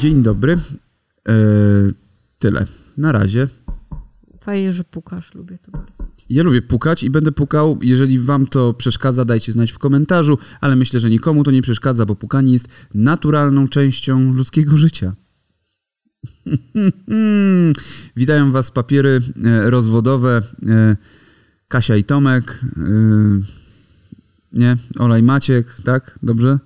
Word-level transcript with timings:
Dzień 0.00 0.22
dobry. 0.22 0.52
E, 1.28 1.32
tyle. 2.38 2.66
Na 2.96 3.12
razie. 3.12 3.48
Fajnie, 4.40 4.72
że 4.72 4.84
pukasz, 4.84 5.34
lubię 5.34 5.58
to 5.58 5.70
bardzo. 5.70 6.06
Ja 6.30 6.42
lubię 6.42 6.62
pukać 6.62 7.02
i 7.02 7.10
będę 7.10 7.32
pukał. 7.32 7.78
Jeżeli 7.82 8.18
wam 8.18 8.46
to 8.46 8.74
przeszkadza, 8.74 9.24
dajcie 9.24 9.52
znać 9.52 9.72
w 9.72 9.78
komentarzu, 9.78 10.38
ale 10.60 10.76
myślę, 10.76 11.00
że 11.00 11.10
nikomu 11.10 11.44
to 11.44 11.50
nie 11.50 11.62
przeszkadza, 11.62 12.06
bo 12.06 12.16
pukanie 12.16 12.52
jest 12.52 12.68
naturalną 12.94 13.68
częścią 13.68 14.32
ludzkiego 14.32 14.76
życia. 14.76 15.14
Witają 18.16 18.52
was 18.52 18.70
papiery 18.70 19.20
e, 19.44 19.70
rozwodowe. 19.70 20.42
E, 20.68 20.96
Kasia 21.68 21.96
i 21.96 22.04
Tomek. 22.04 22.60
Nie, 24.52 24.76
Ola 24.98 25.18
i 25.18 25.22
Maciek, 25.22 25.76
tak? 25.84 26.18
Dobrze? 26.22 26.58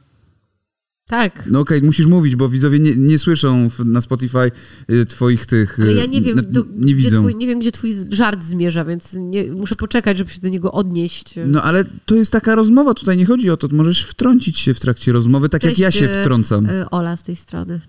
Tak. 1.13 1.43
No 1.47 1.61
okej, 1.61 1.83
musisz 1.83 2.07
mówić, 2.07 2.37
bo 2.37 2.49
widzowie 2.49 2.79
nie, 2.79 2.97
nie 2.97 3.19
słyszą 3.19 3.71
w, 3.71 3.85
na 3.85 4.01
Spotify 4.01 4.51
y, 4.91 5.07
twoich 5.07 5.47
tych... 5.47 5.81
Ale 5.81 5.93
y, 5.93 5.95
ja 5.95 6.07
nie 6.07 6.23
wiem, 6.23 6.37
na- 6.37 6.43
do, 6.43 6.65
nie 6.77 6.95
gdzie 6.95 6.95
widzą. 6.95 7.21
twój, 7.21 7.35
nie 7.35 7.47
wiem, 7.47 7.61
gdzie 7.61 7.73
twój 7.73 7.95
żart 8.11 8.43
zmierza, 8.43 8.85
więc 8.85 9.17
nie, 9.21 9.53
muszę 9.53 9.75
poczekać, 9.75 10.19
żeby 10.19 10.31
się 10.31 10.41
do 10.41 10.49
niego 10.49 10.73
odnieść. 10.73 11.35
No 11.47 11.63
ale 11.63 11.85
to 12.07 12.15
jest 12.15 12.33
taka 12.33 12.55
rozmowa, 12.55 12.95
tutaj 12.95 13.17
nie 13.17 13.27
chodzi 13.27 13.51
o 13.51 13.57
to, 13.57 13.69
możesz 13.73 14.05
wtrącić 14.05 14.59
się 14.59 14.75
w 14.75 14.81
trakcie 14.81 15.13
rozmowy, 15.13 15.49
tak 15.49 15.63
Cześć, 15.63 15.79
jak 15.79 15.95
ja 15.95 16.01
się 16.01 16.11
e, 16.11 16.23
wtrącam. 16.23 16.69
Ola 16.91 17.17
z 17.17 17.23
tej 17.23 17.37
strony. 17.37 17.81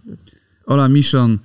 Ola 0.66 0.90
Miszon, 0.90 1.40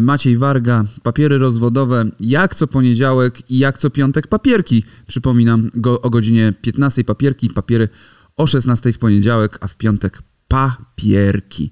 Maciej 0.00 0.36
Warga, 0.36 0.84
papiery 1.02 1.38
rozwodowe, 1.38 2.10
jak 2.20 2.54
co 2.54 2.66
poniedziałek 2.66 3.50
i 3.50 3.58
jak 3.58 3.78
co 3.78 3.90
piątek 3.90 4.26
papierki. 4.26 4.84
Przypominam, 5.06 5.70
go, 5.74 6.00
o 6.00 6.10
godzinie 6.10 6.52
15 6.62 7.04
papierki, 7.04 7.50
papiery 7.50 7.88
o 8.36 8.46
16 8.46 8.92
w 8.92 8.98
poniedziałek, 8.98 9.58
a 9.60 9.68
w 9.68 9.76
piątek 9.76 10.22
papierki. 10.52 11.70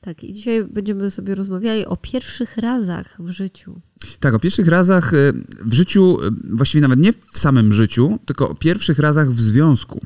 Tak, 0.00 0.24
i 0.24 0.32
dzisiaj 0.32 0.64
będziemy 0.64 1.10
sobie 1.10 1.34
rozmawiali 1.34 1.86
o 1.86 1.96
pierwszych 1.96 2.56
razach 2.56 3.16
w 3.18 3.30
życiu. 3.30 3.80
Tak, 4.20 4.34
o 4.34 4.38
pierwszych 4.38 4.68
razach 4.68 5.14
e, 5.14 5.32
w 5.64 5.72
życiu, 5.72 6.18
e, 6.22 6.30
właściwie 6.56 6.82
nawet 6.82 7.00
nie 7.00 7.12
w 7.12 7.38
samym 7.38 7.72
życiu, 7.72 8.18
tylko 8.26 8.48
o 8.48 8.54
pierwszych 8.54 8.98
razach 8.98 9.30
w 9.30 9.40
związku. 9.40 10.00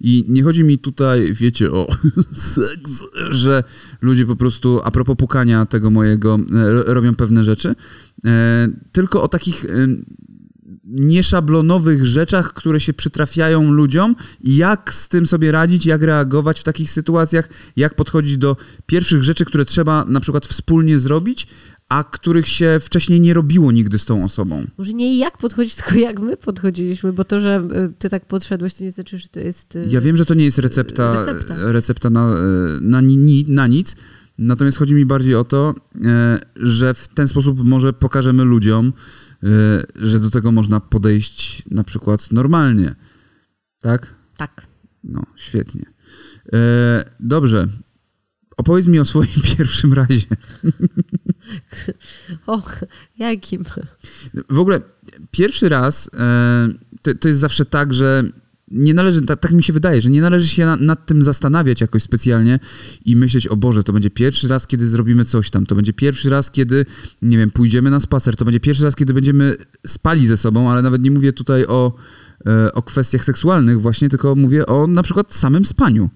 I 0.00 0.24
nie 0.28 0.42
chodzi 0.42 0.64
mi 0.64 0.78
tutaj, 0.78 1.32
wiecie, 1.32 1.72
o 1.72 1.86
seks, 2.34 3.04
że 3.30 3.62
ludzie 4.00 4.26
po 4.26 4.36
prostu, 4.36 4.80
a 4.84 4.90
propos 4.90 5.16
pukania 5.16 5.66
tego 5.66 5.90
mojego, 5.90 6.38
ro- 6.50 6.94
robią 6.94 7.14
pewne 7.14 7.44
rzeczy, 7.44 7.74
tylko 8.92 9.22
o 9.22 9.28
takich 9.28 9.66
nieszablonowych 10.96 12.06
rzeczach, 12.06 12.52
które 12.52 12.80
się 12.80 12.92
przytrafiają 12.94 13.70
ludziom 13.72 14.16
jak 14.44 14.94
z 14.94 15.08
tym 15.08 15.26
sobie 15.26 15.52
radzić, 15.52 15.86
jak 15.86 16.02
reagować 16.02 16.60
w 16.60 16.64
takich 16.64 16.90
sytuacjach, 16.90 17.48
jak 17.76 17.94
podchodzić 17.94 18.38
do 18.38 18.56
pierwszych 18.86 19.24
rzeczy, 19.24 19.44
które 19.44 19.64
trzeba 19.64 20.04
na 20.04 20.20
przykład 20.20 20.46
wspólnie 20.46 20.98
zrobić, 20.98 21.46
a 21.88 22.04
których 22.04 22.48
się 22.48 22.78
wcześniej 22.80 23.20
nie 23.20 23.34
robiło 23.34 23.72
nigdy 23.72 23.98
z 23.98 24.04
tą 24.04 24.24
osobą. 24.24 24.64
Może 24.78 24.92
nie 24.92 25.18
jak 25.18 25.38
podchodzić, 25.38 25.74
tylko 25.84 25.94
jak 25.94 26.20
my 26.20 26.36
podchodziliśmy, 26.36 27.12
bo 27.12 27.24
to, 27.24 27.40
że 27.40 27.68
e, 27.72 27.88
ty 27.98 28.08
tak 28.08 28.26
podszedłeś, 28.26 28.74
to 28.74 28.84
nie 28.84 28.92
znaczy, 28.92 29.18
że 29.18 29.28
to 29.28 29.40
jest... 29.40 29.76
e, 29.76 29.84
Ja 29.86 30.00
wiem, 30.00 30.16
że 30.16 30.26
to 30.26 30.34
nie 30.34 30.44
jest 30.44 30.58
recepta, 30.58 31.24
Recepta. 31.24 31.72
recepta 31.72 32.10
na, 32.10 32.34
e, 32.34 32.40
na, 32.80 33.00
ni, 33.00 33.44
na 33.48 33.66
nic, 33.66 33.96
natomiast 34.38 34.78
chodzi 34.78 34.94
mi 34.94 35.06
bardziej 35.06 35.34
o 35.34 35.44
to, 35.44 35.74
e, 36.04 36.40
że 36.56 36.94
w 36.94 37.08
ten 37.08 37.28
sposób 37.28 37.64
może 37.64 37.92
pokażemy 37.92 38.44
ludziom, 38.44 38.86
e, 38.86 38.92
że 39.94 40.20
do 40.20 40.30
tego 40.30 40.52
można 40.52 40.80
podejść 40.80 41.62
na 41.70 41.84
przykład 41.84 42.32
normalnie. 42.32 42.94
Tak? 43.80 44.14
Tak. 44.36 44.66
No, 45.04 45.22
świetnie. 45.36 45.84
E, 46.52 47.04
dobrze. 47.20 47.68
Opowiedz 48.56 48.86
mi 48.86 48.98
o 48.98 49.04
swoim 49.04 49.42
pierwszym 49.56 49.92
razie. 49.92 50.26
O, 52.46 52.62
jakim? 53.18 53.64
W 54.48 54.58
ogóle 54.58 54.80
pierwszy 55.30 55.68
raz 55.68 56.10
e, 56.18 56.68
to, 57.02 57.14
to 57.14 57.28
jest 57.28 57.40
zawsze 57.40 57.64
tak, 57.64 57.94
że 57.94 58.24
nie 58.70 58.94
należy, 58.94 59.22
tak, 59.22 59.40
tak 59.40 59.52
mi 59.52 59.62
się 59.62 59.72
wydaje, 59.72 60.02
że 60.02 60.10
nie 60.10 60.20
należy 60.20 60.48
się 60.48 60.66
na, 60.66 60.76
nad 60.76 61.06
tym 61.06 61.22
zastanawiać 61.22 61.80
jakoś 61.80 62.02
specjalnie 62.02 62.58
i 63.04 63.16
myśleć, 63.16 63.48
o 63.48 63.56
Boże, 63.56 63.84
to 63.84 63.92
będzie 63.92 64.10
pierwszy 64.10 64.48
raz, 64.48 64.66
kiedy 64.66 64.88
zrobimy 64.88 65.24
coś 65.24 65.50
tam, 65.50 65.66
to 65.66 65.74
będzie 65.74 65.92
pierwszy 65.92 66.30
raz, 66.30 66.50
kiedy, 66.50 66.86
nie 67.22 67.38
wiem, 67.38 67.50
pójdziemy 67.50 67.90
na 67.90 68.00
spacer, 68.00 68.36
to 68.36 68.44
będzie 68.44 68.60
pierwszy 68.60 68.84
raz, 68.84 68.96
kiedy 68.96 69.14
będziemy 69.14 69.56
spali 69.86 70.26
ze 70.26 70.36
sobą, 70.36 70.70
ale 70.70 70.82
nawet 70.82 71.02
nie 71.02 71.10
mówię 71.10 71.32
tutaj 71.32 71.66
o, 71.66 71.92
e, 72.46 72.72
o 72.72 72.82
kwestiach 72.82 73.24
seksualnych 73.24 73.80
właśnie, 73.80 74.08
tylko 74.08 74.34
mówię 74.34 74.66
o 74.66 74.86
na 74.86 75.02
przykład 75.02 75.34
samym 75.34 75.64
spaniu. 75.64 76.10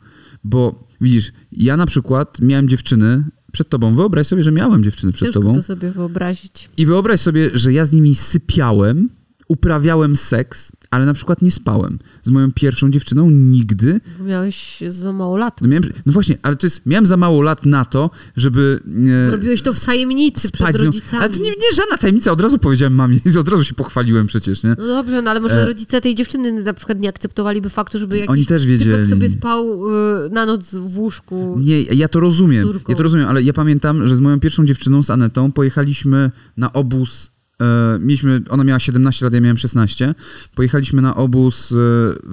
Bo 0.44 0.88
widzisz, 1.00 1.32
ja 1.52 1.76
na 1.76 1.86
przykład 1.86 2.40
miałem 2.40 2.68
dziewczyny 2.68 3.24
przed 3.52 3.68
tobą, 3.68 3.94
wyobraź 3.94 4.26
sobie, 4.26 4.44
że 4.44 4.52
miałem 4.52 4.84
dziewczyny 4.84 5.12
przed 5.12 5.26
Ciężko 5.26 5.40
tobą. 5.40 5.54
to 5.54 5.62
sobie 5.62 5.90
wyobrazić. 5.90 6.68
I 6.76 6.86
wyobraź 6.86 7.20
sobie, 7.20 7.50
że 7.54 7.72
ja 7.72 7.84
z 7.84 7.92
nimi 7.92 8.14
sypiałem, 8.14 9.08
uprawiałem 9.50 10.16
seks, 10.16 10.72
ale 10.90 11.06
na 11.06 11.14
przykład 11.14 11.42
nie 11.42 11.50
spałem. 11.50 11.98
Z 12.22 12.30
moją 12.30 12.52
pierwszą 12.52 12.90
dziewczyną 12.90 13.30
nigdy. 13.30 14.00
Miałeś 14.20 14.82
za 14.88 15.12
mało 15.12 15.36
lat. 15.36 15.60
No, 15.62 15.68
miałem, 15.68 15.84
no 16.06 16.12
właśnie, 16.12 16.38
ale 16.42 16.56
to 16.56 16.66
jest, 16.66 16.86
miałem 16.86 17.06
za 17.06 17.16
mało 17.16 17.42
lat 17.42 17.66
na 17.66 17.84
to, 17.84 18.10
żeby 18.36 18.80
e, 19.28 19.30
Robiłeś 19.30 19.62
to 19.62 19.72
w 19.72 19.84
tajemnicy 19.84 20.52
przed 20.52 20.76
rodzicami. 20.76 21.22
Ale 21.22 21.28
to 21.28 21.38
nie, 21.38 21.50
nie 21.50 21.74
żadna 21.76 21.96
tajemnica, 21.96 22.32
od 22.32 22.40
razu 22.40 22.58
powiedziałem 22.58 22.94
mamie, 22.94 23.20
od 23.40 23.48
razu 23.48 23.64
się 23.64 23.74
pochwaliłem 23.74 24.26
przecież, 24.26 24.62
nie? 24.62 24.70
No 24.78 24.86
dobrze, 24.86 25.22
no 25.22 25.30
ale 25.30 25.40
może 25.40 25.62
E. 25.62 25.66
rodzice 25.66 26.00
tej 26.00 26.14
dziewczyny 26.14 26.62
na 26.62 26.74
przykład 26.74 27.00
nie 27.00 27.08
akceptowaliby 27.08 27.70
faktu, 27.70 27.98
żeby 27.98 28.16
jakiś 28.16 28.30
Oni 28.30 28.46
też 28.46 28.66
wiedzieli. 28.66 29.06
sobie 29.06 29.30
spał 29.30 29.88
y, 30.26 30.30
na 30.30 30.46
noc 30.46 30.74
w 30.74 30.98
łóżku. 30.98 31.56
Nie, 31.60 31.82
ja 31.82 32.08
to 32.08 32.20
rozumiem. 32.20 32.68
Ja 32.88 32.94
to 32.96 33.02
rozumiem, 33.02 33.28
ale 33.28 33.42
ja 33.42 33.52
pamiętam, 33.52 34.08
że 34.08 34.16
z 34.16 34.20
moją 34.20 34.40
pierwszą 34.40 34.66
dziewczyną, 34.66 35.02
z 35.02 35.10
Anetą, 35.10 35.52
pojechaliśmy 35.52 36.30
na 36.56 36.72
obóz. 36.72 37.30
E, 37.60 37.98
mieliśmy, 38.00 38.42
ona 38.48 38.64
miała 38.64 38.80
17 38.80 39.26
lat, 39.26 39.34
ja 39.34 39.40
miałem 39.40 39.58
16. 39.58 40.14
Pojechaliśmy 40.54 41.02
na 41.02 41.16
obóz 41.16 41.72
e, 41.72 41.74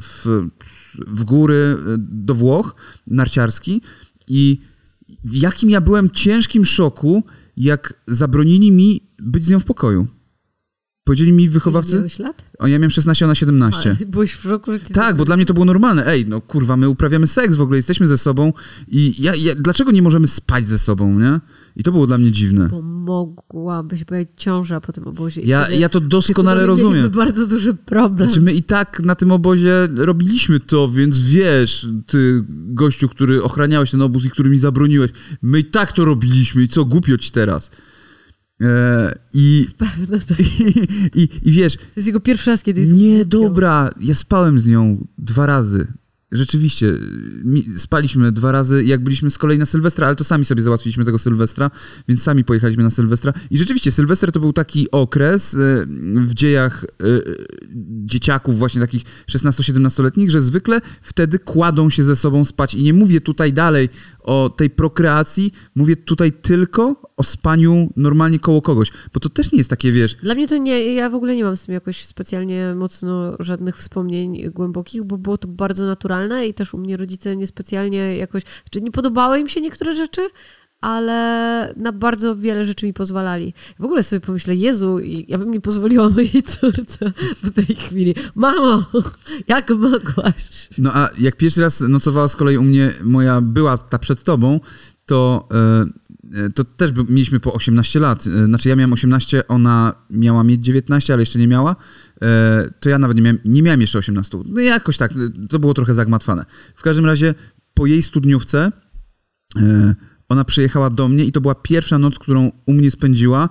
w, 0.01 0.47
w 1.07 1.23
góry 1.23 1.55
e, 1.55 1.95
do 1.97 2.35
Włoch, 2.35 2.75
narciarski. 3.07 3.81
I 4.27 4.61
w 5.23 5.35
jakim 5.35 5.69
ja 5.69 5.81
byłem 5.81 6.09
ciężkim 6.09 6.65
szoku, 6.65 7.23
jak 7.57 7.93
zabronili 8.07 8.71
mi 8.71 9.09
być 9.19 9.45
z 9.45 9.49
nią 9.49 9.59
w 9.59 9.65
pokoju. 9.65 10.07
Powiedzieli 11.03 11.33
mi 11.33 11.49
wychowawcy. 11.49 11.95
Miałeś 11.95 12.19
lat? 12.19 12.45
O, 12.59 12.67
ja 12.67 12.79
miałem 12.79 12.91
16, 12.91 13.25
ona 13.25 13.35
17. 13.35 13.95
Ale 13.99 14.05
byłeś 14.07 14.33
w 14.33 14.41
szoku, 14.41 14.71
że 14.71 14.79
Tak, 14.79 15.17
bo 15.17 15.25
dla 15.25 15.37
mnie 15.37 15.45
to 15.45 15.53
było 15.53 15.65
normalne. 15.65 16.07
Ej, 16.07 16.25
no 16.27 16.41
kurwa, 16.41 16.77
my 16.77 16.89
uprawiamy 16.89 17.27
seks 17.27 17.55
w 17.55 17.61
ogóle, 17.61 17.77
jesteśmy 17.77 18.07
ze 18.07 18.17
sobą 18.17 18.53
i 18.87 19.23
ja, 19.23 19.35
ja, 19.35 19.55
dlaczego 19.55 19.91
nie 19.91 20.01
możemy 20.01 20.27
spać 20.27 20.67
ze 20.67 20.79
sobą, 20.79 21.19
nie? 21.19 21.39
I 21.77 21.83
to 21.83 21.91
było 21.91 22.07
dla 22.07 22.17
mnie 22.17 22.31
dziwne. 22.31 22.69
Bo 22.69 22.81
mogłabyś 22.81 24.05
mieć 24.11 24.29
ciąża 24.37 24.81
po 24.81 24.93
tym 24.93 25.07
obozie. 25.07 25.41
Ja, 25.41 25.69
ja 25.69 25.89
to 25.89 25.99
doskonale 25.99 26.65
rozumiem. 26.65 26.93
mieliby 26.93 27.17
bardzo 27.17 27.47
duży 27.47 27.73
problem. 27.73 28.29
Znaczy 28.29 28.41
my 28.41 28.53
i 28.53 28.63
tak 28.63 28.99
na 28.99 29.15
tym 29.15 29.31
obozie 29.31 29.87
robiliśmy 29.95 30.59
to, 30.59 30.89
więc 30.89 31.19
wiesz, 31.19 31.87
ty 32.07 32.43
gościu, 32.49 33.09
który 33.09 33.43
ochraniałeś 33.43 33.91
ten 33.91 34.01
obóz 34.01 34.25
i 34.25 34.29
który 34.29 34.49
mi 34.49 34.57
zabroniłeś, 34.59 35.11
my 35.41 35.59
i 35.59 35.65
tak 35.65 35.91
to 35.93 36.05
robiliśmy 36.05 36.63
i 36.63 36.67
co, 36.67 36.85
głupio 36.85 37.17
ci 37.17 37.31
teraz. 37.31 37.71
E, 38.61 39.19
i, 39.33 39.67
Pewno 39.77 40.17
tak. 40.27 40.39
i, 40.39 41.21
i, 41.21 41.29
I 41.43 41.51
wiesz, 41.51 41.75
To 41.75 41.83
jest 41.95 42.07
jego 42.07 42.19
pierwszy 42.19 42.49
raz, 42.49 42.63
kiedy 42.63 42.81
jest 42.81 42.93
Nie, 42.93 43.25
dobra, 43.25 43.89
ja 43.99 44.13
spałem 44.13 44.59
z 44.59 44.67
nią 44.67 45.07
dwa 45.17 45.45
razy. 45.45 45.87
Rzeczywiście, 46.31 46.93
mi, 47.43 47.65
spaliśmy 47.75 48.31
dwa 48.31 48.51
razy, 48.51 48.83
jak 48.83 49.03
byliśmy 49.03 49.29
z 49.29 49.37
kolei 49.37 49.57
na 49.57 49.65
Sylwestra, 49.65 50.07
ale 50.07 50.15
to 50.15 50.23
sami 50.23 50.45
sobie 50.45 50.61
załatwiliśmy 50.61 51.05
tego 51.05 51.19
Sylwestra, 51.19 51.71
więc 52.07 52.23
sami 52.23 52.43
pojechaliśmy 52.43 52.83
na 52.83 52.89
Sylwestra. 52.89 53.33
I 53.49 53.57
rzeczywiście, 53.57 53.91
Sylwester 53.91 54.31
to 54.31 54.39
był 54.39 54.53
taki 54.53 54.91
okres 54.91 55.53
e, 55.53 55.57
w 56.21 56.33
dziejach 56.33 56.83
e, 56.83 56.87
dzieciaków, 58.05 58.57
właśnie 58.57 58.81
takich 58.81 59.03
16-17-letnich, 59.31 60.29
że 60.29 60.41
zwykle 60.41 60.81
wtedy 61.01 61.39
kładą 61.39 61.89
się 61.89 62.03
ze 62.03 62.15
sobą 62.15 62.45
spać. 62.45 62.73
I 62.73 62.83
nie 62.83 62.93
mówię 62.93 63.21
tutaj 63.21 63.53
dalej 63.53 63.89
o 64.19 64.53
tej 64.57 64.69
prokreacji, 64.69 65.51
mówię 65.75 65.95
tutaj 65.95 66.31
tylko 66.31 67.06
o 67.17 67.23
spaniu 67.23 67.89
normalnie 67.95 68.39
koło 68.39 68.61
kogoś, 68.61 68.91
bo 69.13 69.19
to 69.19 69.29
też 69.29 69.51
nie 69.51 69.57
jest 69.57 69.69
takie, 69.69 69.91
wiesz, 69.91 70.15
Dla 70.15 70.35
mnie 70.35 70.47
to 70.47 70.57
nie, 70.57 70.93
ja 70.93 71.09
w 71.09 71.15
ogóle 71.15 71.35
nie 71.35 71.43
mam 71.43 71.57
z 71.57 71.65
tym 71.65 71.73
jakoś 71.73 72.05
specjalnie 72.05 72.75
mocno 72.75 73.33
żadnych 73.39 73.77
wspomnień 73.77 74.51
głębokich, 74.51 75.03
bo 75.03 75.17
było 75.17 75.37
to 75.37 75.47
bardzo 75.47 75.85
naturalne 75.85 76.47
i 76.47 76.53
też 76.53 76.73
u 76.73 76.77
mnie 76.77 76.97
rodzice 76.97 77.35
niespecjalnie 77.35 78.17
jakoś, 78.17 78.43
czy 78.71 78.81
nie 78.81 78.91
podobały 78.91 79.39
im 79.39 79.49
się 79.49 79.61
niektóre 79.61 79.95
rzeczy, 79.95 80.29
ale 80.81 81.73
na 81.77 81.91
bardzo 81.91 82.35
wiele 82.35 82.65
rzeczy 82.65 82.85
mi 82.85 82.93
pozwalali. 82.93 83.53
W 83.79 83.83
ogóle 83.83 84.03
sobie 84.03 84.19
pomyślę, 84.19 84.55
Jezu, 84.55 84.99
i 84.99 85.25
ja 85.27 85.37
bym 85.37 85.51
nie 85.51 85.61
pozwoliła 85.61 86.09
mojej 86.09 86.43
córce 86.43 87.11
w 87.43 87.51
tej 87.51 87.75
chwili. 87.75 88.15
Mamo, 88.35 88.85
jak 89.47 89.69
mogłaś? 89.69 90.69
No 90.77 90.91
a 90.93 91.09
jak 91.19 91.37
pierwszy 91.37 91.61
raz 91.61 91.81
nocowała 91.81 92.27
z 92.27 92.35
kolei 92.35 92.57
u 92.57 92.63
mnie 92.63 92.93
moja 93.03 93.41
była 93.41 93.77
ta 93.77 93.99
przed 93.99 94.23
tobą, 94.23 94.59
to, 95.05 95.47
e, 95.53 95.85
to 96.55 96.63
też 96.63 96.91
mieliśmy 97.09 97.39
po 97.39 97.53
18 97.53 97.99
lat. 97.99 98.27
E, 98.27 98.45
Znaczy 98.45 98.69
ja 98.69 98.75
miałem 98.75 98.93
18, 98.93 99.47
ona 99.47 99.93
miała 100.09 100.43
mieć 100.43 100.65
19, 100.65 101.13
ale 101.13 101.21
jeszcze 101.21 101.39
nie 101.39 101.47
miała. 101.47 101.75
E, 102.21 102.69
To 102.79 102.89
ja 102.89 102.99
nawet 102.99 103.17
nie 103.17 103.23
miałem, 103.23 103.39
nie 103.45 103.63
miałem 103.63 103.81
jeszcze 103.81 103.99
18. 103.99 104.37
No 104.45 104.61
jakoś 104.61 104.97
tak, 104.97 105.11
e, 105.11 105.47
to 105.49 105.59
było 105.59 105.73
trochę 105.73 105.93
zagmatwane. 105.93 106.45
W 106.75 106.81
każdym 106.81 107.05
razie 107.05 107.35
po 107.73 107.85
jej 107.85 108.01
studniówce 108.01 108.71
e, 109.59 109.95
ona 110.29 110.43
przyjechała 110.45 110.89
do 110.89 111.07
mnie 111.07 111.25
i 111.25 111.31
to 111.31 111.41
była 111.41 111.55
pierwsza 111.55 111.99
noc, 111.99 112.19
którą 112.19 112.51
u 112.65 112.73
mnie 112.73 112.91
spędziła. 112.91 113.49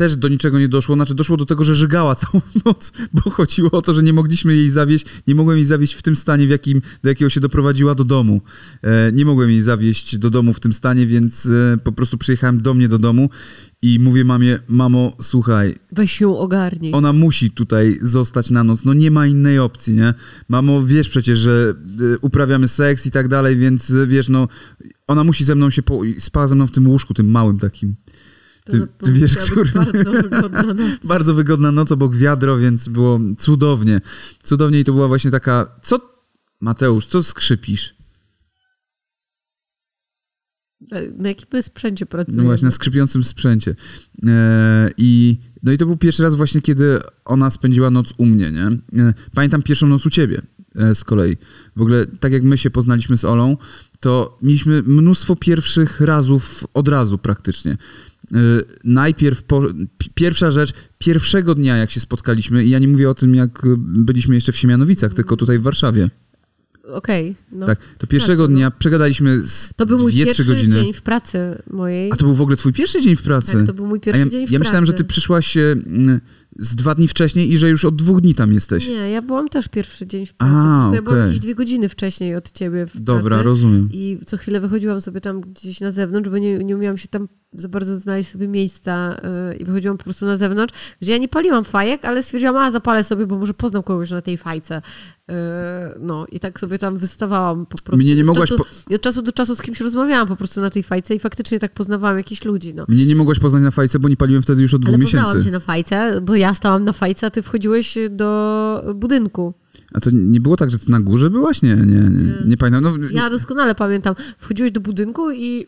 Też 0.00 0.16
do 0.16 0.28
niczego 0.28 0.58
nie 0.58 0.68
doszło, 0.68 0.94
znaczy 0.94 1.14
doszło 1.14 1.36
do 1.36 1.46
tego, 1.46 1.64
że 1.64 1.74
żygała 1.74 2.14
całą 2.22 2.42
noc, 2.64 2.92
bo 3.12 3.30
chodziło 3.30 3.70
o 3.70 3.82
to, 3.82 3.94
że 3.94 4.02
nie 4.02 4.12
mogliśmy 4.12 4.56
jej 4.56 4.70
zawieść, 4.70 5.06
nie 5.26 5.34
mogłem 5.34 5.56
jej 5.56 5.66
zawieść 5.66 5.94
w 5.94 6.02
tym 6.02 6.16
stanie, 6.16 6.46
w 6.46 6.50
jakim, 6.50 6.82
do 7.02 7.08
jakiego 7.08 7.30
się 7.30 7.40
doprowadziła 7.40 7.94
do 7.94 8.04
domu. 8.04 8.40
E, 8.82 9.12
nie 9.12 9.24
mogłem 9.24 9.50
jej 9.50 9.62
zawieść 9.62 10.18
do 10.18 10.30
domu 10.30 10.52
w 10.52 10.60
tym 10.60 10.72
stanie, 10.72 11.06
więc 11.06 11.46
e, 11.46 11.76
po 11.84 11.92
prostu 11.92 12.18
przyjechałem 12.18 12.62
do 12.62 12.74
mnie 12.74 12.88
do 12.88 12.98
domu 12.98 13.30
i 13.82 13.98
mówię 14.00 14.24
mamie, 14.24 14.58
mamo, 14.68 15.16
słuchaj, 15.20 15.74
Weź 15.92 16.20
ją 16.20 16.38
ogarnij. 16.38 16.92
ona 16.94 17.12
musi 17.12 17.50
tutaj 17.50 17.98
zostać 18.02 18.50
na 18.50 18.64
noc, 18.64 18.84
no 18.84 18.94
nie 18.94 19.10
ma 19.10 19.26
innej 19.26 19.58
opcji, 19.58 19.94
nie? 19.94 20.14
Mamo, 20.48 20.82
wiesz 20.82 21.08
przecież, 21.08 21.38
że 21.38 21.74
y, 22.00 22.18
uprawiamy 22.20 22.68
seks 22.68 23.06
i 23.06 23.10
tak 23.10 23.28
dalej, 23.28 23.56
więc 23.56 23.92
wiesz, 24.06 24.28
no 24.28 24.48
ona 25.06 25.24
musi 25.24 25.44
ze 25.44 25.54
mną 25.54 25.70
się, 25.70 25.82
po... 25.82 26.00
spała 26.18 26.48
ze 26.48 26.54
mną 26.54 26.66
w 26.66 26.70
tym 26.70 26.88
łóżku, 26.88 27.14
tym 27.14 27.30
małym 27.30 27.58
takim. 27.58 27.94
Ty- 28.70 28.88
ty 29.04 29.12
wiesz, 29.12 29.36
który- 29.36 29.70
Bardzo 29.72 30.12
wygodna 30.22 30.62
noc. 30.62 30.90
Bardzo 31.04 31.34
wygodna 31.34 31.72
noc 31.72 31.92
obok 31.92 32.16
wiadro, 32.16 32.58
więc 32.58 32.88
było 32.88 33.20
cudownie. 33.38 34.00
Cudownie 34.42 34.80
i 34.80 34.84
to 34.84 34.92
była 34.92 35.08
właśnie 35.08 35.30
taka, 35.30 35.80
co, 35.82 36.00
Mateusz, 36.60 37.06
co 37.06 37.22
skrzypisz? 37.22 37.94
Na 41.18 41.28
jakim 41.28 41.62
sprzęcie 41.62 42.06
pracujemy? 42.06 42.42
No 42.42 42.48
właśnie, 42.48 42.64
na 42.66 42.70
skrzypiącym 42.70 43.24
sprzęcie. 43.24 43.74
E, 44.26 44.90
I, 44.96 45.38
no 45.62 45.72
i 45.72 45.78
to 45.78 45.86
był 45.86 45.96
pierwszy 45.96 46.22
raz 46.22 46.34
właśnie, 46.34 46.62
kiedy 46.62 47.00
ona 47.24 47.50
spędziła 47.50 47.90
noc 47.90 48.14
u 48.16 48.26
mnie, 48.26 48.50
nie? 48.50 48.66
E, 49.02 49.14
pamiętam 49.34 49.62
pierwszą 49.62 49.86
noc 49.86 50.06
u 50.06 50.10
ciebie 50.10 50.42
e, 50.76 50.94
z 50.94 51.04
kolei. 51.04 51.36
W 51.76 51.82
ogóle, 51.82 52.06
tak 52.06 52.32
jak 52.32 52.42
my 52.42 52.58
się 52.58 52.70
poznaliśmy 52.70 53.16
z 53.18 53.24
Olą, 53.24 53.56
to 54.00 54.38
mieliśmy 54.42 54.82
mnóstwo 54.82 55.36
pierwszych 55.36 56.00
razów 56.00 56.64
od 56.74 56.88
razu 56.88 57.18
praktycznie. 57.18 57.76
E, 58.34 58.36
najpierw, 58.84 59.42
po, 59.42 59.62
pi- 59.98 60.10
pierwsza 60.14 60.50
rzecz, 60.50 60.72
pierwszego 60.98 61.54
dnia 61.54 61.76
jak 61.76 61.90
się 61.90 62.00
spotkaliśmy, 62.00 62.64
i 62.64 62.70
ja 62.70 62.78
nie 62.78 62.88
mówię 62.88 63.10
o 63.10 63.14
tym 63.14 63.34
jak 63.34 63.64
e, 63.64 63.74
byliśmy 63.78 64.34
jeszcze 64.34 64.52
w 64.52 64.56
Siemianowicach, 64.56 65.14
tylko 65.14 65.36
tutaj 65.36 65.58
w 65.58 65.62
Warszawie. 65.62 66.10
Okej, 66.92 67.34
no. 67.52 67.66
Tak, 67.66 67.78
to 67.98 68.06
pierwszego 68.06 68.42
pracy, 68.42 68.52
no. 68.52 68.56
dnia 68.56 68.70
przegadaliśmy 68.70 69.42
z 69.46 69.70
To 69.76 69.86
był 69.86 69.98
mój 69.98 70.12
dwie, 70.12 70.26
trzy 70.26 70.26
pierwszy 70.26 70.44
godziny. 70.54 70.74
dzień 70.74 70.92
w 70.92 71.02
pracy 71.02 71.38
mojej. 71.70 72.12
A 72.12 72.16
to 72.16 72.24
był 72.24 72.34
w 72.34 72.40
ogóle 72.40 72.56
twój 72.56 72.72
pierwszy 72.72 73.02
dzień 73.02 73.16
w 73.16 73.22
pracy? 73.22 73.52
Tak, 73.52 73.66
to 73.66 73.74
był 73.74 73.86
mój 73.86 74.00
pierwszy 74.00 74.20
ja, 74.24 74.28
dzień 74.28 74.46
w 74.46 74.50
ja 74.50 74.58
myślałem, 74.58 74.86
że 74.86 74.92
pracy. 74.92 75.04
ty 75.04 75.08
przyszłaś 75.08 75.56
mm, 75.56 76.20
z 76.58 76.74
dwa 76.74 76.94
dni 76.94 77.08
wcześniej 77.08 77.52
i 77.52 77.58
że 77.58 77.68
już 77.70 77.84
od 77.84 77.96
dwóch 77.96 78.20
dni 78.20 78.34
tam 78.34 78.52
jesteś. 78.52 78.88
Nie, 78.88 79.10
ja 79.10 79.22
byłam 79.22 79.48
też 79.48 79.68
pierwszy 79.68 80.06
dzień 80.06 80.26
w 80.26 80.34
pracy, 80.34 80.52
A, 80.56 80.80
tylko 80.82 80.94
ja 80.94 81.02
byłam 81.02 81.26
jakieś 81.26 81.40
dwie 81.40 81.54
godziny 81.54 81.88
wcześniej 81.88 82.36
od 82.36 82.50
ciebie 82.52 82.86
w 82.86 83.00
Dobra, 83.00 83.28
pracy. 83.28 83.44
rozumiem. 83.44 83.88
I 83.92 84.18
co 84.26 84.36
chwilę 84.36 84.60
wychodziłam 84.60 85.00
sobie 85.00 85.20
tam 85.20 85.40
gdzieś 85.40 85.80
na 85.80 85.92
zewnątrz, 85.92 86.30
bo 86.30 86.38
nie, 86.38 86.58
nie 86.58 86.76
umiałam 86.76 86.98
się 86.98 87.08
tam 87.08 87.28
za 87.52 87.68
bardzo 87.68 87.96
znaleźć 88.00 88.30
sobie 88.30 88.48
miejsca 88.48 89.16
yy, 89.50 89.56
i 89.56 89.64
wychodziłam 89.64 89.98
po 89.98 90.04
prostu 90.04 90.26
na 90.26 90.36
zewnątrz, 90.36 90.74
gdzie 91.00 91.12
ja 91.12 91.18
nie 91.18 91.28
paliłam 91.28 91.64
fajek, 91.64 92.04
ale 92.04 92.22
stwierdziłam, 92.22 92.56
a 92.56 92.70
zapalę 92.70 93.04
sobie, 93.04 93.26
bo 93.26 93.38
może 93.38 93.54
poznam 93.54 93.82
kogoś 93.82 94.10
na 94.10 94.22
tej 94.22 94.36
fajce. 94.36 94.82
Yy, 95.28 95.34
no 96.00 96.26
i 96.32 96.40
tak 96.40 96.60
sobie 96.60 96.78
tam 96.78 96.96
wystawałam 96.96 97.66
po 97.66 97.78
prostu. 97.78 97.96
Mnie 98.04 98.14
nie 98.14 98.20
Od 98.22 98.26
mogłaś 98.26 98.48
czasu, 98.48 98.64
po- 98.64 98.92
I 98.92 98.94
od 98.94 99.00
czasu 99.02 99.22
do 99.22 99.32
czasu 99.32 99.56
z 99.56 99.62
kimś 99.62 99.80
rozmawiałam 99.80 100.28
po 100.28 100.36
prostu 100.36 100.60
na 100.60 100.70
tej 100.70 100.82
fajce 100.82 101.14
i 101.14 101.18
faktycznie 101.18 101.58
tak 101.58 101.72
poznawałam 101.74 102.16
jakichś 102.16 102.44
ludzi, 102.44 102.74
no. 102.74 102.84
Mnie 102.88 103.06
nie 103.06 103.16
mogłaś 103.16 103.38
poznać 103.38 103.62
na 103.62 103.70
fajce, 103.70 103.98
bo 103.98 104.08
nie 104.08 104.16
paliłem 104.16 104.42
wtedy 104.42 104.62
już 104.62 104.74
od 104.74 104.82
dwóch 104.82 104.94
Ale 104.94 105.04
poznałam 105.04 105.26
miesięcy. 105.28 105.46
cię 105.46 105.52
na 105.52 105.60
fajce, 105.60 106.20
bo 106.20 106.36
ja 106.40 106.54
stałam 106.54 106.84
na 106.84 106.92
fajce, 106.92 107.26
a 107.26 107.30
ty 107.30 107.42
wchodziłeś 107.42 107.98
do 108.10 108.92
budynku. 108.94 109.54
A 109.94 110.00
to 110.00 110.10
nie 110.12 110.40
było 110.40 110.56
tak, 110.56 110.70
że 110.70 110.78
ty 110.78 110.90
na 110.90 111.00
górze 111.00 111.30
byłaś? 111.30 111.62
Nie, 111.62 111.76
nie, 111.76 111.84
nie, 112.10 112.34
nie 112.46 112.56
pamiętam. 112.56 112.82
No, 113.00 113.08
Ja 113.10 113.30
doskonale 113.30 113.74
pamiętam. 113.74 114.14
Wchodziłeś 114.38 114.72
do 114.72 114.80
budynku 114.80 115.30
i 115.30 115.66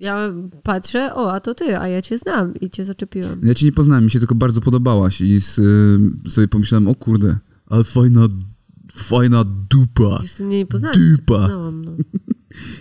ja 0.00 0.32
patrzę, 0.62 1.14
o, 1.14 1.32
a 1.32 1.40
to 1.40 1.54
ty, 1.54 1.78
a 1.78 1.88
ja 1.88 2.02
cię 2.02 2.18
znam 2.18 2.54
i 2.60 2.70
cię 2.70 2.84
zaczepiłam. 2.84 3.40
ja 3.42 3.54
cię 3.54 3.66
nie 3.66 3.72
poznałem, 3.72 4.04
mi 4.04 4.10
się 4.10 4.18
tylko 4.18 4.34
bardzo 4.34 4.60
podobałaś 4.60 5.20
i 5.20 5.36
s- 5.36 5.58
y, 5.58 5.98
sobie 6.30 6.48
pomyślałem, 6.48 6.88
o 6.88 6.94
kurde, 6.94 7.38
ale 7.66 7.84
fajna, 7.84 8.28
fajna 8.94 9.44
dupa. 9.70 10.18
Jeszcze 10.22 10.44
mnie 10.44 10.58
nie 10.58 10.66
poznałeś, 10.66 10.98
Dupa. 10.98 11.38
poznałam, 11.40 11.84
no. 11.84 11.92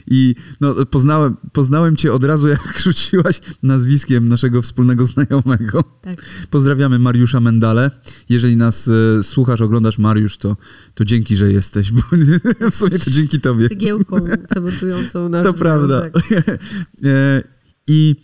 I 0.07 0.35
no, 0.61 0.85
poznałem, 0.85 1.37
poznałem 1.53 1.95
cię 1.95 2.13
od 2.13 2.23
razu, 2.23 2.47
jak 2.57 2.79
rzuciłaś 2.83 3.41
nazwiskiem 3.63 4.29
naszego 4.29 4.61
wspólnego 4.61 5.05
znajomego. 5.05 5.83
Tak. 6.01 6.25
Pozdrawiamy 6.49 6.99
Mariusza 6.99 7.39
Mendale. 7.39 7.91
Jeżeli 8.29 8.57
nas 8.57 8.87
e, 9.19 9.23
słuchasz, 9.23 9.61
oglądasz 9.61 9.97
Mariusz, 9.97 10.37
to, 10.37 10.57
to 10.93 11.05
dzięki, 11.05 11.35
że 11.35 11.51
jesteś, 11.51 11.91
bo 11.91 12.01
w 12.71 12.75
sumie 12.75 12.99
to 12.99 13.11
dzięki 13.11 13.39
tobie. 13.39 13.69
Cegiełką 13.69 14.17
cementującą 14.53 15.29
nasz 15.29 15.43
To 15.43 15.53
prawda. 15.53 15.99
związek. 16.01 16.59
E, 17.03 17.43
I, 17.87 18.15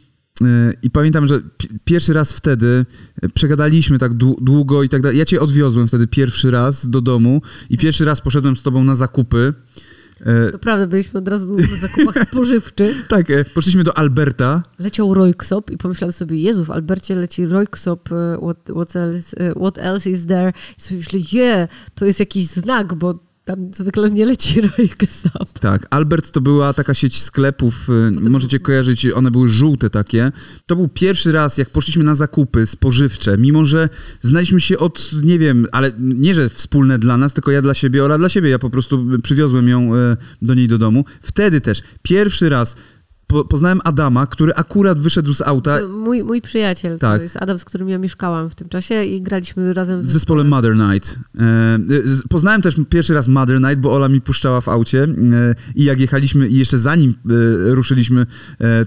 e, 0.42 0.74
I 0.83 0.89
pamiętam, 0.89 1.27
że 1.27 1.42
pi- 1.57 1.69
pierwszy 1.86 2.13
raz 2.13 2.33
wtedy 2.33 2.86
przegadaliśmy 3.33 4.00
tak 4.00 4.13
dłu- 4.13 4.36
długo 4.42 4.83
i 4.83 4.89
tak 4.89 5.01
dalej. 5.01 5.18
Ja 5.18 5.25
cię 5.25 5.42
odwiozłem 5.42 5.88
wtedy 5.88 6.07
pierwszy 6.07 6.51
raz 6.51 6.89
do 6.89 7.01
domu 7.01 7.42
i 7.69 7.77
pierwszy 7.77 8.06
raz 8.06 8.21
poszedłem 8.21 8.57
z 8.57 8.62
tobą 8.62 8.83
na 8.83 8.95
zakupy. 8.95 9.53
E, 10.21 10.51
To 10.51 10.59
prawda, 10.59 10.88
byliśmy 10.88 11.19
od 11.19 11.27
razu 11.27 11.56
na 11.57 11.77
zakupach 11.88 12.27
spożywczych. 12.27 12.95
Tak, 13.07 13.29
e, 13.31 13.45
poszliśmy 13.45 13.83
do 13.83 13.97
Alberta. 13.97 14.63
Leciał 14.79 15.13
Royksop 15.13 15.71
i 15.71 15.77
pomyślałam 15.77 16.13
sobie, 16.13 16.38
Jezu, 16.38 16.65
w 16.65 16.71
Albercie 16.71 17.15
leci 17.15 17.45
Royksop, 17.45 18.12
e, 18.12 18.38
what, 18.41 18.57
what, 18.75 18.95
else, 18.95 19.38
e, 19.38 19.51
what 19.53 19.77
else 19.77 20.09
is 20.09 20.25
there? 20.25 20.53
I 20.77 20.81
sobie 20.81 20.97
myślę, 20.97 21.19
je, 21.31 21.67
to 21.95 22.06
jest 22.06 22.19
jakiś 22.19 22.47
znak, 22.47 22.94
bo 22.94 23.19
tam 23.45 23.74
zwykle 23.74 24.12
nie 24.12 24.25
leci 24.25 24.62
Royksop. 24.77 25.59
Tak, 25.59 25.88
Albert 25.89 26.31
to 26.31 26.42
była 26.42 26.74
taka 26.74 26.94
sieć 26.94 27.21
sklepów, 27.21 27.89
y, 27.89 28.12
możecie 28.12 28.59
kojarzyć, 28.59 29.06
one 29.06 29.31
były 29.31 29.50
żółte 29.50 29.89
takie. 29.89 30.31
To 30.65 30.75
był 30.75 30.88
pierwszy 30.88 31.31
raz, 31.31 31.57
jak 31.57 31.69
poszliśmy 31.69 32.03
na 32.03 32.15
zakupy 32.15 32.68
spożywcze, 32.68 33.38
mimo 33.38 33.65
że 33.65 33.89
znaliśmy 34.21 34.62
się 34.62 34.77
od, 34.77 35.12
nie 35.24 35.39
wiem, 35.39 35.68
ale 35.71 35.92
nie, 36.00 36.33
że 36.33 36.50
wspólne 36.50 37.00
dla 37.00 37.18
nas, 37.18 37.33
tylko 37.33 37.51
ja 37.51 37.62
dla 37.62 37.74
siebie, 37.74 38.06
Ola 38.06 38.18
dla 38.18 38.30
siebie. 38.30 38.50
Ja 38.50 38.59
po 38.59 38.69
prostu 38.69 39.06
przywiozłem 39.24 39.68
ją 39.68 39.95
y, 39.95 40.18
do 40.42 40.53
niej 40.53 40.68
do 40.68 40.77
domu. 40.77 41.06
Wtedy 41.21 41.62
też, 41.62 41.81
pierwszy 42.01 42.50
raz 42.50 42.75
po, 43.27 43.45
poznałem 43.45 43.80
Adama, 43.83 44.27
który 44.27 44.54
akurat 44.56 45.00
wyszedł 45.00 45.33
z 45.33 45.42
auta 45.42 45.77
Mój, 46.04 46.24
mój 46.24 46.42
przyjaciel, 46.42 47.00
Tak. 47.00 47.18
to 47.18 47.24
jest 47.24 47.38
Adam, 47.38 47.60
z 47.60 47.66
którym 47.66 47.89
ja 47.89 47.98
mieszkałam 47.98 48.50
w 48.50 48.56
tym 48.56 48.69
czasie 48.69 49.04
i 49.04 49.22
graliśmy 49.22 49.74
razem 49.74 50.01
w 50.01 50.12
zespole 50.12 50.44
Mother 50.44 50.75
Night. 50.75 51.19
E, 51.39 51.80
z- 52.06 52.27
poznałem 52.30 52.62
też 52.62 52.75
pierwszy 52.89 53.13
raz 53.13 53.27
Mother 53.27 53.62
Night, 53.62 53.80
bo 53.80 53.94
Ola 53.94 54.10
mi 54.10 54.22
puszczała 54.22 54.62
w 54.62 54.69
aucie 54.69 55.04
e, 55.04 55.07
i 55.75 55.83
jak 55.83 56.00
jechaliśmy 56.00 56.48
i 56.48 56.57
jeszcze 56.57 56.77
zanim 56.77 57.10
e, 57.12 57.75
ruszyliśmy, 57.75 58.25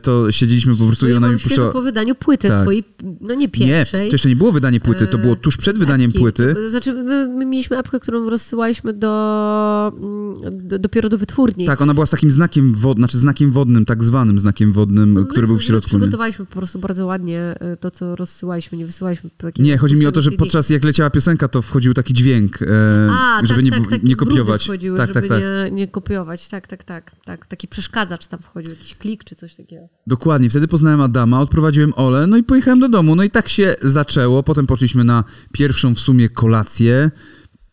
to 0.02 0.32
siedzieliśmy 0.32 0.76
po 0.76 0.86
prostu 0.86 1.04
No 1.04 1.08
i 1.08 1.12
ja 1.12 1.16
ona 1.16 1.28
mi 1.28 1.38
puszczała... 1.38 1.72
po 1.72 1.82
wydaniu 1.82 2.14
płyty 2.14 2.48
Tak. 2.48 2.62
swojej, 2.62 2.84
no 3.20 3.28
nie 3.34 3.36
Nie, 3.36 3.48
pierwszej. 3.48 4.08
to 4.08 4.14
jeszcze 4.14 4.28
nie 4.28 4.36
było 4.36 4.52
wydanie 4.52 4.80
płyty, 4.80 5.06
to 5.06 5.18
było 5.18 5.36
tuż 5.36 5.56
przed 5.56 5.78
wydaniem 5.78 6.12
płyty. 6.12 6.54
To, 6.54 6.70
znaczy, 6.70 6.92
my, 6.92 7.28
my 7.28 7.46
mieliśmy 7.46 7.78
epkę, 7.78 8.00
którą 8.00 8.30
rozsyłaliśmy 8.30 8.92
do, 8.92 9.92
mm, 9.96 10.68
do, 10.68 10.78
dopiero 10.78 11.08
do 11.08 11.18
wytwórni. 11.18 11.64
Tak, 11.66 11.80
ona 11.82 11.94
była 11.94 12.06
z 12.06 12.10
takim 12.10 12.30
znakiem 12.30 12.74
wodnym, 12.74 13.02
znaczy 13.02 13.18
znakiem 13.18 13.52
wodnym, 13.52 13.84
tak 13.84 14.04
zwanym 14.04 14.27
znakiem 14.36 14.72
wodnym, 14.72 15.12
No, 15.12 15.24
który 15.24 15.46
był 15.46 15.58
w 15.58 15.62
środku. 15.62 15.88
Nie? 15.96 15.98
Przygotowaliśmy 15.98 16.46
po 16.46 16.56
prostu 16.56 16.78
bardzo 16.78 17.06
ładnie 17.06 17.40
e, 17.40 17.76
to, 17.76 17.90
co 17.90 18.16
rozsyłaliśmy, 18.16 18.78
nie 18.78 18.86
wysyłaliśmy 18.86 19.30
takiego 19.30 19.66
nie, 19.66 19.78
chodzi 19.78 19.96
mi 19.96 20.06
o 20.06 20.12
to, 20.12 20.22
że 20.22 20.30
podczas 20.30 20.70
jak 20.70 20.84
leciała 20.84 21.10
piosenka, 21.10 21.48
to 21.48 21.62
wchodził 21.62 21.94
taki 21.94 22.14
dźwięk, 22.14 22.62
e, 22.62 22.66
A, 23.10 23.40
żeby 23.42 23.54
tak, 23.54 23.64
nie, 23.64 23.70
tak, 23.70 23.90
tak, 23.90 24.02
nie 24.02 24.16
kopiować. 24.16 24.64
Wchodziły, 24.64 24.96
tak, 24.96 25.08
żeby 25.08 25.20
tak, 25.20 25.28
tak. 25.28 25.40
Nie, 25.40 25.70
nie 25.70 25.88
kopiować. 25.88 26.48
Tak, 26.48 26.66
tak, 26.66 26.84
tak, 26.84 27.12
tak. 27.24 27.46
Taki 27.46 27.68
przeszkadzacz 27.68 28.26
tam 28.26 28.40
wchodził, 28.40 28.72
jakiś 28.72 28.94
klik 28.94 29.24
czy 29.24 29.34
coś 29.34 29.54
takiego. 29.54 29.88
Dokładnie, 30.06 30.50
wtedy 30.50 30.68
poznałem 30.68 31.00
Adama, 31.00 31.40
odprowadziłem 31.40 31.92
Olę, 31.96 32.26
no 32.26 32.36
i 32.36 32.42
pojechałem 32.42 32.80
do 32.80 32.88
domu. 32.88 33.16
No 33.16 33.22
i 33.22 33.30
tak 33.30 33.48
się 33.48 33.74
zaczęło. 33.82 34.42
Potem 34.42 34.66
poszliśmy 34.66 35.04
na 35.04 35.24
pierwszą 35.52 35.94
w 35.94 36.00
sumie 36.00 36.28
kolację. 36.28 37.10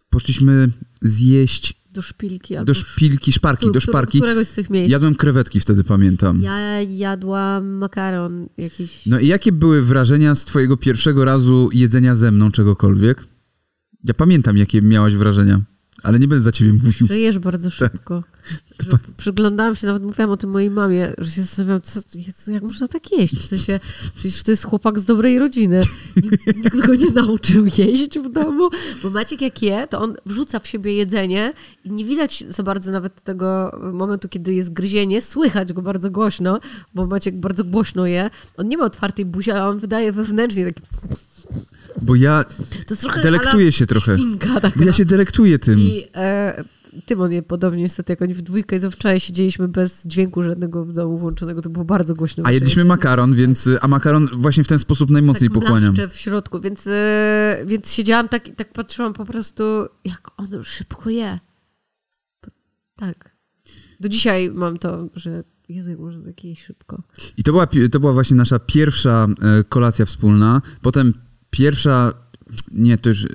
Poszliśmy 0.09 0.69
zjeść 1.01 1.84
Do 1.95 2.01
szpilki 2.01 2.55
albo 2.55 2.65
do 2.65 2.73
szpilki, 2.73 3.31
szparki, 3.31 3.71
do 3.71 3.81
szparki. 3.81 4.17
Któregoś 4.17 4.47
z 4.47 4.53
tych 4.53 4.69
miejsc. 4.69 4.91
Jadłem 4.91 5.15
krewetki 5.15 5.59
wtedy, 5.59 5.83
pamiętam. 5.83 6.41
Ja 6.41 6.81
jadłam 6.81 7.67
makaron 7.67 8.47
jakiś. 8.57 9.05
No 9.05 9.19
i 9.19 9.27
jakie 9.27 9.51
były 9.51 9.81
wrażenia 9.81 10.35
z 10.35 10.45
twojego 10.45 10.77
pierwszego 10.77 11.25
razu 11.25 11.69
jedzenia 11.73 12.15
ze 12.15 12.31
mną 12.31 12.51
czegokolwiek? 12.51 13.27
Ja 14.03 14.13
pamiętam, 14.13 14.57
jakie 14.57 14.81
miałaś 14.81 15.15
wrażenia, 15.15 15.61
ale 16.03 16.19
nie 16.19 16.27
będę 16.27 16.43
za 16.43 16.51
ciebie 16.51 16.73
mówił. 16.73 17.07
Że 17.07 17.19
jesz 17.19 17.39
bardzo 17.39 17.69
Tak. 17.69 17.77
szybko. 17.77 18.23
Że 18.91 18.97
przyglądałam 19.17 19.75
się, 19.75 19.87
nawet 19.87 20.03
mówiłam 20.03 20.29
o 20.29 20.37
tym 20.37 20.49
mojej 20.49 20.69
mamie, 20.69 21.13
że 21.17 21.31
się 21.31 21.41
zastanawiam, 21.41 21.81
co, 21.81 21.99
Jezu, 22.15 22.51
jak 22.51 22.63
można 22.63 22.87
tak 22.87 23.11
jeść? 23.11 23.35
W 23.35 23.45
sensie, 23.45 23.79
przecież 24.15 24.43
to 24.43 24.51
jest 24.51 24.63
chłopak 24.63 24.99
z 24.99 25.05
dobrej 25.05 25.39
rodziny. 25.39 25.81
Nikt, 26.23 26.47
nikt 26.47 26.87
go 26.87 26.95
nie 26.95 27.11
nauczył 27.11 27.65
jeść 27.65 28.19
w 28.19 28.29
domu, 28.29 28.69
bo 29.03 29.09
Maciek 29.09 29.41
jak 29.41 29.61
je, 29.61 29.87
to 29.87 30.01
on 30.01 30.15
wrzuca 30.25 30.59
w 30.59 30.67
siebie 30.67 30.93
jedzenie 30.93 31.53
i 31.83 31.91
nie 31.91 32.05
widać 32.05 32.43
za 32.49 32.63
bardzo 32.63 32.91
nawet 32.91 33.21
tego 33.21 33.79
momentu, 33.93 34.29
kiedy 34.29 34.53
jest 34.53 34.73
gryzienie, 34.73 35.21
słychać 35.21 35.73
go 35.73 35.81
bardzo 35.81 36.11
głośno, 36.11 36.59
bo 36.95 37.05
Maciek 37.07 37.35
bardzo 37.35 37.63
głośno 37.63 38.05
je. 38.05 38.29
On 38.57 38.67
nie 38.67 38.77
ma 38.77 38.85
otwartej 38.85 39.25
buzi, 39.25 39.51
ale 39.51 39.67
on 39.67 39.79
wydaje 39.79 40.11
wewnętrznie 40.11 40.65
taki... 40.65 40.81
Bo 42.01 42.15
ja 42.15 42.45
delektuję 43.23 43.71
się 43.71 43.85
trochę. 43.85 44.17
Świnka 44.17 44.61
taka. 44.61 44.79
Bo 44.79 44.85
ja 44.85 44.93
się 44.93 45.05
delektuję 45.05 45.59
tym. 45.59 45.79
I 45.79 46.07
e, 46.15 46.63
Tymon 47.05 47.31
je 47.31 47.43
podobnie 47.43 47.83
niestety, 47.83 48.13
jak 48.13 48.21
oni 48.21 48.33
w 48.33 48.41
dwójkę, 48.41 48.79
co 48.79 48.91
wczoraj 48.91 49.19
siedzieliśmy 49.19 49.67
bez 49.67 50.01
dźwięku 50.05 50.43
żadnego 50.43 50.85
w 50.85 50.91
domu 50.91 51.17
włączonego, 51.17 51.61
to 51.61 51.69
było 51.69 51.85
bardzo 51.85 52.15
głośno. 52.15 52.43
A 52.47 52.51
jedliśmy 52.51 52.85
makaron, 52.85 53.33
więc, 53.33 53.69
a 53.81 53.87
makaron 53.87 54.29
właśnie 54.33 54.63
w 54.63 54.67
ten 54.67 54.79
sposób 54.79 55.09
najmocniej 55.09 55.49
tak 55.49 55.59
pochłaniam. 55.61 55.95
w 56.09 56.15
środku, 56.15 56.61
więc, 56.61 56.87
e, 56.87 57.63
więc 57.65 57.93
siedziałam 57.93 58.29
tak 58.29 58.47
i 58.47 58.53
tak 58.53 58.73
patrzyłam 58.73 59.13
po 59.13 59.25
prostu, 59.25 59.63
jak 60.05 60.31
on 60.37 60.47
szybko 60.63 61.09
je. 61.09 61.39
Tak. 62.95 63.35
Do 63.99 64.09
dzisiaj 64.09 64.51
mam 64.51 64.77
to, 64.77 65.09
że 65.15 65.43
Jezu, 65.69 65.89
jak 65.89 65.99
można 65.99 66.25
tak 66.25 66.43
jeść 66.43 66.65
szybko. 66.65 67.03
I 67.37 67.43
to 67.43 67.51
była, 67.51 67.67
to 67.91 67.99
była 67.99 68.13
właśnie 68.13 68.37
nasza 68.37 68.59
pierwsza 68.59 69.27
e, 69.41 69.63
kolacja 69.63 70.05
wspólna. 70.05 70.61
Potem 70.81 71.13
pierwsza, 71.55 72.13
nie, 72.71 72.97
to 72.97 73.09
już, 73.09 73.27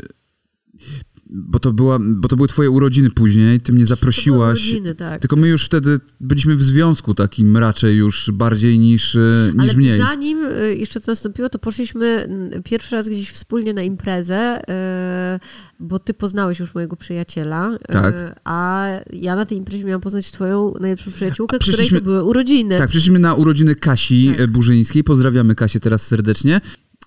bo 1.32 1.58
to, 1.58 1.72
była, 1.72 1.98
bo 2.00 2.28
to 2.28 2.36
były 2.36 2.48
twoje 2.48 2.70
urodziny 2.70 3.10
później, 3.10 3.60
ty 3.60 3.72
mnie 3.72 3.86
zaprosiłaś. 3.86 4.58
urodziny, 4.58 4.94
tak. 4.94 5.20
Tylko 5.20 5.36
my 5.36 5.48
już 5.48 5.64
wtedy 5.64 6.00
byliśmy 6.20 6.54
w 6.56 6.62
związku 6.62 7.14
takim 7.14 7.56
raczej 7.56 7.96
już 7.96 8.30
bardziej 8.32 8.78
niż, 8.78 9.16
e, 9.16 9.52
niż 9.54 9.62
Ale 9.62 9.74
mniej. 9.74 10.00
zanim 10.00 10.38
y, 10.46 10.76
jeszcze 10.76 11.00
to 11.00 11.12
nastąpiło, 11.12 11.48
to 11.48 11.58
poszliśmy 11.58 12.28
pierwszy 12.64 12.96
raz 12.96 13.08
gdzieś 13.08 13.30
wspólnie 13.30 13.74
na 13.74 13.82
imprezę, 13.82 14.62
y, 14.62 15.40
bo 15.80 15.98
ty 15.98 16.14
poznałeś 16.14 16.58
już 16.60 16.74
mojego 16.74 16.96
przyjaciela, 16.96 17.78
Tak. 17.88 18.14
a 18.44 18.86
ja 19.12 19.36
na 19.36 19.46
tej 19.46 19.58
imprezie 19.58 19.84
miałam 19.84 20.00
poznać 20.00 20.30
twoją 20.32 20.74
najlepszą 20.80 21.10
przyjaciółkę, 21.10 21.58
której 21.58 21.88
to 21.88 22.00
były 22.00 22.24
urodziny. 22.24 22.78
Tak, 22.78 22.88
przyszliśmy 22.90 23.18
na 23.18 23.34
urodziny 23.34 23.74
Kasi 23.74 24.28
Tak. 24.32 24.40
e, 24.40 24.48
Burzyńskiej. 24.48 25.04
Pozdrawiamy 25.04 25.54
Kasię 25.54 25.80
teraz 25.80 26.06
serdecznie. 26.06 26.60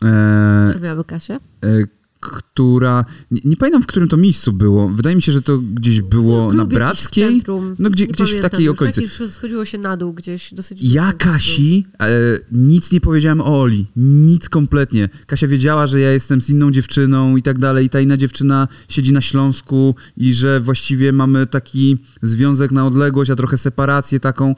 E, 0.04 1.04
Kasię. 1.08 1.40
e, 1.66 1.84
która. 2.24 3.06
Nie, 3.32 3.42
nie 3.46 3.58
pamiętam, 3.58 3.82
w 3.82 3.88
którym 3.88 4.10
to 4.10 4.18
miejscu 4.18 4.54
było. 4.54 4.90
Wydaje 4.90 5.16
mi 5.16 5.22
się, 5.22 5.32
że 5.32 5.42
to 5.42 5.58
gdzieś 5.58 6.02
było 6.02 6.48
Klub 6.48 6.58
na 6.58 6.66
Brackiej. 6.66 7.28
centrum. 7.28 7.76
No 7.80 7.90
gdzie, 7.90 8.08
gdzieś 8.08 8.34
w 8.34 8.40
takiej 8.40 8.66
już. 8.66 8.74
okolicy. 8.74 9.02
Taki 9.02 9.32
schodziło 9.32 9.66
się 9.66 9.78
na 9.78 9.98
dół 9.98 10.14
gdzieś 10.14 10.54
dosyć 10.54 10.80
Ja. 10.82 11.14
Kasi 11.14 11.86
e, 12.02 12.10
nic 12.52 12.92
nie 12.92 13.02
powiedziałem 13.02 13.42
o 13.42 13.62
Oli. 13.62 13.86
Nic 13.96 14.50
kompletnie. 14.50 15.10
Kasia 15.28 15.48
wiedziała, 15.48 15.88
że 15.88 16.00
ja 16.00 16.12
jestem 16.12 16.42
z 16.42 16.50
inną 16.50 16.72
dziewczyną 16.72 17.38
i 17.38 17.42
tak 17.42 17.60
dalej. 17.60 17.86
I 17.86 17.90
ta 17.90 18.00
inna 18.00 18.18
dziewczyna 18.18 18.68
siedzi 18.90 19.14
na 19.14 19.22
Śląsku 19.22 19.96
i 20.18 20.34
że 20.34 20.60
właściwie 20.60 21.12
mamy 21.12 21.48
taki 21.48 21.98
związek 22.22 22.72
na 22.72 22.86
odległość, 22.86 23.32
a 23.32 23.36
trochę 23.36 23.58
separację 23.58 24.20
taką. 24.20 24.56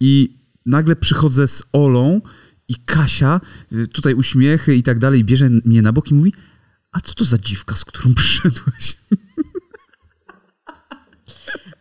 I 0.00 0.38
nagle 0.66 0.96
przychodzę 0.96 1.48
z 1.48 1.62
Olą 1.72 2.20
i 2.68 2.74
Kasia, 2.84 3.40
y, 3.72 3.86
tutaj 3.86 4.14
uśmiechy 4.14 4.76
i 4.76 4.82
tak 4.82 4.98
dalej, 4.98 5.24
bierze 5.24 5.48
mnie 5.64 5.82
na 5.82 5.92
bok 5.92 6.10
i 6.10 6.14
mówi 6.14 6.32
a 6.94 7.00
co 7.00 7.14
to 7.14 7.24
za 7.24 7.38
dziwka, 7.38 7.76
z 7.76 7.84
którą 7.84 8.14
przyszedłeś? 8.20 8.96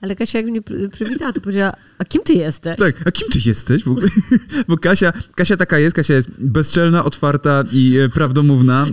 Ale 0.02 0.16
Kasia 0.16 0.38
jak 0.40 0.48
mnie 0.48 0.62
przy- 0.62 0.90
przywitała, 0.90 1.34
to 1.34 1.42
powiedziała, 1.42 1.74
a 1.98 2.06
kim 2.06 2.22
ty 2.24 2.34
jesteś? 2.34 2.78
Tak, 2.78 3.08
a 3.08 3.12
kim 3.12 3.30
ty 3.30 3.40
jesteś 3.46 3.84
w 3.84 3.88
ogóle? 3.88 4.08
Bo 4.68 4.78
Kasia, 4.78 5.14
Kasia 5.36 5.58
taka 5.58 5.80
jest, 5.80 5.96
Kasia 5.96 6.14
jest 6.14 6.30
bezczelna, 6.40 7.04
otwarta 7.04 7.64
i 7.72 7.98
e, 7.98 8.10
prawdomówna 8.10 8.86
e, 8.88 8.92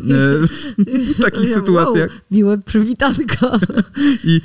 w 0.79 1.21
takich 1.23 1.49
Ja, 1.49 1.55
sytuacjach. 1.55 2.11
Wow, 2.11 2.21
miłe 2.31 2.59
przywitanko. 2.59 3.59
I, 4.25 4.41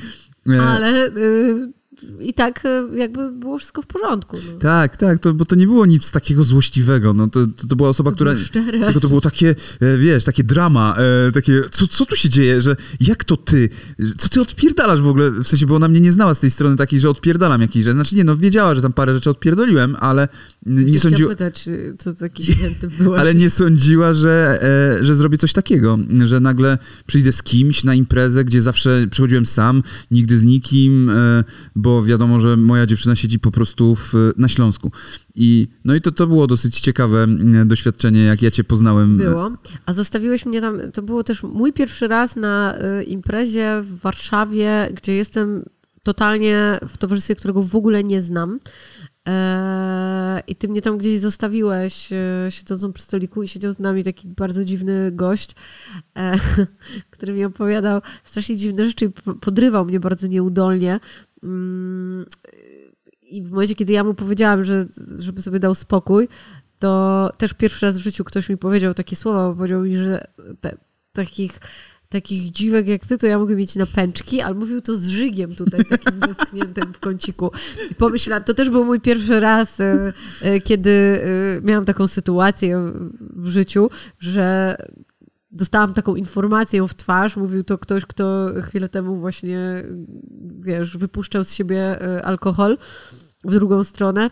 e, 0.50 0.62
Ale 0.62 1.08
y, 1.08 1.74
i 2.20 2.34
tak 2.34 2.66
y, 2.66 2.98
jakby 2.98 3.32
było 3.32 3.58
wszystko 3.58 3.82
w 3.82 3.88
porządku. 3.88 4.38
No. 4.54 4.60
Tak, 4.60 4.98
tak, 4.98 5.20
to, 5.20 5.34
bo 5.34 5.46
to 5.46 5.56
nie 5.56 5.68
było 5.68 5.86
nic 5.86 6.12
takiego 6.12 6.44
złośliwego. 6.44 7.14
No, 7.14 7.28
to, 7.28 7.48
to, 7.48 7.68
to 7.68 7.76
była 7.76 7.90
osoba, 7.90 8.12
To 8.12 8.16
która... 8.16 8.38
szczere. 8.38 8.86
Tylko 8.86 9.00
to 9.00 9.08
było 9.08 9.22
takie, 9.22 9.56
e, 9.80 9.98
wiesz, 9.98 10.24
takie 10.24 10.44
drama, 10.44 10.96
e, 11.28 11.32
takie, 11.32 11.62
co, 11.72 11.88
co 11.88 12.06
tu 12.06 12.16
się 12.16 12.30
dzieje, 12.30 12.62
że 12.62 12.76
jak 13.00 13.24
to 13.24 13.38
ty, 13.38 13.70
co 14.18 14.30
ty 14.30 14.42
odpierdalasz 14.42 15.02
w 15.02 15.08
ogóle, 15.08 15.32
w 15.32 15.44
sensie, 15.48 15.66
bo 15.66 15.76
ona 15.76 15.88
mnie 15.88 16.02
nie 16.02 16.12
znała 16.12 16.34
z 16.34 16.40
tej 16.40 16.52
strony 16.52 16.76
takiej, 16.76 17.00
że 17.00 17.10
odpierdalam 17.10 17.62
jakieś 17.62 17.84
rzeczy, 17.84 17.94
znaczy 17.96 18.16
nie, 18.16 18.24
no 18.24 18.38
wiedziała, 18.38 18.76
że 18.76 18.82
tam 18.82 18.94
parę 18.94 19.14
rzeczy 19.14 19.30
odpierdoliłem, 19.30 19.96
ale 20.00 20.28
nie 20.66 21.00
sądziła, 21.00 21.30
pytać, 21.30 21.64
czy 21.64 21.96
to 22.04 22.14
taki 22.14 22.44
byłeś. 23.00 23.20
ale 23.20 23.36
nie 23.36 23.50
sądziła, 23.50 24.14
że, 24.14 24.60
e, 25.00 25.06
że 25.06 25.16
zrobię 25.16 25.38
coś 25.38 25.54
takiego, 25.54 25.98
że 26.26 26.40
nagle 26.40 26.78
przyjdę 27.06 27.32
z 27.32 27.44
kimś 27.44 27.84
na 27.84 27.96
imprezę, 27.96 28.46
gdzie 28.46 28.62
zawsze 28.62 29.08
przychodziłem 29.12 29.46
sam, 29.46 29.84
nigdy 30.12 30.40
z 30.40 30.44
nikim, 30.44 31.10
e, 31.10 31.44
bo 31.86 32.04
wiadomo, 32.04 32.40
że 32.40 32.58
moja 32.58 32.86
dziewczyna 32.86 33.16
siedzi 33.16 33.40
po 33.40 33.52
prostu 33.52 33.96
w, 33.96 34.14
na 34.38 34.48
Śląsku. 34.48 34.92
I, 35.36 35.68
no 35.86 35.96
i 35.96 36.02
to, 36.02 36.12
to 36.12 36.28
było 36.28 36.48
dosyć 36.48 36.80
ciekawe 36.80 37.24
m, 37.24 37.68
doświadczenie, 37.68 38.24
jak 38.24 38.42
ja 38.42 38.52
cię 38.52 38.64
poznałem. 38.64 39.18
Było. 39.18 39.52
A 39.86 39.94
zostawiłeś 39.94 40.46
mnie 40.46 40.62
tam, 40.62 40.92
to 40.94 41.02
było 41.02 41.24
też 41.24 41.44
mój 41.44 41.74
pierwszy 41.74 42.08
raz 42.08 42.36
na 42.36 42.76
y, 43.00 43.04
imprezie 43.04 43.82
w 43.84 44.00
Warszawie, 44.00 44.90
gdzie 44.94 45.16
jestem 45.16 45.66
totalnie 46.04 46.80
w 46.88 46.98
towarzystwie, 46.98 47.36
którego 47.36 47.64
w 47.64 47.76
ogóle 47.76 48.04
nie 48.04 48.22
znam. 48.22 48.60
Eee, 49.26 50.42
I 50.48 50.56
ty 50.56 50.68
mnie 50.68 50.82
tam 50.82 50.98
gdzieś 50.98 51.20
zostawiłeś, 51.20 52.10
e, 52.12 52.48
siedzącą 52.50 52.94
przy 52.94 53.04
stoliku 53.04 53.44
i 53.44 53.48
siedział 53.48 53.74
z 53.74 53.80
nami 53.80 54.04
taki 54.04 54.28
bardzo 54.28 54.66
dziwny 54.66 55.12
gość, 55.12 55.56
e, 56.18 56.36
który 57.12 57.34
mi 57.34 57.46
opowiadał 57.46 58.02
strasznie 58.24 58.56
dziwne 58.56 58.86
rzeczy 58.86 59.06
i 59.06 59.10
po- 59.10 59.34
podrywał 59.34 59.86
mnie 59.86 60.00
bardzo 60.00 60.28
nieudolnie. 60.28 61.00
Mm, 61.46 62.26
I 63.22 63.44
w 63.44 63.52
momencie, 63.52 63.76
kiedy 63.76 63.94
ja 63.94 64.04
mu 64.04 64.14
powiedziałam, 64.14 64.64
że 64.64 64.86
żeby 65.20 65.42
sobie 65.42 65.60
dał 65.60 65.76
spokój, 65.76 66.28
to 66.80 67.32
też 67.38 67.54
pierwszy 67.54 67.86
raz 67.86 67.98
w 67.98 68.04
życiu 68.04 68.24
ktoś 68.24 68.50
mi 68.50 68.58
powiedział 68.58 68.94
takie 68.94 69.16
słowa, 69.16 69.50
bo 69.50 69.56
powiedział 69.56 69.82
mi, 69.82 69.98
że 69.98 70.28
te, 70.62 70.78
takich, 71.14 71.60
takich 72.10 72.52
dziwek 72.52 72.88
jak 72.88 73.06
ty, 73.06 73.18
to 73.18 73.28
ja 73.28 73.40
mogę 73.40 73.56
mieć 73.56 73.76
na 73.76 73.86
pęczki, 73.86 74.42
ale 74.42 74.56
mówił 74.56 74.82
to 74.82 74.96
z 74.96 75.08
żygiem 75.08 75.56
tutaj, 75.56 75.86
takim 75.86 76.20
zaschniętym 76.34 76.94
w 76.94 77.00
kąciku. 77.00 77.52
I 77.92 77.96
pomyślałam, 77.96 78.44
to 78.44 78.54
też 78.54 78.70
był 78.70 78.86
mój 78.86 79.02
pierwszy 79.02 79.40
raz, 79.40 79.80
e, 79.80 80.14
e, 80.42 80.62
kiedy 80.62 80.90
e, 80.90 81.62
miałam 81.62 81.86
taką 81.86 82.08
sytuację 82.08 82.92
w 83.36 83.48
życiu, 83.48 83.90
że 84.20 84.78
dostałam 85.56 85.94
taką 85.94 86.16
informację 86.16 86.88
w 86.88 86.94
twarz, 86.94 87.38
mówił 87.38 87.64
to 87.64 87.78
ktoś, 87.78 88.06
kto 88.06 88.50
chwilę 88.64 88.90
temu 88.90 89.20
właśnie, 89.20 89.84
wiesz, 90.60 90.98
wypuszczał 90.98 91.44
z 91.44 91.54
siebie 91.54 92.02
e, 92.02 92.26
alkohol 92.26 92.78
w 93.44 93.52
drugą 93.52 93.84
stronę. 93.84 94.30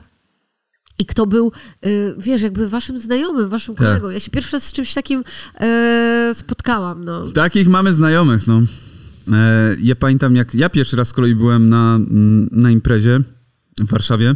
I 0.99 1.05
kto 1.05 1.25
był, 1.25 1.51
y, 1.85 2.15
wiesz, 2.17 2.41
jakby 2.41 2.69
waszym 2.69 2.99
znajomym, 2.99 3.49
waszym 3.49 3.75
Tak. 3.75 3.87
kolegą. 3.87 4.09
Ja 4.09 4.19
się 4.19 4.31
pierwszy 4.31 4.55
raz 4.55 4.63
z 4.63 4.71
czymś 4.71 4.93
takim 4.93 5.23
e, 5.59 6.31
spotkałam, 6.33 7.05
no. 7.05 7.31
Takich 7.31 7.67
mamy 7.67 7.93
znajomych, 7.93 8.47
no. 8.47 8.61
E, 9.33 9.75
ja 9.81 9.95
pamiętam, 9.95 10.35
jak 10.35 10.55
ja 10.55 10.69
pierwszy 10.69 10.95
raz 10.95 11.07
z 11.07 11.13
kolei 11.13 11.35
byłem 11.35 11.69
na, 11.69 11.99
na 12.51 12.71
imprezie 12.71 13.19
w 13.79 13.85
Warszawie. 13.91 14.35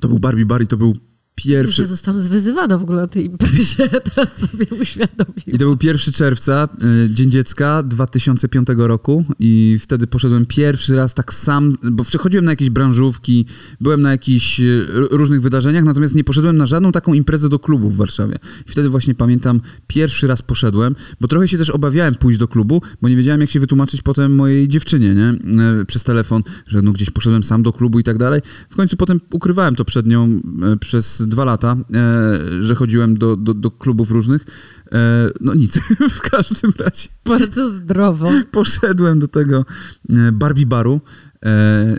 To 0.00 0.08
był 0.08 0.18
Barbie 0.18 0.46
Bar 0.46 0.62
i 0.62 0.66
to 0.66 0.76
był 0.76 0.96
pierwszy... 1.44 1.82
Ja 1.82 1.88
zostałam 1.88 2.22
zwyzywana 2.22 2.78
w 2.78 2.82
ogóle 2.82 3.02
na 3.02 3.08
tej 3.08 3.24
imprezie, 3.24 3.88
teraz 4.14 4.28
sobie 4.50 4.66
uświadomiłam. 4.80 5.42
I 5.46 5.52
to 5.52 5.58
był 5.58 5.76
1 5.82 6.14
czerwca, 6.14 6.68
y, 7.04 7.14
Dzień 7.14 7.30
Dziecka 7.30 7.82
2005 7.82 8.68
roku 8.76 9.24
i 9.38 9.78
wtedy 9.80 10.06
poszedłem 10.06 10.46
pierwszy 10.46 10.96
raz 10.96 11.14
tak 11.14 11.34
sam, 11.34 11.78
bo 11.82 12.04
przechodziłem 12.04 12.44
na 12.44 12.52
jakieś 12.52 12.70
branżówki, 12.70 13.46
byłem 13.80 14.02
na 14.02 14.10
jakichś 14.10 14.60
y, 14.60 14.86
różnych 15.10 15.42
wydarzeniach, 15.42 15.84
natomiast 15.84 16.14
nie 16.14 16.24
poszedłem 16.24 16.56
na 16.56 16.66
żadną 16.66 16.92
taką 16.92 17.14
imprezę 17.14 17.48
do 17.48 17.58
klubu 17.58 17.90
w 17.90 17.96
Warszawie. 17.96 18.38
I 18.68 18.70
wtedy 18.70 18.88
właśnie 18.88 19.14
pamiętam, 19.14 19.60
pierwszy 19.86 20.26
raz 20.26 20.42
poszedłem, 20.42 20.94
bo 21.20 21.28
trochę 21.28 21.48
się 21.48 21.58
też 21.58 21.70
obawiałem 21.70 22.14
pójść 22.14 22.38
do 22.38 22.48
klubu, 22.48 22.82
bo 23.02 23.08
nie 23.08 23.16
wiedziałem 23.16 23.40
jak 23.40 23.50
się 23.50 23.60
wytłumaczyć 23.60 24.02
potem 24.02 24.34
mojej 24.34 24.68
dziewczynie, 24.68 25.14
nie? 25.14 25.34
E, 25.62 25.84
Przez 25.84 26.04
telefon, 26.04 26.42
że 26.66 26.82
no 26.82 26.92
gdzieś 26.92 27.10
poszedłem 27.10 27.42
sam 27.42 27.62
do 27.62 27.72
klubu 27.72 27.98
i 27.98 28.04
tak 28.04 28.18
dalej. 28.18 28.40
W 28.70 28.76
końcu 28.76 28.96
potem 28.96 29.20
ukrywałem 29.30 29.76
to 29.76 29.84
przed 29.84 30.06
nią 30.06 30.40
przez 30.80 31.27
dwa 31.28 31.44
lata, 31.44 31.76
e, 31.94 32.62
że 32.62 32.74
chodziłem 32.74 33.18
do, 33.18 33.36
do, 33.36 33.54
do 33.54 33.70
klubów 33.70 34.10
różnych. 34.10 34.44
E, 34.92 35.28
no 35.40 35.54
nic, 35.54 35.78
w 36.18 36.20
każdym 36.20 36.72
razie 36.78 37.08
Bardzo 37.24 37.70
zdrowo. 37.70 38.30
poszedłem 38.50 39.18
do 39.18 39.28
tego 39.28 39.64
e, 40.10 40.32
Barbie 40.32 40.66
baru 40.66 41.00
e, 41.44 41.96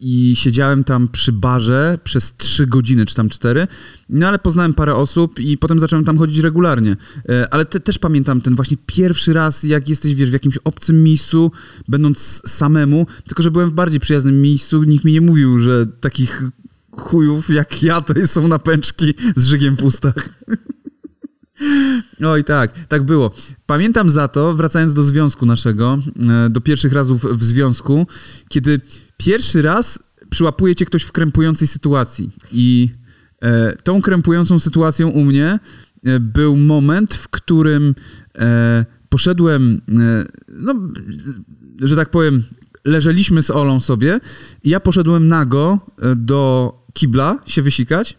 i 0.00 0.36
siedziałem 0.36 0.84
tam 0.84 1.08
przy 1.08 1.32
barze 1.32 1.98
przez 2.04 2.36
trzy 2.36 2.66
godziny, 2.66 3.06
czy 3.06 3.14
tam 3.14 3.28
cztery, 3.28 3.66
no 4.08 4.28
ale 4.28 4.38
poznałem 4.38 4.74
parę 4.74 4.94
osób 4.94 5.40
i 5.40 5.58
potem 5.58 5.80
zacząłem 5.80 6.04
tam 6.04 6.18
chodzić 6.18 6.38
regularnie. 6.38 6.96
E, 7.28 7.54
ale 7.54 7.64
te, 7.64 7.80
też 7.80 7.98
pamiętam 7.98 8.40
ten 8.40 8.54
właśnie 8.54 8.76
pierwszy 8.86 9.32
raz, 9.32 9.62
jak 9.62 9.88
jesteś, 9.88 10.14
wiesz, 10.14 10.30
w 10.30 10.32
jakimś 10.32 10.56
obcym 10.56 11.02
miejscu, 11.02 11.52
będąc 11.88 12.42
samemu, 12.46 13.06
tylko 13.24 13.42
że 13.42 13.50
byłem 13.50 13.70
w 13.70 13.72
bardziej 13.72 14.00
przyjaznym 14.00 14.42
miejscu, 14.42 14.84
nikt 14.84 15.04
mi 15.04 15.12
nie 15.12 15.20
mówił, 15.20 15.58
że 15.58 15.86
takich 15.86 16.42
chujów 16.98 17.50
jak 17.50 17.82
ja 17.82 18.00
to 18.00 18.14
są 18.26 18.48
napęczki 18.48 19.14
z 19.36 19.44
żygiem 19.44 19.76
w 19.76 19.84
ustach. 19.84 20.28
Oj, 22.24 22.44
tak, 22.44 22.86
tak 22.86 23.02
było. 23.02 23.30
Pamiętam 23.66 24.10
za 24.10 24.28
to, 24.28 24.54
wracając 24.54 24.94
do 24.94 25.02
związku 25.02 25.46
naszego, 25.46 25.98
e, 26.30 26.50
do 26.50 26.60
pierwszych 26.60 26.92
razów 26.92 27.38
w 27.38 27.44
związku, 27.44 28.06
kiedy 28.48 28.80
pierwszy 29.16 29.62
raz 29.62 29.98
przyłapuje 30.30 30.76
cię 30.76 30.84
ktoś 30.84 31.02
w 31.02 31.12
krępującej 31.12 31.68
sytuacji. 31.68 32.30
I 32.52 32.90
e, 33.42 33.76
tą 33.76 34.02
krępującą 34.02 34.58
sytuacją 34.58 35.08
u 35.08 35.24
mnie 35.24 35.58
e, 36.04 36.20
był 36.20 36.56
moment, 36.56 37.14
w 37.14 37.28
którym 37.28 37.94
e, 38.38 38.84
poszedłem, 39.08 39.80
e, 39.88 40.24
no, 40.48 40.74
że 41.80 41.96
tak 41.96 42.10
powiem, 42.10 42.42
leżeliśmy 42.84 43.42
z 43.42 43.50
Olą 43.50 43.80
sobie 43.80 44.20
i 44.64 44.70
ja 44.70 44.80
poszedłem 44.80 45.28
nago 45.28 45.78
e, 46.02 46.16
do 46.16 46.74
kibla 46.92 47.38
się 47.46 47.62
wysikać. 47.62 48.18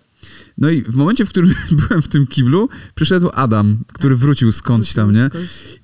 No 0.57 0.69
i 0.69 0.81
w 0.81 0.95
momencie, 0.95 1.25
w 1.25 1.29
którym 1.29 1.53
byłem 1.87 2.01
w 2.01 2.07
tym 2.07 2.27
kiblu, 2.27 2.69
przyszedł 2.95 3.29
Adam, 3.33 3.77
który 3.93 4.15
wrócił 4.15 4.51
skądś 4.51 4.93
tam, 4.93 5.13
nie? 5.13 5.29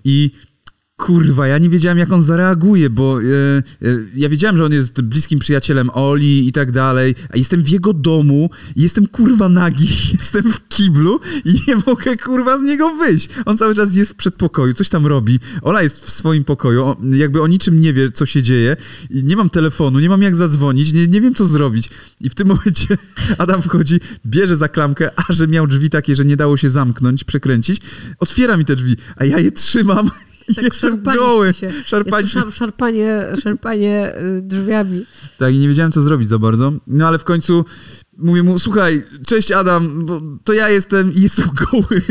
I 0.03 0.31
kurwa, 0.97 1.47
ja 1.47 1.57
nie 1.57 1.69
wiedziałem, 1.69 1.97
jak 1.97 2.11
on 2.11 2.21
zareaguje, 2.21 2.89
bo 2.89 3.21
e, 3.21 3.25
e, 3.25 3.63
ja 4.15 4.29
wiedziałem, 4.29 4.57
że 4.57 4.65
on 4.65 4.73
jest 4.73 5.01
bliskim 5.01 5.39
przyjacielem 5.39 5.89
Oli 5.93 6.47
i 6.47 6.51
tak 6.51 6.71
dalej, 6.71 7.15
a 7.29 7.37
jestem 7.37 7.63
w 7.63 7.69
jego 7.69 7.93
domu, 7.93 8.49
jestem 8.75 9.07
kurwa 9.07 9.49
nagi, 9.49 9.87
jestem 10.19 10.53
w 10.53 10.67
kiblu 10.67 11.19
i 11.45 11.53
nie 11.67 11.75
mogę 11.87 12.17
kurwa 12.17 12.59
z 12.59 12.61
niego 12.61 12.95
wyjść. 12.95 13.29
On 13.45 13.57
cały 13.57 13.75
czas 13.75 13.95
jest 13.95 14.11
w 14.11 14.15
przedpokoju, 14.15 14.73
coś 14.73 14.89
tam 14.89 15.05
robi. 15.05 15.39
Ola 15.61 15.83
jest 15.83 16.05
w 16.05 16.09
swoim 16.09 16.43
pokoju, 16.43 16.95
jakby 17.11 17.41
o 17.41 17.47
niczym 17.47 17.81
nie 17.81 17.93
wie, 17.93 18.11
co 18.11 18.25
się 18.25 18.41
dzieje. 18.41 18.77
Nie 19.09 19.35
mam 19.35 19.49
telefonu, 19.49 19.99
nie 19.99 20.09
mam 20.09 20.21
jak 20.21 20.35
zadzwonić, 20.35 20.93
nie, 20.93 21.07
nie 21.07 21.21
wiem, 21.21 21.35
co 21.35 21.45
zrobić. 21.45 21.89
I 22.21 22.29
w 22.29 22.35
tym 22.35 22.47
momencie 22.57 22.97
Adam 23.37 23.61
wchodzi, 23.61 23.99
bierze 24.25 24.55
za 24.55 24.67
klamkę, 24.67 25.11
a 25.15 25.33
że 25.33 25.47
miał 25.47 25.67
drzwi 25.67 25.89
takie, 25.89 26.15
że 26.15 26.25
nie 26.25 26.37
dało 26.37 26.57
się 26.57 26.69
zamknąć, 26.69 27.23
przekręcić, 27.23 27.81
otwiera 28.19 28.57
mi 28.57 28.65
te 28.65 28.75
drzwi, 28.75 28.95
a 29.15 29.25
ja 29.25 29.39
je 29.39 29.51
trzymam 29.51 30.09
tak 30.55 30.65
Jestem 30.65 31.03
goły. 31.03 31.53
Się. 31.53 31.71
Szarpanie. 31.85 32.27
Ja 32.35 32.51
szarpanie, 32.51 33.23
szarpanie 33.43 34.13
y, 34.37 34.41
drzwiami. 34.41 35.05
Tak, 35.37 35.53
i 35.53 35.57
nie 35.57 35.67
wiedziałem, 35.67 35.91
co 35.91 36.01
zrobić 36.01 36.29
za 36.29 36.39
bardzo. 36.39 36.73
No 36.87 37.07
ale 37.07 37.19
w 37.19 37.23
końcu 37.23 37.65
mówię 38.17 38.43
mu, 38.43 38.59
słuchaj, 38.59 39.03
cześć 39.27 39.51
Adam, 39.51 40.05
to 40.43 40.53
ja 40.53 40.69
jestem 40.69 41.13
i 41.13 41.21
jestem 41.21 41.49
goły. 41.71 42.01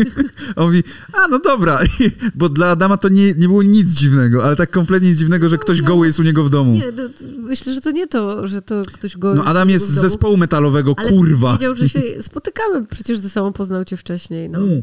On 0.56 0.66
mówi, 0.66 0.82
a 1.12 1.28
no 1.28 1.38
dobra, 1.38 1.80
bo 2.34 2.48
dla 2.48 2.66
Adama 2.70 2.96
to 2.96 3.08
nie, 3.08 3.26
nie 3.34 3.48
było 3.48 3.62
nic 3.62 3.88
dziwnego, 3.88 4.44
ale 4.44 4.56
tak 4.56 4.70
kompletnie 4.70 5.08
nic 5.08 5.18
dziwnego, 5.18 5.48
że 5.48 5.58
ktoś 5.58 5.82
goły 5.82 6.06
jest 6.06 6.18
u 6.18 6.22
niego 6.22 6.44
w 6.44 6.50
domu. 6.50 6.72
Nie, 6.72 6.92
no, 6.96 7.02
myślę, 7.38 7.74
że 7.74 7.80
to 7.80 7.90
nie 7.90 8.06
to, 8.06 8.46
że 8.46 8.62
to 8.62 8.82
ktoś 8.92 9.16
goły 9.16 9.34
No 9.36 9.44
Adam 9.44 9.70
jest 9.70 9.88
z 9.88 10.00
zespołu 10.00 10.36
metalowego, 10.36 10.94
ale 10.96 11.10
kurwa. 11.10 11.52
wiedział, 11.52 11.74
że 11.74 11.88
się 11.88 12.02
spotykamy, 12.20 12.84
przecież 12.84 13.18
ze 13.18 13.30
sobą 13.30 13.52
poznał 13.52 13.84
cię 13.84 13.96
wcześniej, 13.96 14.50
no. 14.50 14.58
Mm. 14.58 14.82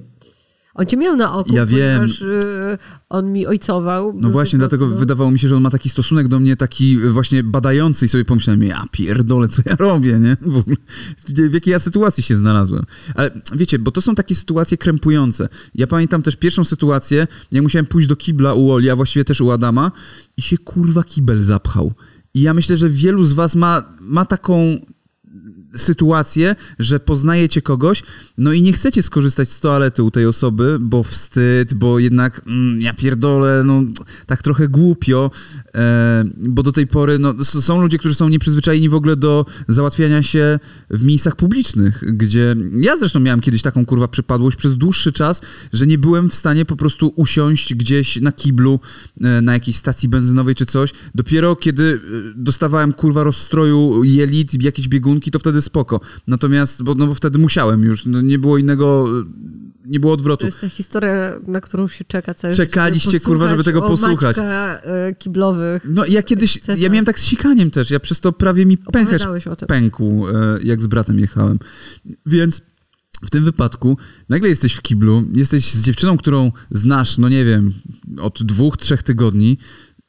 On 0.76 0.86
cię 0.86 0.98
miał 0.98 1.16
na 1.16 1.34
oku, 1.34 1.56
ja 1.56 1.66
wiem. 1.66 2.04
Y, 2.04 2.78
on 3.10 3.32
mi 3.32 3.48
ojcował. 3.48 4.14
No 4.16 4.30
właśnie, 4.30 4.60
dlatego 4.60 4.88
wydawało 4.88 5.32
mi 5.32 5.40
się, 5.40 5.48
że 5.48 5.56
on 5.56 5.64
ma 5.64 5.70
taki 5.70 5.90
stosunek 5.90 6.28
do 6.28 6.40
mnie 6.40 6.56
taki 6.56 6.98
właśnie 7.00 7.44
badający 7.44 8.06
i 8.06 8.10
sobie 8.10 8.26
pomyślałem, 8.26 8.64
ja 8.64 8.84
pierdolę, 8.92 9.48
co 9.48 9.62
ja 9.66 9.76
robię, 9.76 10.20
nie? 10.20 10.38
W, 10.42 10.58
ogóle, 10.58 10.78
w 11.50 11.54
jakiej 11.54 11.72
ja 11.72 11.80
sytuacji 11.80 12.24
się 12.24 12.38
znalazłem. 12.38 12.84
Ale 13.16 13.32
wiecie, 13.56 13.80
bo 13.80 13.92
to 13.92 14.02
są 14.02 14.16
takie 14.16 14.36
sytuacje 14.36 14.78
krępujące. 14.78 15.50
Ja 15.76 15.88
pamiętam 15.88 16.22
też 16.22 16.36
pierwszą 16.36 16.64
sytuację, 16.64 17.28
jak 17.52 17.64
musiałem 17.64 17.86
pójść 17.86 18.08
do 18.08 18.16
kibla 18.16 18.54
u 18.54 18.72
Oli, 18.72 18.90
a 18.90 18.96
właściwie 18.96 19.26
też 19.26 19.42
u 19.42 19.52
Adama 19.52 19.92
i 20.38 20.42
się 20.42 20.58
kurwa 20.58 21.04
kibel 21.04 21.44
zapchał. 21.44 21.94
I 22.34 22.42
ja 22.42 22.54
myślę, 22.54 22.78
że 22.78 22.90
wielu 22.90 23.24
z 23.24 23.34
was 23.34 23.56
ma, 23.56 23.84
ma 24.02 24.26
taką 24.26 24.78
sytuację, 25.76 26.56
że 26.80 27.00
poznajecie 27.00 27.62
kogoś, 27.62 28.04
no 28.38 28.54
i 28.54 28.62
nie 28.62 28.74
chcecie 28.74 29.04
skorzystać 29.04 29.50
z 29.50 29.60
toalety 29.60 30.04
u 30.04 30.12
tej 30.12 30.26
osoby, 30.26 30.78
bo 30.80 31.04
wstyd, 31.04 31.74
bo 31.74 32.00
jednak 32.00 32.42
mm, 32.48 32.82
ja 32.82 32.94
pierdolę, 32.94 33.64
no 33.64 33.82
tak 34.26 34.42
trochę 34.42 34.68
głupio, 34.68 35.32
e, 35.76 36.24
bo 36.38 36.64
do 36.64 36.72
tej 36.72 36.88
pory 36.88 37.20
no, 37.20 37.44
są 37.44 37.82
ludzie, 37.82 37.98
którzy 37.98 38.16
są 38.16 38.30
nieprzyzwyczajeni 38.30 38.90
w 38.90 38.94
ogóle 38.94 39.16
do 39.16 39.46
załatwiania 39.68 40.24
się 40.24 40.60
w 40.90 41.04
miejscach 41.04 41.36
publicznych, 41.36 42.04
gdzie 42.18 42.56
ja 42.80 42.98
zresztą 42.98 43.20
miałem 43.20 43.42
kiedyś 43.42 43.62
taką 43.62 43.86
kurwa 43.86 44.08
przypadłość 44.08 44.58
przez 44.58 44.78
dłuższy 44.78 45.12
czas, 45.12 45.42
że 45.74 45.88
nie 45.88 45.98
byłem 45.98 46.30
w 46.30 46.36
stanie 46.36 46.66
po 46.66 46.76
prostu 46.76 47.14
usiąść 47.16 47.76
gdzieś 47.76 48.22
na 48.22 48.32
kiblu, 48.32 48.80
e, 49.22 49.42
na 49.42 49.54
jakiejś 49.54 49.78
stacji 49.78 50.10
benzynowej 50.10 50.56
czy 50.56 50.66
coś. 50.66 50.92
Dopiero 51.16 51.56
kiedy 51.56 51.84
e, 51.84 52.34
dostawałem 52.36 52.94
kurwa 52.94 53.24
rozstroju 53.24 54.04
jelit, 54.04 54.64
jakieś 54.64 54.88
biegunki, 54.88 55.32
to 55.32 55.40
wtedy 55.40 55.62
spoko. 55.64 56.00
Natomiast, 56.28 56.84
bo, 56.84 56.96
no 56.96 57.08
bo 57.08 57.16
wtedy 57.16 57.40
musiałem 57.40 57.84
już, 57.84 58.06
no 58.06 58.22
nie 58.22 58.40
było 58.40 58.58
innego, 58.58 59.08
nie 59.86 60.00
było 60.00 60.14
odwrotu. 60.14 60.42
To 60.42 60.46
jest 60.46 60.62
ta 60.62 60.70
historia, 60.70 61.40
na 61.48 61.62
którą 61.62 61.88
się 61.88 62.04
czeka 62.06 62.34
cały 62.34 62.56
Czekaliście, 62.56 63.20
kurwa, 63.20 63.50
żeby 63.50 63.64
tego 63.64 63.82
posłuchać. 63.82 64.38
E, 64.40 65.16
kiblowych. 65.20 65.86
No 65.90 66.06
ja 66.06 66.24
kiedyś, 66.24 66.60
ja 66.78 66.90
miałem 66.90 67.06
tak 67.06 67.20
z 67.20 67.24
sikaniem 67.24 67.72
też, 67.72 67.92
ja 67.92 68.00
przez 68.00 68.22
to 68.22 68.32
prawie 68.32 68.66
mi 68.66 68.78
pęcherz 68.78 69.28
pękł, 69.68 70.28
e, 70.28 70.34
jak 70.64 70.82
z 70.82 70.88
bratem 70.88 71.20
jechałem. 71.20 71.60
Więc 72.26 72.62
w 73.26 73.30
tym 73.30 73.44
wypadku 73.44 73.98
nagle 74.30 74.50
jesteś 74.50 74.74
w 74.74 74.82
kiblu, 74.82 75.24
jesteś 75.34 75.74
z 75.74 75.86
dziewczyną, 75.86 76.18
którą 76.18 76.52
znasz, 76.72 77.18
no 77.18 77.30
nie 77.30 77.46
wiem, 77.46 77.74
od 78.18 78.44
dwóch, 78.44 78.78
trzech 78.78 79.04
tygodni, 79.04 79.58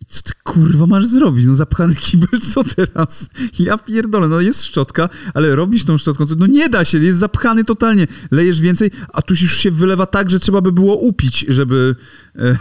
co 0.07 0.23
ty 0.23 0.33
kurwa 0.43 0.87
masz 0.87 1.07
zrobić? 1.07 1.47
No 1.47 1.55
zapchany 1.55 1.95
kibel, 1.95 2.41
co 2.41 2.65
teraz? 2.65 3.29
Ja 3.59 3.79
pierdolę, 3.79 4.29
no 4.29 4.41
jest 4.41 4.65
szczotka, 4.65 5.09
ale 5.35 5.57
robisz 5.57 5.85
tą 5.85 5.99
szczotką, 5.99 6.25
no 6.39 6.47
nie 6.47 6.69
da 6.69 6.85
się, 6.85 6.99
jest 6.99 7.19
zapchany 7.19 7.65
totalnie. 7.65 8.07
Lejesz 8.31 8.61
więcej, 8.61 8.91
a 9.13 9.23
tu 9.23 9.35
już 9.35 9.57
się 9.57 9.71
wylewa 9.71 10.07
tak, 10.07 10.31
że 10.31 10.41
trzeba 10.41 10.61
by 10.61 10.73
było 10.73 10.97
upić, 10.97 11.45
żeby... 11.49 11.97
E, 12.37 12.59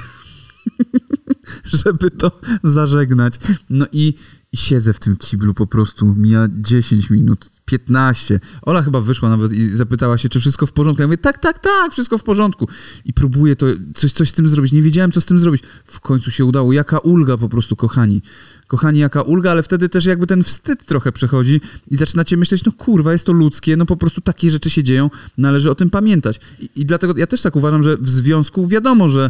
żeby 1.83 2.11
to 2.11 2.41
zażegnać. 2.63 3.35
No 3.69 3.85
i, 3.91 4.13
i 4.51 4.57
siedzę 4.57 4.93
w 4.93 4.99
tym 4.99 5.15
kiblu 5.15 5.53
po 5.53 5.67
prostu, 5.67 6.15
mija 6.15 6.47
10 6.51 7.09
minut, 7.09 7.49
15. 7.65 8.39
Ola 8.61 8.81
chyba 8.81 9.01
wyszła 9.01 9.29
nawet 9.29 9.53
i 9.53 9.75
zapytała 9.75 10.17
się, 10.17 10.29
czy 10.29 10.39
wszystko 10.39 10.65
w 10.65 10.71
porządku. 10.71 11.01
Ja 11.01 11.07
mówię, 11.07 11.17
tak, 11.17 11.37
tak, 11.37 11.59
tak, 11.59 11.91
wszystko 11.91 12.17
w 12.17 12.23
porządku. 12.23 12.67
I 13.05 13.13
próbuję 13.13 13.55
to, 13.55 13.65
coś, 13.95 14.11
coś 14.11 14.29
z 14.29 14.33
tym 14.33 14.49
zrobić. 14.49 14.71
Nie 14.71 14.81
wiedziałem, 14.81 15.11
co 15.11 15.21
z 15.21 15.25
tym 15.25 15.39
zrobić. 15.39 15.63
W 15.85 15.99
końcu 15.99 16.31
się 16.31 16.45
udało. 16.45 16.73
Jaka 16.73 16.99
ulga 16.99 17.37
po 17.37 17.49
prostu, 17.49 17.75
kochani. 17.75 18.21
Kochani, 18.67 18.99
jaka 18.99 19.21
ulga, 19.21 19.51
ale 19.51 19.63
wtedy 19.63 19.89
też 19.89 20.05
jakby 20.05 20.27
ten 20.27 20.43
wstyd 20.43 20.85
trochę 20.85 21.11
przechodzi 21.11 21.61
i 21.91 21.97
zaczynacie 21.97 22.37
myśleć, 22.37 22.65
no 22.65 22.71
kurwa, 22.71 23.13
jest 23.13 23.25
to 23.25 23.33
ludzkie, 23.33 23.77
no 23.77 23.85
po 23.85 23.97
prostu 23.97 24.21
takie 24.21 24.51
rzeczy 24.51 24.69
się 24.69 24.83
dzieją, 24.83 25.09
należy 25.37 25.71
o 25.71 25.75
tym 25.75 25.89
pamiętać. 25.89 26.39
I, 26.59 26.69
i 26.75 26.85
dlatego 26.85 27.13
ja 27.17 27.27
też 27.27 27.41
tak 27.41 27.55
uważam, 27.55 27.83
że 27.83 27.97
w 27.97 28.09
związku 28.09 28.67
wiadomo, 28.67 29.09
że 29.09 29.29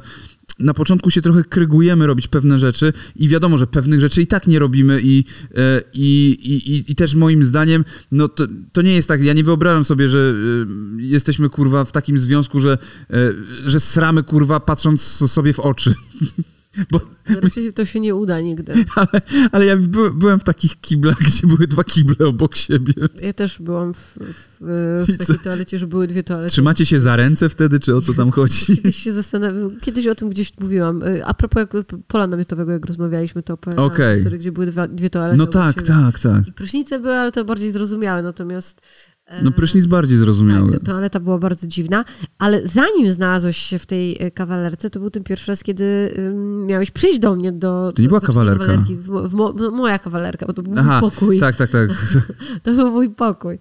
na 0.60 0.74
początku 0.74 1.10
się 1.10 1.22
trochę 1.22 1.44
krygujemy 1.44 2.08
robić 2.08 2.28
pewne 2.28 2.60
rzeczy 2.60 2.94
i 3.16 3.28
wiadomo, 3.28 3.58
że 3.58 3.68
pewnych 3.68 4.00
rzeczy 4.00 4.22
i 4.22 4.28
tak 4.28 4.48
nie 4.48 4.60
robimy 4.60 5.02
i, 5.04 5.24
e, 5.56 5.82
i, 5.94 6.38
i, 6.44 6.92
i 6.92 6.96
też 6.96 7.16
moim 7.16 7.46
zdaniem, 7.46 7.86
no 8.12 8.23
to, 8.28 8.48
to 8.74 8.82
nie 8.82 8.96
jest 8.96 9.08
tak, 9.08 9.22
ja 9.22 9.34
nie 9.34 9.44
wyobrażam 9.44 9.84
sobie, 9.84 10.10
że 10.10 10.34
e, 11.00 11.02
jesteśmy 11.02 11.50
kurwa 11.50 11.86
w 11.86 11.92
takim 11.92 12.20
związku, 12.20 12.60
że, 12.60 12.78
e, 13.10 13.16
że 13.66 13.80
sramy 13.80 14.24
kurwa 14.24 14.60
patrząc 14.60 15.02
sobie 15.32 15.54
w 15.54 15.60
oczy. 15.60 15.96
Bo... 16.92 17.00
Raczej 17.42 17.74
to 17.74 17.86
się 17.86 18.00
nie 18.00 18.16
uda 18.16 18.42
nigdy. 18.42 18.74
Ale, 18.96 19.22
ale 19.52 19.66
ja 19.66 19.78
by, 19.78 20.14
byłem 20.14 20.40
w 20.40 20.44
takich 20.44 20.82
kiblach, 20.82 21.18
gdzie 21.28 21.48
były 21.48 21.68
dwa 21.68 21.84
kible 21.84 22.28
obok 22.28 22.56
siebie. 22.56 22.94
Ja 23.22 23.34
też 23.34 23.62
byłam 23.62 23.94
w, 23.94 24.18
w, 24.20 25.06
w 25.08 25.18
takiej 25.18 25.40
toalecie, 25.40 25.80
że 25.80 25.88
były 25.88 26.08
dwie 26.08 26.24
toalety. 26.24 26.52
Trzymacie 26.52 26.86
się 26.86 27.00
za 27.00 27.16
ręce 27.16 27.50
wtedy, 27.50 27.80
czy 27.80 27.96
o 27.96 28.02
co 28.02 28.14
tam 28.14 28.32
chodzi? 28.32 28.66
Kiedyś 28.76 28.96
się 28.96 29.14
zastanawiam, 29.14 29.80
kiedyś 29.80 30.08
o 30.08 30.16
tym 30.16 30.30
gdzieś 30.30 30.52
mówiłam. 30.60 31.04
Y, 31.04 31.26
a 31.26 31.34
propos 31.34 31.60
jak, 31.60 31.86
pola 32.08 32.28
namiotowego, 32.28 32.72
jak 32.72 32.86
rozmawialiśmy, 32.86 33.44
to 33.44 33.54
opowiadałam 33.54 33.92
okay. 33.92 34.16
historię, 34.16 34.40
gdzie 34.40 34.52
były 34.52 34.66
dwa, 34.66 34.88
dwie 34.88 35.10
toalety 35.10 35.38
No 35.38 35.48
tak, 35.48 35.76
siebie. 35.76 35.88
tak, 35.88 36.20
tak. 36.20 36.48
I 36.48 36.54
prysznice 36.54 37.00
były, 37.00 37.14
ale 37.14 37.32
to 37.32 37.46
bardziej 37.46 37.72
zrozumiałe, 37.72 38.24
natomiast 38.24 38.82
no 39.44 39.52
prysznic 39.52 39.86
bardziej 39.86 40.18
zrozumiały. 40.18 40.72
Tak, 40.72 40.84
toaleta 40.84 41.20
była 41.20 41.38
bardzo 41.38 41.68
dziwna, 41.68 42.06
ale 42.40 42.68
zanim 42.68 43.12
znalazłeś 43.12 43.58
się 43.58 43.80
w 43.80 43.86
tej 43.86 44.18
e, 44.20 44.32
kawalerce, 44.32 44.90
to 44.90 45.00
był 45.00 45.10
ten 45.10 45.24
pierwszy 45.24 45.52
raz, 45.52 45.64
kiedy 45.64 46.14
miałeś 46.66 46.92
przyjść 46.92 47.20
do 47.20 47.36
mnie 47.36 47.52
do... 47.52 47.92
To 47.96 48.02
nie 48.02 48.08
była 48.08 48.22
kawalerka. 48.22 48.66
Kawalerki, 48.66 48.96
w, 48.96 49.08
w, 49.08 49.72
moja 49.72 50.00
kawalerka, 50.00 50.46
bo 50.46 50.54
to 50.54 50.64
był 50.64 50.74
Aha, 50.78 51.00
mój 51.02 51.12
pokój. 51.12 51.40
tak, 51.40 51.56
tak, 51.56 51.70
tak. 51.70 51.90
to 52.64 52.74
był 52.74 52.92
mój 52.92 53.10
pokój. 53.10 53.60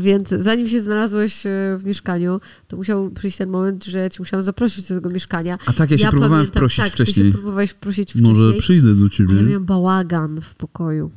Więc 0.00 0.28
zanim 0.28 0.68
się 0.68 0.82
znalazłeś 0.82 1.46
e, 1.46 1.50
w 1.78 1.84
mieszkaniu, 1.84 2.40
to 2.68 2.76
musiał 2.76 3.10
przyjść 3.10 3.36
ten 3.36 3.50
moment, 3.50 3.84
że 3.84 4.10
cię 4.10 4.16
musiałam 4.18 4.42
zaprosić 4.42 4.88
do 4.88 4.94
tego 4.94 5.10
mieszkania. 5.10 5.58
A 5.66 5.72
tak, 5.72 5.90
ja 5.90 5.98
się 5.98 6.04
ja 6.04 6.10
próbowałem 6.10 6.46
pamiętam, 6.46 6.56
wprosić 6.56 6.84
tak, 6.84 6.92
wcześniej. 6.92 7.26
Ty 7.26 7.32
się 7.32 7.38
próbowałeś 7.38 7.70
wprosić 7.70 8.10
wcześniej. 8.10 8.34
Może 8.34 8.58
przyjdę 8.58 8.94
do 8.94 9.08
ciebie. 9.08 9.34
Ja 9.34 9.42
miałem 9.42 9.64
bałagan 9.64 10.40
w 10.40 10.54
pokoju. 10.54 11.10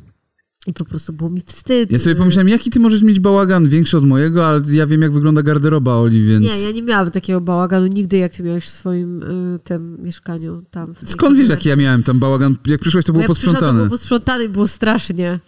I 0.67 0.73
po 0.73 0.85
prostu 0.85 1.13
było 1.13 1.29
mi 1.29 1.41
wstyd. 1.41 1.91
Ja 1.91 1.99
sobie 1.99 2.15
pomyślałem, 2.15 2.49
jaki 2.49 2.69
ty 2.69 2.79
możesz 2.79 3.01
mieć 3.01 3.19
bałagan 3.19 3.69
większy 3.69 3.97
od 3.97 4.03
mojego, 4.03 4.47
ale 4.47 4.61
ja 4.71 4.87
wiem, 4.87 5.01
jak 5.01 5.11
wygląda 5.11 5.43
garderoba 5.43 5.95
Oli, 5.95 6.23
więc... 6.23 6.45
Nie, 6.45 6.61
ja 6.61 6.71
nie 6.71 6.81
miałam 6.83 7.11
takiego 7.11 7.41
bałaganu 7.41 7.87
nigdy, 7.87 8.17
jak 8.17 8.33
ty 8.33 8.43
miałeś 8.43 8.65
w 8.65 8.69
swoim 8.69 9.23
y, 9.23 9.59
tym 9.63 9.97
mieszkaniu 10.03 10.63
tam. 10.71 10.87
Skąd 11.03 11.37
wiesz, 11.37 11.49
jaki 11.49 11.69
ja 11.69 11.75
miałem 11.75 12.03
tam 12.03 12.19
bałagan? 12.19 12.55
Jak 12.67 12.81
przyszłaś, 12.81 13.05
to 13.05 13.13
było 13.13 13.21
jak 13.21 13.27
posprzątane. 13.27 13.67
to 13.67 13.75
było 13.75 13.89
posprzątane 13.89 14.43
i 14.45 14.49
było 14.49 14.67
strasznie. 14.67 15.39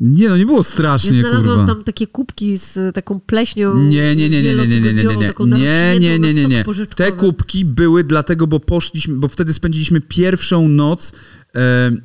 Nie, 0.00 0.28
no 0.28 0.36
nie 0.36 0.46
było 0.46 0.62
strasznie, 0.62 1.16
ja 1.16 1.20
znalazłam 1.20 1.58
kurwa. 1.58 1.74
tam 1.74 1.84
takie 1.84 2.06
kubki 2.06 2.58
z 2.58 2.94
taką 2.94 3.20
pleśnią. 3.20 3.78
Nie, 3.78 4.16
nie, 4.16 4.30
nie, 4.30 4.42
nie, 4.42 4.54
nie, 4.54 4.66
nie, 4.66 4.80
nie, 4.80 4.80
nie, 4.80 4.92
nie, 4.92 5.04
nie, 5.04 5.98
nie, 5.98 6.18
nie, 6.18 6.34
nie, 6.34 6.46
nie. 6.46 6.64
Te 6.96 7.12
kubki 7.12 7.64
były 7.64 8.04
dlatego, 8.04 8.46
bo 8.46 8.60
poszliśmy, 8.60 9.14
bo 9.14 9.28
wtedy 9.28 9.52
spędziliśmy 9.52 10.00
pierwszą 10.00 10.68
noc 10.68 11.12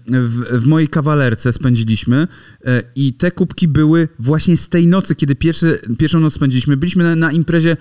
w, 0.10 0.62
w 0.62 0.66
mojej 0.66 0.88
kawalerce 0.88 1.54
spędziliśmy 1.54 2.28
e, 2.66 2.84
i 2.96 3.14
te 3.14 3.32
kubki 3.32 3.68
były 3.68 4.08
właśnie 4.20 4.58
z 4.58 4.70
tej 4.70 4.88
nocy, 4.88 5.16
kiedy 5.16 5.36
pierwszy, 5.36 5.80
pierwszą 5.98 6.20
noc 6.20 6.34
spędziliśmy. 6.34 6.78
Byliśmy 6.78 7.04
na, 7.04 7.16
na 7.16 7.32
imprezie 7.32 7.78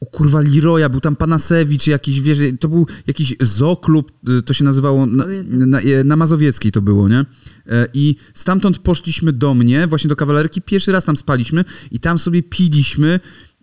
o 0.00 0.06
kurwa 0.06 0.40
Leroya, 0.40 0.88
był 0.88 1.00
tam 1.00 1.16
Panasewicz, 1.16 1.86
jakiś, 1.86 2.20
wiesz, 2.20 2.38
to 2.60 2.68
był 2.68 2.86
jakiś 3.06 3.34
zooklub, 3.40 4.12
y, 4.28 4.42
to 4.42 4.54
się 4.54 4.64
nazywało, 4.64 5.06
na, 5.06 5.24
na, 5.44 5.80
na 6.04 6.16
Mazowieckiej 6.16 6.72
to 6.72 6.82
było, 6.82 7.08
nie? 7.08 7.24
E, 7.66 7.86
I 7.94 8.16
stamtąd 8.34 8.78
poszliśmy 8.78 9.32
do 9.32 9.54
mnie, 9.54 9.86
właśnie 9.86 10.08
do 10.08 10.16
kawalerki, 10.16 10.62
pierwszy 10.62 10.92
raz 10.92 11.04
tam 11.04 11.16
spaliśmy 11.16 11.64
i 11.90 12.00
tam 12.00 12.18
sobie 12.18 12.42
piliśmy 12.42 13.20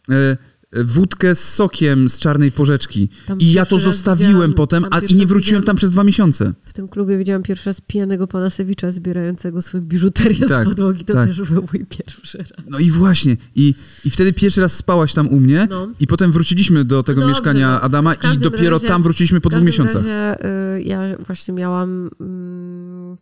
e, 0.09 0.37
wódkę 0.73 1.35
z 1.35 1.53
sokiem 1.53 2.09
z 2.09 2.19
czarnej 2.19 2.51
porzeczki. 2.51 3.09
Tam 3.27 3.39
I 3.39 3.51
ja 3.51 3.65
to 3.65 3.77
zostawiłem 3.77 4.53
potem, 4.53 4.85
a, 4.91 4.99
i 4.99 5.15
nie 5.15 5.25
wróciłem 5.25 5.63
tam 5.63 5.75
przez 5.75 5.91
dwa 5.91 6.03
miesiące. 6.03 6.53
W 6.63 6.73
tym 6.73 6.87
klubie 6.87 7.17
widziałam 7.17 7.43
pierwszy 7.43 7.69
raz 7.69 7.81
pijanego 7.81 8.27
pana 8.27 8.49
Sewicza 8.49 8.91
zbierającego 8.91 9.61
swoją 9.61 9.83
biżuterię 9.83 10.47
Tak, 10.47 10.65
z 10.65 10.69
podłogi. 10.69 11.05
To 11.05 11.13
tak. 11.13 11.27
też 11.29 11.41
był 11.41 11.65
mój 11.73 11.85
pierwszy 11.85 12.37
raz. 12.37 12.47
No 12.69 12.79
i 12.79 12.91
właśnie. 12.91 13.37
I, 13.55 13.73
I 14.05 14.09
wtedy 14.09 14.33
pierwszy 14.33 14.61
raz 14.61 14.73
spałaś 14.75 15.13
tam 15.13 15.27
u 15.27 15.39
mnie 15.39 15.67
No. 15.69 15.87
i 15.99 16.07
potem 16.07 16.31
wróciliśmy 16.31 16.85
do 16.85 17.03
tego 17.03 17.21
Dobrze, 17.21 17.33
mieszkania 17.33 17.71
no. 17.71 17.81
Adama 17.81 18.13
i 18.13 18.37
dopiero 18.37 18.77
razie- 18.77 18.87
tam 18.87 19.03
wróciliśmy 19.03 19.41
po 19.41 19.49
dwóch 19.49 19.63
miesiącach. 19.63 19.95
razie 19.95 20.45
y, 20.77 20.81
ja 20.83 21.01
właśnie 21.25 21.53
miałam 21.53 22.09
mm, 22.21 23.17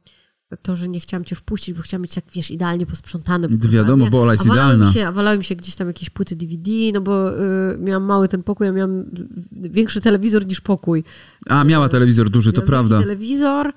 to, 0.57 0.75
że 0.75 0.87
nie 0.89 0.99
chciałam 0.99 1.25
cię 1.25 1.35
wpuścić, 1.35 1.75
bo 1.75 1.81
chciałam 1.81 2.01
mieć 2.01 2.13
tak, 2.13 2.23
wiesz, 2.33 2.51
idealnie 2.51 2.85
posprzątane. 2.85 3.49
po 3.49 3.67
Wiadomo, 3.67 4.09
bo 4.09 4.21
Ola 4.21 4.31
jest 4.33 4.45
A 4.45 4.47
idealna. 4.53 4.87
Mi 4.87 4.93
się, 4.93 5.07
a 5.07 5.11
walały 5.11 5.37
mi 5.37 5.43
się 5.43 5.55
gdzieś 5.55 5.75
tam 5.75 5.87
jakieś 5.87 6.09
płyty 6.09 6.35
DVD, 6.35 6.71
no 6.93 7.01
bo 7.01 7.43
y, 7.43 7.77
miałam 7.79 8.03
mały 8.03 8.27
ten 8.27 8.43
pokój, 8.43 8.67
ja 8.67 8.73
miałam 8.73 9.03
większy 9.51 10.01
telewizor 10.01 10.47
niż 10.47 10.61
pokój. 10.61 11.03
A, 11.47 11.63
miała 11.63 11.89
telewizor 11.89 12.29
duży, 12.29 12.53
to 12.53 12.61
Miałam 12.61 12.67
prawda. 12.67 12.95
wielki 12.97 13.07
telewizor 13.09 13.67
y, 13.67 13.71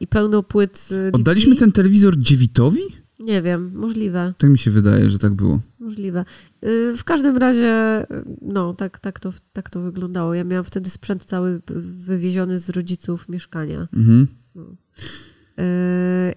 i 0.00 0.06
pełno 0.06 0.42
płyt 0.42 0.88
y, 0.90 0.94
DVD. 0.94 1.16
Oddaliśmy 1.18 1.54
ten 1.56 1.72
telewizor 1.72 2.16
Dziewitowi? 2.18 2.80
Nie 3.18 3.42
wiem, 3.42 3.70
możliwe. 3.74 4.34
Tak 4.38 4.50
mi 4.50 4.58
się 4.58 4.70
wydaje, 4.70 5.10
że 5.10 5.18
tak 5.18 5.34
było. 5.34 5.60
Możliwe. 5.80 6.24
Y, 6.64 6.94
W 6.96 7.04
każdym 7.04 7.36
razie, 7.36 8.02
y, 8.12 8.24
no, 8.42 8.74
tak, 8.74 8.98
tak, 9.00 9.20
to, 9.20 9.32
tak 9.52 9.70
to 9.70 9.80
wyglądało. 9.80 10.34
Ja 10.34 10.44
miałam 10.44 10.64
wtedy 10.64 10.90
sprzęt 10.90 11.24
cały 11.24 11.60
wywieziony 12.06 12.58
z 12.58 12.68
rodziców 12.70 13.28
mieszkania. 13.28 13.88
Mhm. 13.92 14.26
Y, 14.54 16.34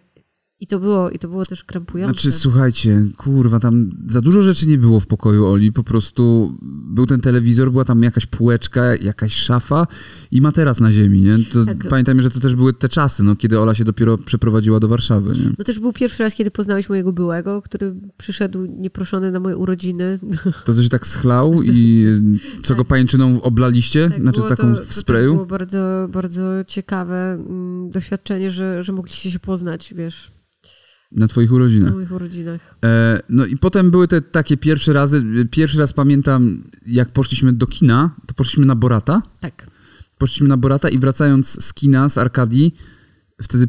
I 0.60 0.68
to 0.68 0.80
było, 0.80 1.10
i 1.10 1.20
to 1.20 1.28
było 1.28 1.46
też 1.46 1.64
krępujące. 1.64 2.14
Znaczy, 2.14 2.32
słuchajcie, 2.32 3.06
kurwa, 3.18 3.60
tam 3.60 3.90
za 4.08 4.22
dużo 4.22 4.42
rzeczy 4.42 4.68
nie 4.68 4.78
było 4.78 5.00
w 5.00 5.08
pokoju 5.08 5.46
Oli. 5.46 5.72
Po 5.72 5.84
prostu 5.84 6.54
był 6.62 7.06
ten 7.06 7.22
telewizor, 7.22 7.72
była 7.72 7.86
tam 7.86 8.04
jakaś 8.04 8.26
półeczka, 8.26 8.96
jakaś 8.96 9.34
szafa 9.34 9.88
i 10.32 10.42
materac 10.42 10.80
na 10.80 10.92
ziemi, 10.92 11.22
nie? 11.22 11.38
To 11.54 11.66
Tak. 11.66 11.88
Pamiętajmy, 11.90 12.24
że 12.24 12.30
to 12.30 12.40
też 12.40 12.56
były 12.56 12.74
te 12.74 12.90
czasy, 12.90 13.24
no, 13.24 13.36
kiedy 13.36 13.60
Ola 13.60 13.76
się 13.76 13.84
dopiero 13.84 14.18
przeprowadziła 14.18 14.80
do 14.80 14.88
Warszawy, 14.88 15.32
nie? 15.40 15.52
No 15.58 15.66
też 15.66 15.80
był 15.80 15.94
pierwszy 15.94 16.24
raz, 16.24 16.36
kiedy 16.36 16.52
poznałeś 16.52 16.90
mojego 16.90 17.14
byłego, 17.14 17.62
który 17.62 17.96
przyszedł 18.18 18.66
nieproszony 18.66 19.32
na 19.32 19.40
moje 19.40 19.58
urodziny. 19.58 20.20
To, 20.66 20.74
co 20.74 20.84
się 20.84 20.90
tak 20.90 21.08
schlał 21.08 21.64
i 21.64 22.06
co 22.64 22.76
go 22.76 22.86
pajęczyną 22.86 23.42
oblaliście, 23.42 24.10
Tak, 24.10 24.22
znaczy 24.22 24.42
taką 24.50 24.76
to, 24.76 24.82
w 24.82 24.88
To 24.88 24.94
sprayu. 24.94 25.26
też 25.30 25.34
było 25.34 25.46
bardzo, 25.46 26.08
bardzo 26.12 26.42
ciekawe 26.68 27.34
mm, 27.34 27.90
doświadczenie, 27.90 28.52
że, 28.52 28.84
że 28.84 28.94
mogliście 28.94 29.32
się 29.32 29.40
poznać, 29.40 29.94
wiesz, 29.98 30.38
Na 31.12 31.28
twoich 31.28 31.52
urodzinach. 31.52 31.90
na 31.90 31.96
moich 31.96 32.12
urodzinach. 32.12 32.76
E, 32.86 33.20
no 33.30 33.46
i 33.46 33.58
potem 33.58 33.92
były 33.92 34.08
te 34.08 34.22
takie 34.22 34.58
pierwsze 34.58 34.94
razy. 34.94 35.24
Pierwszy 35.52 35.78
raz 35.80 35.94
pamiętam, 35.94 36.64
jak 36.88 37.14
poszliśmy 37.14 37.54
do 37.54 37.68
kina, 37.68 38.16
to 38.26 38.34
poszliśmy 38.34 38.66
na 38.66 38.76
Borata. 38.76 39.22
Tak. 39.40 39.68
Poszliśmy 40.18 40.48
na 40.48 40.58
Borata 40.58 40.90
i 40.90 41.00
wracając 41.00 41.64
z 41.64 41.74
kina, 41.74 42.10
z 42.10 42.18
Arkadii, 42.18 42.76
wtedy 43.42 43.68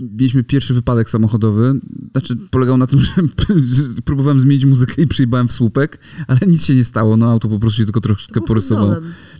mieliśmy 0.00 0.44
pierwszy 0.44 0.74
wypadek 0.74 1.10
samochodowy. 1.10 1.80
Znaczy, 2.12 2.36
polegał 2.50 2.76
na 2.76 2.86
tym, 2.86 3.00
że 3.06 3.12
próbowałem 4.04 4.40
zmienić 4.40 4.64
muzykę 4.64 5.02
i 5.02 5.06
przyjebałem 5.06 5.48
w 5.48 5.52
słupek, 5.52 5.98
ale 6.26 6.40
nic 6.46 6.64
się 6.64 6.74
nie 6.74 6.84
stało. 6.84 7.16
No, 7.16 7.30
auto 7.32 7.48
po 7.48 7.58
prostu 7.58 7.78
się 7.78 7.84
tylko 7.84 8.00
było 8.00 8.46
porysowało. 8.46 8.96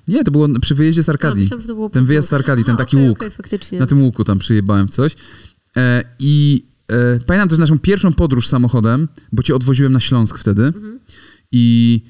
Nie, 0.08 0.24
to 0.24 0.30
było 0.30 0.48
przy 0.60 0.74
wyjeździe 0.74 1.02
z 1.02 1.08
A, 1.08 1.12
Arkadii. 1.12 1.48
to 1.48 1.58
było 1.58 1.90
Ten 1.90 2.04
wyjazd 2.04 2.28
z. 2.28 2.32
Arkadii, 2.32 2.64
ten 2.64 2.76
taki 2.84 2.96
okej, 2.96 3.08
łuk. 3.08 3.24
faktycznie. 3.32 3.78
Na 3.78 3.86
tym 3.86 4.02
łuku 4.02 4.24
tam 4.24 4.38
przyjebałem 4.38 4.88
w 4.88 4.90
coś. 4.90 5.16
E, 5.76 6.02
I 6.18 6.64
e, 6.88 7.18
pamiętam 7.26 7.48
też 7.48 7.58
naszą 7.58 7.78
pierwszą 7.78 8.12
podróż 8.12 8.48
samochodem, 8.48 9.08
bo 9.32 9.42
cię 9.42 9.54
odwoziłem 9.54 9.92
na 9.92 10.00
Śląsk 10.00 10.38
wtedy. 10.38 10.72
I, 11.52 12.02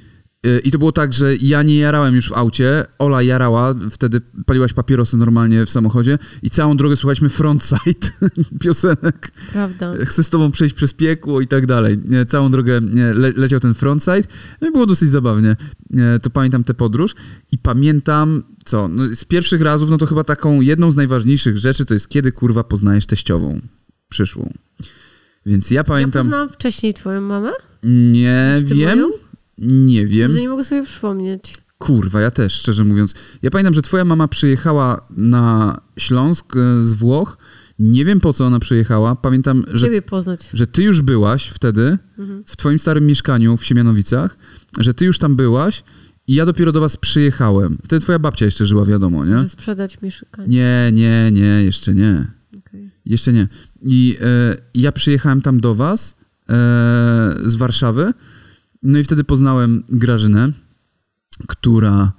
e, 0.46 0.58
I 0.58 0.70
to 0.70 0.78
było 0.78 0.92
tak, 0.92 1.12
że 1.12 1.36
ja 1.36 1.62
nie 1.62 1.78
jarałem 1.78 2.14
już 2.14 2.28
w 2.28 2.32
aucie, 2.32 2.84
Ola 2.98 3.22
jarała, 3.22 3.74
wtedy 3.90 4.20
paliłaś 4.46 4.72
papierosy 4.72 5.16
normalnie 5.16 5.66
w 5.66 5.70
samochodzie 5.70 6.18
i 6.42 6.50
całą 6.50 6.76
drogę 6.76 6.96
słuchaliśmy 6.96 7.28
frontside 7.28 8.08
piosenek. 8.62 9.32
Prawda. 9.52 9.92
Chcę 10.04 10.24
z 10.24 10.30
tobą 10.30 10.50
przejść 10.50 10.74
przez 10.74 10.92
piekło 10.92 11.40
i 11.40 11.46
tak 11.46 11.66
dalej. 11.66 11.98
Nie, 12.04 12.26
Całą 12.26 12.50
drogę 12.50 12.80
le, 13.14 13.32
leciał 13.36 13.60
ten 13.60 13.74
frontside. 13.74 14.22
No 14.60 14.68
i 14.68 14.72
było 14.72 14.86
dosyć 14.86 15.08
zabawnie. 15.08 15.56
Nie, 15.90 16.18
To 16.22 16.30
pamiętam 16.30 16.64
tę 16.64 16.74
podróż 16.74 17.14
i 17.52 17.58
pamiętam, 17.58 18.42
co, 18.64 18.88
no 18.88 19.04
z 19.14 19.24
pierwszych 19.24 19.60
razów, 19.60 19.90
no 19.90 19.98
to 19.98 20.06
chyba 20.06 20.24
taką 20.24 20.60
jedną 20.60 20.90
z 20.90 20.96
najważniejszych 20.96 21.58
rzeczy 21.58 21.84
to 21.84 21.94
jest 21.94 22.08
kiedy 22.08 22.32
kurwa 22.32 22.64
poznajesz 22.64 23.06
teściową 23.06 23.60
przyszłą. 24.08 24.52
Więc 25.46 25.70
ja 25.70 25.74
Ja 25.74 25.84
pamiętam, 25.84 26.26
poznałam 26.26 26.48
wcześniej 26.48 26.94
twoją 26.94 27.20
mamę. 27.20 27.50
nie 27.82 28.62
wiem, 28.64 28.98
moją? 28.98 29.10
nie 29.58 30.06
wiem. 30.06 30.32
Że 30.32 30.40
nie 30.40 30.48
mogę 30.48 30.64
sobie 30.64 30.82
przypomnieć. 30.84 31.54
Kurwa, 31.78 32.20
ja 32.20 32.30
też, 32.30 32.52
szczerze 32.52 32.84
mówiąc. 32.84 33.14
Ja 33.42 33.50
pamiętam, 33.50 33.74
że 33.74 33.82
twoja 33.82 34.04
mama 34.04 34.28
przyjechała 34.28 35.06
na 35.16 35.80
Śląsk 35.98 36.56
e, 36.56 36.82
z 36.82 36.94
Włoch. 36.94 37.38
Nie 37.78 38.04
wiem 38.04 38.20
po 38.20 38.32
co 38.32 38.46
ona 38.46 38.58
przyjechała. 38.60 39.16
Pamiętam, 39.16 39.64
że 39.72 39.86
Ciebie 39.86 40.02
poznać. 40.02 40.48
że 40.54 40.66
ty 40.66 40.82
już 40.82 41.02
byłaś 41.02 41.46
wtedy 41.48 41.98
Mhm. 42.18 42.44
w 42.46 42.56
twoim 42.56 42.78
starym 42.78 43.06
mieszkaniu 43.06 43.56
w 43.56 43.64
Siemianowicach, 43.64 44.38
że 44.78 44.94
ty 44.94 45.04
już 45.04 45.18
tam 45.18 45.36
byłaś 45.36 45.84
i 46.26 46.34
ja 46.34 46.46
dopiero 46.46 46.72
do 46.72 46.80
was 46.80 46.96
przyjechałem. 46.96 47.78
Wtedy 47.84 48.00
twoja 48.02 48.18
babcia 48.18 48.44
jeszcze 48.44 48.66
żyła, 48.66 48.84
wiadomo, 48.84 49.24
nie? 49.24 49.38
Że 49.42 49.48
sprzedać 49.48 50.02
mieszkanie. 50.02 50.48
Nie, 50.48 50.90
nie, 50.92 51.30
nie, 51.32 51.64
jeszcze 51.64 51.94
nie. 51.94 52.26
Jeszcze 53.06 53.32
nie. 53.32 53.48
I 53.82 54.16
e, 54.20 54.56
ja 54.74 54.92
przyjechałem 54.92 55.40
tam 55.40 55.60
do 55.60 55.74
was 55.74 56.10
e, 56.10 56.14
z 57.44 57.56
Warszawy, 57.56 58.12
no 58.82 58.98
i 58.98 59.04
wtedy 59.04 59.24
poznałem 59.24 59.84
Grażynę, 59.88 60.52
która 61.48 62.12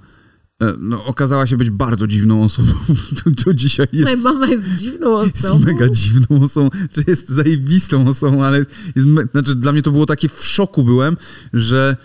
e, 0.62 0.74
no, 0.78 1.04
okazała 1.04 1.46
się 1.46 1.56
być 1.56 1.70
bardzo 1.70 2.06
dziwną 2.06 2.44
osobą. 2.44 2.72
to, 3.24 3.30
to 3.44 3.54
dzisiaj 3.54 3.86
jest... 3.92 4.04
Moja 4.04 4.16
mama 4.32 4.46
jest 4.46 4.74
dziwną 4.74 5.22
Jest 5.24 5.44
osobą. 5.44 5.64
mega 5.64 5.88
dziwną 5.88 6.42
osobą, 6.42 6.68
czy 6.92 7.04
jest 7.06 7.28
zajebistą 7.28 8.08
osobą, 8.08 8.44
ale 8.44 8.58
jest 8.96 9.08
znaczy 9.32 9.54
dla 9.54 9.72
mnie 9.72 9.82
to 9.82 9.90
było 9.92 10.06
takie 10.06 10.28
w 10.28 10.44
szoku 10.44 10.84
byłem, 10.84 11.16
że 11.52 11.96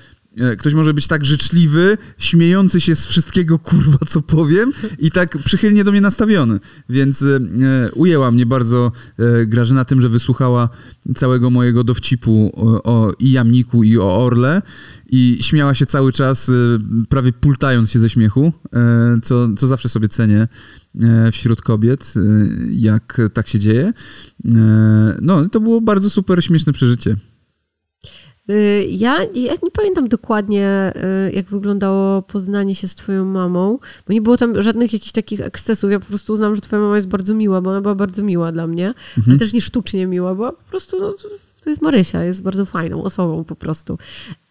ktoś 0.58 0.74
może 0.74 0.94
być 0.94 1.08
tak 1.08 1.26
życzliwy, 1.26 1.98
śmiejący 2.18 2.82
się 2.82 2.96
z 2.96 3.08
wszystkiego 3.08 3.60
kurwa 3.70 3.98
co 4.08 4.22
powiem 4.22 4.74
i 5.00 5.12
tak 5.12 5.38
przychylnie 5.38 5.84
do 5.84 5.92
mnie 5.92 6.02
nastawiony. 6.02 6.60
Więc 6.90 7.22
e, 7.22 7.36
e, 7.36 7.92
ujęła 7.92 8.32
mnie 8.32 8.46
bardzo 8.46 8.92
e, 9.20 9.46
Grażyna 9.46 9.86
tym, 9.86 10.02
że 10.02 10.10
wysłuchała 10.10 10.70
całego 11.16 11.50
mojego 11.50 11.84
dowcipu 11.84 12.52
o, 12.56 12.84
o 12.84 13.14
i 13.20 13.32
Jamniku 13.32 13.84
i 13.84 13.98
o 13.98 14.26
Orle 14.26 14.62
i 15.10 15.38
śmiała 15.42 15.74
się 15.74 15.86
cały 15.86 16.12
czas, 16.12 16.50
e, 16.50 16.54
prawie 17.10 17.34
pultając 17.34 17.92
się 17.92 18.00
ze 18.00 18.10
śmiechu, 18.10 18.54
e, 18.74 19.20
co, 19.24 19.50
co 19.58 19.68
zawsze 19.68 19.90
sobie 19.90 20.08
cenię 20.08 20.48
e, 21.02 21.32
wśród 21.32 21.62
kobiet, 21.62 22.14
e, 22.16 22.22
jak 22.72 23.22
tak 23.34 23.48
się 23.48 23.60
dzieje. 23.60 23.94
E, 24.56 25.18
No, 25.22 25.50
to 25.50 25.60
było 25.60 25.82
bardzo 25.82 26.10
super, 26.10 26.44
śmieszne 26.44 26.74
przeżycie. 26.74 27.16
Y, 28.50 28.86
Ja, 28.90 29.18
ja 29.36 29.54
nie 29.64 29.72
pamiętam 29.74 30.08
dokładnie, 30.10 30.94
y, 31.30 31.32
jak 31.32 31.46
wyglądało 31.46 32.22
poznanie 32.22 32.76
się 32.76 32.88
z 32.88 32.96
twoją 32.96 33.26
mamą, 33.26 33.80
bo 34.08 34.14
nie 34.14 34.22
było 34.22 34.38
tam 34.38 34.62
żadnych 34.62 34.94
jakichś 34.94 35.12
takich 35.12 35.42
ekscesów. 35.42 35.92
Ja 35.92 36.00
po 36.00 36.06
prostu 36.06 36.34
uznałam, 36.34 36.56
że 36.56 36.62
twoja 36.62 36.82
mama 36.82 36.96
jest 36.96 37.08
bardzo 37.08 37.34
miła, 37.34 37.62
bo 37.62 37.70
ona 37.70 37.82
była 37.82 37.96
bardzo 37.96 38.24
miła 38.24 38.52
dla 38.52 38.68
mnie, 38.68 38.94
ale 39.28 39.38
też 39.38 39.54
nie 39.54 39.62
sztucznie 39.62 40.08
miła, 40.08 40.36
bo 40.36 40.52
po 40.52 40.64
prostu 40.70 41.00
no, 41.00 41.12
to- 41.14 41.70
jest 41.70 41.82
Marysia, 41.82 42.24
jest 42.24 42.44
bardzo 42.44 42.66
fajną 42.66 43.04
osobą 43.04 43.44
po 43.44 43.56
prostu. 43.56 43.98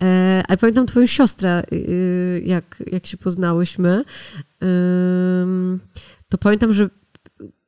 E, 0.02 0.42
ale 0.48 0.58
pamiętam 0.58 0.86
twoją 0.86 1.06
siostrę, 1.06 1.62
y, 1.72 2.42
jak, 2.46 2.82
jak 2.92 3.06
się 3.06 3.16
poznałyśmy, 3.16 4.04
to 6.28 6.38
pamiętam, 6.38 6.72
że 6.72 6.90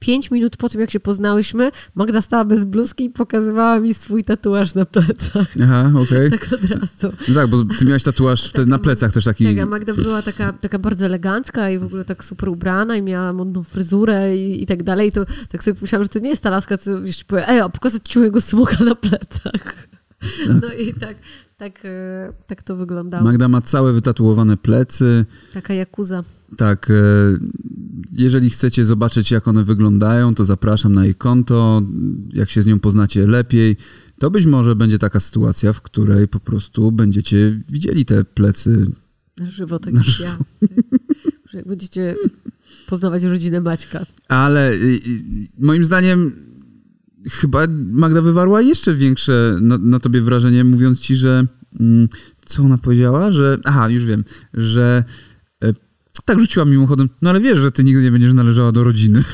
pięć 0.03 0.31
minut 0.31 0.57
po 0.57 0.69
tym, 0.69 0.81
jak 0.81 0.91
się 0.91 1.01
poznałyśmy, 1.01 1.71
Magda 1.95 2.21
stała 2.21 2.45
bez 2.45 2.65
bluzki 2.65 3.05
i 3.05 3.11
pokazywała 3.11 3.81
mi 3.81 3.95
swój 3.95 4.25
tatuaż 4.25 4.75
na 4.75 4.85
plecach. 4.85 5.47
Aha, 5.63 5.93
okej. 6.03 6.31
Tak 6.31 6.53
od 6.53 6.71
razu. 6.71 7.17
No 7.29 7.35
tak, 7.35 7.47
bo 7.47 7.65
ty 7.79 7.85
miałeś 7.85 8.03
tatuaż 8.03 8.49
wtedy 8.49 8.71
na 8.71 8.79
plecach 8.79 9.13
też 9.13 9.25
taki... 9.25 9.45
Tak, 9.45 9.59
a 9.59 9.67
Magda 9.67 9.95
była 9.95 10.23
taka, 10.23 10.53
taka 10.53 10.79
bardzo 10.79 11.07
elegancka 11.07 11.71
i 11.71 11.79
w 11.79 11.85
ogóle 11.85 12.05
tak 12.05 12.25
super 12.25 12.49
ubrana 12.49 12.97
i 12.97 13.03
miała 13.03 13.33
modną 13.33 13.63
fryzurę 13.63 14.37
i, 14.37 14.63
i 14.63 14.67
tak 14.67 14.83
dalej. 14.83 15.09
I 15.09 15.13
to 15.13 15.27
tak 15.49 15.65
sobie 15.65 15.79
myślałam, 15.83 16.05
że 16.05 16.09
to 16.09 16.19
nie 16.19 16.31
jest 16.31 16.43
ta 16.43 16.51
laska, 16.51 16.79
co 16.79 16.91
jeszcze 16.99 17.25
powie, 17.25 17.49
ej, 17.49 17.61
a 17.61 17.69
pokazać 17.69 18.03
ci 18.09 18.19
mojego 18.19 18.41
smoka 18.41 18.85
na 18.85 18.95
plecach. 18.95 19.89
No 20.49 20.73
i 20.73 20.95
tak, 20.95 21.17
tak, 21.63 21.85
e, 21.85 22.33
tak 22.47 22.63
to 22.63 22.77
wyglądało. 22.77 23.25
Magda 23.25 23.49
ma 23.49 23.61
całe 23.61 23.93
wytatuowane 23.93 24.57
plecy. 24.57 25.25
Taka 25.53 25.75
jakuza. 25.75 26.23
Tak, 26.57 26.91
e, 26.91 26.95
jeżeli 28.13 28.51
chcecie 28.51 28.85
zobaczyć, 28.85 29.31
jak 29.31 29.49
one 29.49 29.65
wyglądają, 29.65 30.35
to 30.35 30.45
zapraszam 30.45 30.95
na 30.95 31.05
jej 31.05 31.15
konto. 31.15 31.83
Jak 32.33 32.51
się 32.51 32.63
z 32.63 32.67
nią 32.67 32.81
poznacie 32.81 33.27
lepiej, 33.27 33.77
to 34.19 34.31
być 34.31 34.47
może 34.47 34.77
będzie 34.77 34.99
taka 34.99 35.21
sytuacja, 35.21 35.73
w 35.73 35.81
której 35.81 36.29
po 36.29 36.41
prostu 36.41 36.93
będziecie 36.93 37.63
widzieli 37.69 38.05
te 38.05 38.25
plecy 38.25 38.87
Na 39.39 39.47
żywo, 39.47 39.79
tak 39.79 39.95
Na 39.95 40.03
żywo. 40.03 40.25
ja. 40.25 40.69
Jak 41.53 41.67
będziecie 41.69 42.15
poznawać 42.87 43.23
rodzinę 43.25 43.61
Maćka. 43.61 44.07
Ale 44.29 44.73
moim 45.59 45.85
zdaniem 45.85 46.33
chyba 47.31 47.67
Magda 47.91 48.23
wywarła 48.23 48.61
jeszcze 48.61 48.95
większe 48.95 49.57
na, 49.61 49.79
na 49.79 50.01
tobie 50.01 50.21
wrażenie, 50.21 50.65
mówiąc 50.65 51.01
ci, 51.01 51.17
że 51.17 51.47
mm, 51.81 52.09
co 52.45 52.63
ona 52.63 52.79
powiedziała, 52.79 53.33
że 53.33 53.59
aha, 53.65 53.89
już 53.89 54.05
wiem, 54.05 54.25
że 54.55 55.05
e, 55.65 55.73
tak 56.25 56.41
rzuciła 56.41 56.65
mimochodem, 56.65 57.09
no 57.23 57.31
ale 57.31 57.41
wiesz, 57.41 57.59
że 57.59 57.73
ty 57.73 57.85
nigdy 57.85 58.03
nie 58.03 58.11
będziesz 58.11 58.33
należała 58.33 58.73
do 58.73 58.85
rodziny. 58.85 59.23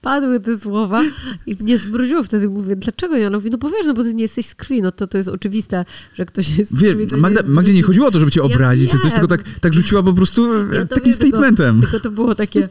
Padły 0.00 0.40
te 0.40 0.58
słowa 0.58 1.02
i 1.46 1.56
mnie 1.62 1.78
zmroziło 1.78 2.22
wtedy. 2.22 2.48
Mówię, 2.48 2.76
dlaczego 2.76 3.16
ja? 3.16 3.30
No, 3.30 3.38
mówi, 3.38 3.50
no 3.50 3.58
bo 3.58 3.70
wiesz, 3.70 3.86
no 3.86 3.94
bo 3.94 4.02
ty 4.02 4.14
nie 4.14 4.22
jesteś 4.22 4.46
z 4.46 4.54
krwi, 4.54 4.82
no 4.82 4.92
to 4.92 5.06
to 5.06 5.18
jest 5.18 5.30
oczywiste, 5.30 5.84
że 6.14 6.26
ktoś 6.26 6.58
jest 6.58 6.70
z 6.70 6.78
krwi. 6.78 7.16
Magda, 7.16 7.42
nie 7.42 7.48
Magdzie 7.48 7.74
nie 7.74 7.82
chodziło 7.82 8.06
o 8.06 8.10
to, 8.10 8.18
żeby 8.20 8.30
cię 8.30 8.40
Ja 8.40 8.46
obrazić 8.46 8.90
czy 8.90 8.98
coś, 8.98 9.12
tylko 9.12 9.26
tak, 9.26 9.44
tak 9.60 9.74
rzuciła 9.74 10.02
po 10.02 10.12
prostu 10.12 10.54
e, 10.54 10.74
Ja 10.74 10.84
takim 10.84 11.04
wiem, 11.12 11.20
tylko- 11.20 11.36
statementem. 11.36 11.80
Tylko 11.80 12.00
to 12.00 12.10
było 12.10 12.34
takie... 12.34 12.68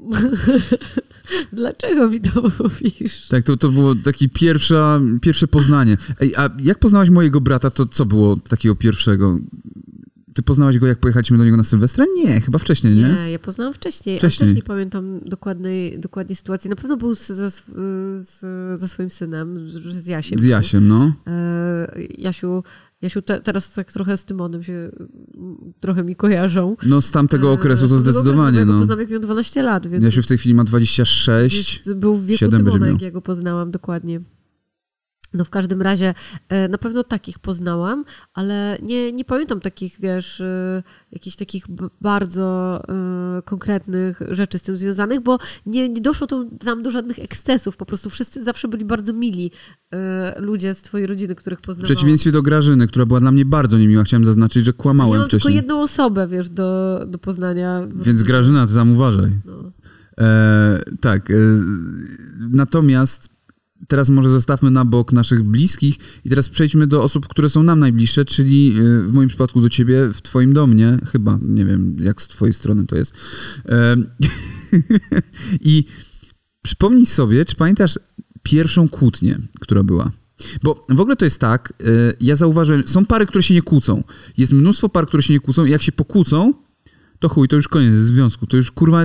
Dlaczego 1.52 2.10
mi 2.10 2.20
to 2.20 2.42
mówisz? 2.58 3.28
Tak, 3.28 3.44
to, 3.44 3.56
to 3.56 3.68
było 3.68 3.94
takie 3.94 4.28
pierwsza, 4.28 5.00
pierwsze 5.20 5.48
poznanie. 5.48 5.96
Ej, 6.20 6.32
a 6.36 6.48
jak 6.62 6.78
poznałaś 6.78 7.10
mojego 7.10 7.40
brata, 7.40 7.70
to 7.70 7.86
co 7.86 8.06
było 8.06 8.36
takiego 8.36 8.74
pierwszego? 8.76 9.38
Ty 10.34 10.42
poznałaś 10.42 10.78
go, 10.78 10.86
jak 10.86 10.98
pojechaliśmy 11.00 11.38
do 11.38 11.44
niego 11.44 11.56
na 11.56 11.64
Sylwestra? 11.64 12.04
Nie, 12.16 12.40
chyba 12.40 12.58
wcześniej, 12.58 12.94
nie? 12.94 13.02
Nie, 13.02 13.30
ja 13.30 13.38
poznałam 13.38 13.74
wcześniej, 13.74 14.18
Wcześniej. 14.18 14.46
ale 14.48 14.54
też 14.54 14.56
nie 14.56 14.66
pamiętam 14.66 15.20
dokładnej, 15.26 15.98
dokładnie 16.00 16.36
sytuacji. 16.36 16.70
Na 16.70 16.76
pewno 16.76 16.96
był 16.96 17.14
z, 17.14 17.26
ze, 17.28 17.46
sw- 17.46 17.74
z, 18.24 18.40
ze 18.80 18.88
swoim 18.88 19.10
synem, 19.10 19.68
z, 19.70 19.72
z 20.04 20.06
Jasiem. 20.06 20.38
Z 20.38 20.44
Jasiem, 20.44 20.88
no. 20.88 21.12
E, 21.26 21.88
Jasiu, 22.18 22.62
Jasiu 23.02 23.22
te, 23.22 23.40
teraz 23.40 23.72
tak 23.72 23.92
trochę 23.92 24.16
z 24.16 24.24
Tymonem 24.24 24.62
się 24.62 24.90
trochę 25.80 26.04
mi 26.04 26.16
kojarzą. 26.16 26.76
No 26.86 27.02
z 27.02 27.10
tamtego 27.10 27.48
E, 27.48 27.52
okresu 27.52 27.86
z 27.86 27.90
to 27.90 27.96
tamtego 27.96 28.12
zdecydowanie, 28.12 28.58
okresu, 28.58 28.72
no. 28.72 28.78
poznałam 28.78 29.00
jak 29.00 29.10
miał 29.10 29.20
12 29.20 29.62
lat, 29.62 29.86
więc 29.86 30.04
Jasiu 30.04 30.22
w 30.22 30.26
tej 30.26 30.38
chwili 30.38 30.54
ma 30.54 30.64
26. 30.64 31.56
jest, 31.86 31.98
był 31.98 32.16
w 32.16 32.26
wieku 32.26 32.38
siedem 32.38 32.64
będzie 32.64 32.72
Tymona, 32.72 32.86
miał. 32.86 32.94
jak 32.94 33.02
ja 33.02 33.10
go 33.10 33.22
poznałam 33.22 33.70
dokładnie. 33.70 34.20
No 35.34 35.44
w 35.44 35.50
każdym 35.50 35.82
razie 35.82 36.14
e, 36.48 36.68
na 36.68 36.78
pewno 36.78 37.02
takich 37.02 37.38
poznałam, 37.38 38.04
ale 38.34 38.78
nie, 38.82 39.12
nie 39.12 39.24
pamiętam 39.24 39.60
takich, 39.60 39.96
wiesz, 40.00 40.40
e, 40.40 40.82
jakichś 41.12 41.36
takich 41.36 41.64
bardzo 42.00 42.80
konkretnych 43.44 44.20
rzeczy 44.30 44.58
z 44.58 44.62
tym 44.62 44.76
związanych, 44.76 45.20
bo 45.20 45.38
nie, 45.66 45.88
nie 45.88 46.00
doszło 46.00 46.26
to, 46.26 46.44
tam 46.64 46.82
do 46.82 46.90
żadnych 46.90 47.18
ekscesów. 47.18 47.76
Po 47.76 47.86
prostu 47.86 48.10
wszyscy 48.10 48.44
zawsze 48.44 48.68
byli 48.68 48.84
bardzo 48.84 49.12
mili 49.12 49.50
e, 49.94 50.40
ludzie 50.40 50.74
z 50.74 50.82
twojej 50.82 51.06
rodziny, 51.06 51.34
których 51.34 51.58
W 51.58 51.62
poznałam. 51.62 51.84
przeciwieństwie 51.84 52.32
do 52.32 52.42
Grażyny, 52.42 52.86
która 52.88 53.06
była 53.06 53.20
dla 53.20 53.32
mnie 53.32 53.44
bardzo 53.44 53.78
niemiła. 53.78 54.04
Chciałem 54.04 54.24
zaznaczyć, 54.24 54.64
że 54.64 54.68
ja 54.68 54.72
kłamałem 54.72 55.12
tylko 55.20 55.26
wcześniej. 55.28 55.54
jedną 55.54 55.82
osobę, 55.82 56.28
wiesz, 56.28 56.48
do, 56.50 57.00
do 57.06 57.18
poznania. 57.18 57.88
Więc 57.94 58.22
Grażyna, 58.22 58.66
ty 58.66 58.74
tam 58.74 58.92
uważaj. 58.92 59.30
No. 59.44 59.72
E, 60.18 60.82
tak. 61.00 61.30
E, 61.30 61.34
natomiast 62.50 63.37
teraz 63.88 64.10
może 64.10 64.30
zostawmy 64.30 64.70
na 64.70 64.84
bok 64.84 65.12
naszych 65.12 65.42
bliskich 65.42 65.96
i 66.24 66.28
teraz 66.28 66.48
przejdźmy 66.48 66.86
do 66.86 67.02
osób, 67.02 67.28
które 67.28 67.50
są 67.50 67.62
nam 67.62 67.78
najbliższe, 67.78 68.24
czyli 68.24 68.74
e, 68.78 69.02
w 69.02 69.12
moim 69.12 69.28
przypadku 69.28 69.60
do 69.60 69.68
ciebie, 69.68 70.08
w 70.14 70.22
twoim 70.22 70.52
domie, 70.52 70.98
chyba, 71.12 71.38
nie 71.42 71.64
wiem 71.64 71.96
jak 72.00 72.22
z 72.22 72.28
twojej 72.28 72.54
strony 72.54 72.86
to 72.86 72.96
jest. 72.96 73.14
I 75.60 75.84
przypomnij 76.62 77.06
sobie, 77.06 77.44
czy 77.44 77.56
pamiętasz 77.56 77.98
pierwszą 78.42 78.88
kłótnię, 78.88 79.38
która 79.60 79.82
była? 79.82 80.10
Bo 80.62 80.86
w 80.88 81.00
ogóle 81.00 81.16
to 81.16 81.24
jest 81.24 81.40
tak, 81.40 81.72
e, 81.80 81.84
ja 82.20 82.36
zauważyłem, 82.36 82.88
są 82.88 83.06
pary, 83.06 83.26
które 83.26 83.42
się 83.42 83.54
nie 83.54 83.62
kłócą. 83.62 84.04
Jest 84.36 84.52
mnóstwo 84.52 84.88
par, 84.88 85.06
które 85.06 85.22
się 85.22 85.32
nie 85.32 85.40
kłócą 85.40 85.64
i 85.64 85.70
jak 85.70 85.82
się 85.82 85.92
pokłócą, 85.92 86.54
to 87.18 87.28
chuj, 87.28 87.48
to 87.48 87.56
już 87.56 87.68
koniec 87.68 87.94
związku. 87.94 88.46
To 88.46 88.56
już 88.56 88.70
kurwa 88.70 89.04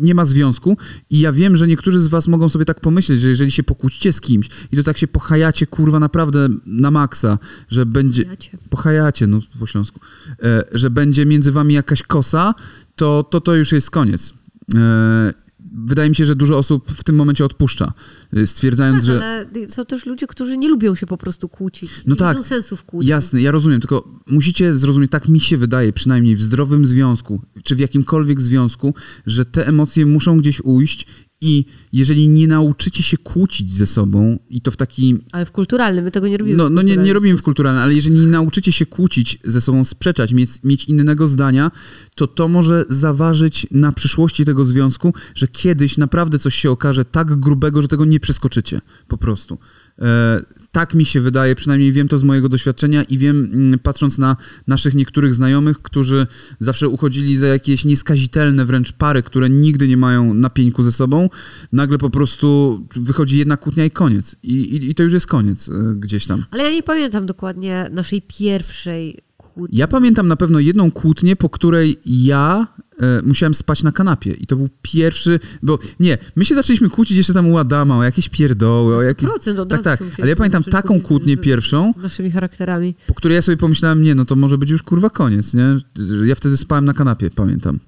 nie 0.00 0.14
ma 0.14 0.24
związku. 0.24 0.76
I 1.10 1.20
ja 1.20 1.32
wiem, 1.32 1.56
że 1.56 1.66
niektórzy 1.66 2.00
z 2.00 2.08
was 2.08 2.28
mogą 2.28 2.48
sobie 2.48 2.64
tak 2.64 2.80
pomyśleć, 2.80 3.20
że 3.20 3.28
jeżeli 3.28 3.50
się 3.50 3.62
pokłócicie 3.62 4.12
z 4.12 4.20
kimś 4.20 4.48
i 4.72 4.76
to 4.76 4.82
tak 4.82 4.98
się 4.98 5.08
pochajacie 5.08 5.66
kurwa 5.66 6.00
naprawdę 6.00 6.48
na 6.66 6.90
maksa, 6.90 7.38
że 7.68 7.86
będzie. 7.86 8.22
Ja 8.22 8.36
cię. 8.36 8.58
Pochajacie, 8.70 9.26
no 9.26 9.40
po 9.58 9.66
śląsku. 9.66 10.00
E, 10.42 10.64
że 10.72 10.90
będzie 10.90 11.26
między 11.26 11.52
wami 11.52 11.74
jakaś 11.74 12.02
kosa, 12.02 12.54
to 12.96 13.22
to, 13.22 13.40
to 13.40 13.54
już 13.54 13.72
jest 13.72 13.90
koniec. 13.90 14.34
E, 14.74 15.43
wydaje 15.72 16.08
mi 16.08 16.16
się, 16.16 16.26
że 16.26 16.36
dużo 16.36 16.58
osób 16.58 16.92
w 16.92 17.04
tym 17.04 17.16
momencie 17.16 17.44
odpuszcza, 17.44 17.92
e, 18.32 18.46
stwierdzając, 18.46 19.06
Tak, 19.06 19.06
że. 19.06 19.24
ale 19.24 19.68
są 19.68 19.84
też 19.84 20.06
ludzie, 20.06 20.26
którzy 20.26 20.58
nie 20.58 20.68
lubią 20.68 20.94
się 20.94 21.06
po 21.06 21.16
prostu 21.16 21.48
kłócić. 21.48 21.90
No 22.06 22.14
nie 22.14 22.16
tak. 22.16 22.36
widzą 22.36 22.48
sensu 22.48 22.76
w 22.76 22.84
kłótni. 22.84 23.08
Jasne, 23.08 23.40
ja 23.40 23.50
rozumiem, 23.50 23.80
tylko 23.80 24.08
musicie 24.30 24.74
zrozumieć, 24.74 25.10
tak 25.10 25.28
mi 25.28 25.40
się 25.40 25.56
wydaje, 25.56 25.92
przynajmniej 25.92 26.36
w 26.36 26.42
zdrowym 26.42 26.86
związku, 26.86 27.42
czy 27.64 27.74
w 27.74 27.78
jakimkolwiek 27.78 28.40
związku, 28.40 28.94
że 29.26 29.44
te 29.44 29.66
emocje 29.66 30.06
muszą 30.06 30.38
gdzieś 30.38 30.60
ujść 30.64 31.06
i 31.44 31.64
jeżeli 31.92 32.28
nie 32.28 32.46
nauczycie 32.46 33.02
się 33.02 33.16
kłócić 33.18 33.74
ze 33.74 33.86
sobą 33.86 34.38
i 34.50 34.60
to 34.60 34.70
w 34.70 34.76
taki 34.76 35.18
Ale 35.32 35.46
w 35.46 35.52
kulturalnym, 35.52 36.04
my 36.04 36.10
tego 36.10 36.28
nie 36.28 36.36
robimy. 36.36 36.56
no, 36.56 36.70
no 36.70 36.82
nie, 36.82 36.96
nie 36.96 37.12
robimy 37.12 37.38
w 37.38 37.42
kulturalnym, 37.42 37.82
ale 37.82 37.94
jeżeli 37.94 38.20
nie 38.20 38.26
nauczycie 38.26 38.72
się 38.72 38.86
kłócić 38.86 39.38
ze 39.44 39.60
sobą, 39.60 39.84
sprzeczać, 39.84 40.32
mieć, 40.32 40.50
mieć 40.64 40.84
innego 40.84 41.28
zdania, 41.28 41.70
to 42.14 42.26
to 42.26 42.48
może 42.48 42.84
zaważyć 42.88 43.66
na 43.70 43.92
przyszłości 43.92 44.44
tego 44.44 44.64
związku, 44.64 45.14
że 45.34 45.48
kiedyś 45.48 45.98
naprawdę 45.98 46.38
coś 46.38 46.54
się 46.54 46.70
okaże 46.70 47.04
tak 47.04 47.36
grubego, 47.36 47.82
że 47.82 47.88
tego 47.88 48.04
nie 48.04 48.20
przeskoczycie. 48.20 48.80
Po 49.08 49.18
prostu. 49.18 49.58
E, 49.98 50.40
tak 50.72 50.94
mi 50.94 51.04
się 51.04 51.20
wydaje, 51.20 51.54
przynajmniej 51.54 51.92
wiem 51.92 52.08
to 52.08 52.18
z 52.18 52.22
mojego 52.22 52.48
doświadczenia 52.48 53.02
i 53.02 53.18
wiem, 53.18 53.50
mm, 53.52 53.78
patrząc 53.78 54.18
na 54.18 54.36
naszych 54.66 54.94
niektórych 54.94 55.34
znajomych, 55.34 55.82
którzy 55.82 56.26
zawsze 56.58 56.88
uchodzili 56.88 57.36
za 57.36 57.46
jakieś 57.46 57.84
nieskazitelne 57.84 58.64
wręcz 58.64 58.92
pary, 58.92 59.22
które 59.22 59.50
nigdy 59.50 59.88
nie 59.88 59.96
mają 59.96 60.34
na 60.34 60.50
pieńku 60.50 60.82
ze 60.82 60.92
sobą, 60.92 61.28
nagle 61.72 61.98
po 61.98 62.10
prostu 62.10 62.80
wychodzi 62.96 63.38
jedna 63.38 63.56
kłótnia 63.56 63.84
i 63.84 63.90
koniec. 63.90 64.36
I, 64.42 64.52
i, 64.52 64.90
i 64.90 64.94
to 64.94 65.02
już 65.02 65.12
jest 65.12 65.26
koniec 65.26 65.68
e, 65.68 65.72
gdzieś 65.96 66.26
tam. 66.26 66.44
Ale 66.50 66.64
ja 66.64 66.70
nie 66.70 66.82
pamiętam 66.82 67.26
dokładnie 67.26 67.88
naszej 67.92 68.22
pierwszej 68.22 69.23
kłótni. 69.54 69.78
Ja 69.78 69.88
pamiętam 69.88 70.28
na 70.28 70.36
pewno 70.36 70.58
jedną 70.60 70.90
kłótnię, 70.90 71.36
po 71.36 71.50
której 71.50 71.98
ja 72.06 72.66
e, 73.00 73.22
musiałem 73.22 73.54
spać 73.54 73.82
na 73.82 73.92
kanapie. 73.92 74.32
I 74.32 74.46
to 74.46 74.56
był 74.56 74.68
pierwszy, 74.82 75.40
bo 75.62 75.78
nie, 76.00 76.18
my 76.36 76.44
się 76.44 76.54
zaczęliśmy 76.54 76.90
kłócić 76.90 77.16
jeszcze 77.16 77.34
tam 77.34 77.46
u 77.50 77.58
Adama 77.58 77.98
o 77.98 78.04
jakieś 78.04 78.28
pierdoły, 78.28 78.96
o 78.96 79.02
jakieś... 79.02 79.28
100% 79.28 79.60
od 79.60 79.68
Tak, 79.68 79.82
tak, 79.82 80.02
ale 80.18 80.28
ja 80.30 80.36
pamiętam 80.36 80.64
taką 80.64 81.00
kłótnię 81.00 81.36
z- 81.36 81.40
pierwszą. 81.40 81.92
Z 81.92 82.02
naszymi 82.02 82.30
charakterami. 82.30 82.94
po 83.06 83.14
której 83.14 83.34
ja 83.34 83.42
sobie 83.42 83.56
pomyślałem, 83.56 84.02
nie, 84.02 84.14
no 84.14 84.24
to 84.24 84.36
może 84.36 84.58
być 84.58 84.70
już 84.70 84.82
kurwa 84.82 85.10
koniec, 85.10 85.54
nie? 85.54 85.76
Ja 86.24 86.34
wtedy 86.34 86.56
spałem 86.56 86.84
na 86.84 86.94
kanapie, 86.94 87.30
pamiętam. 87.30 87.78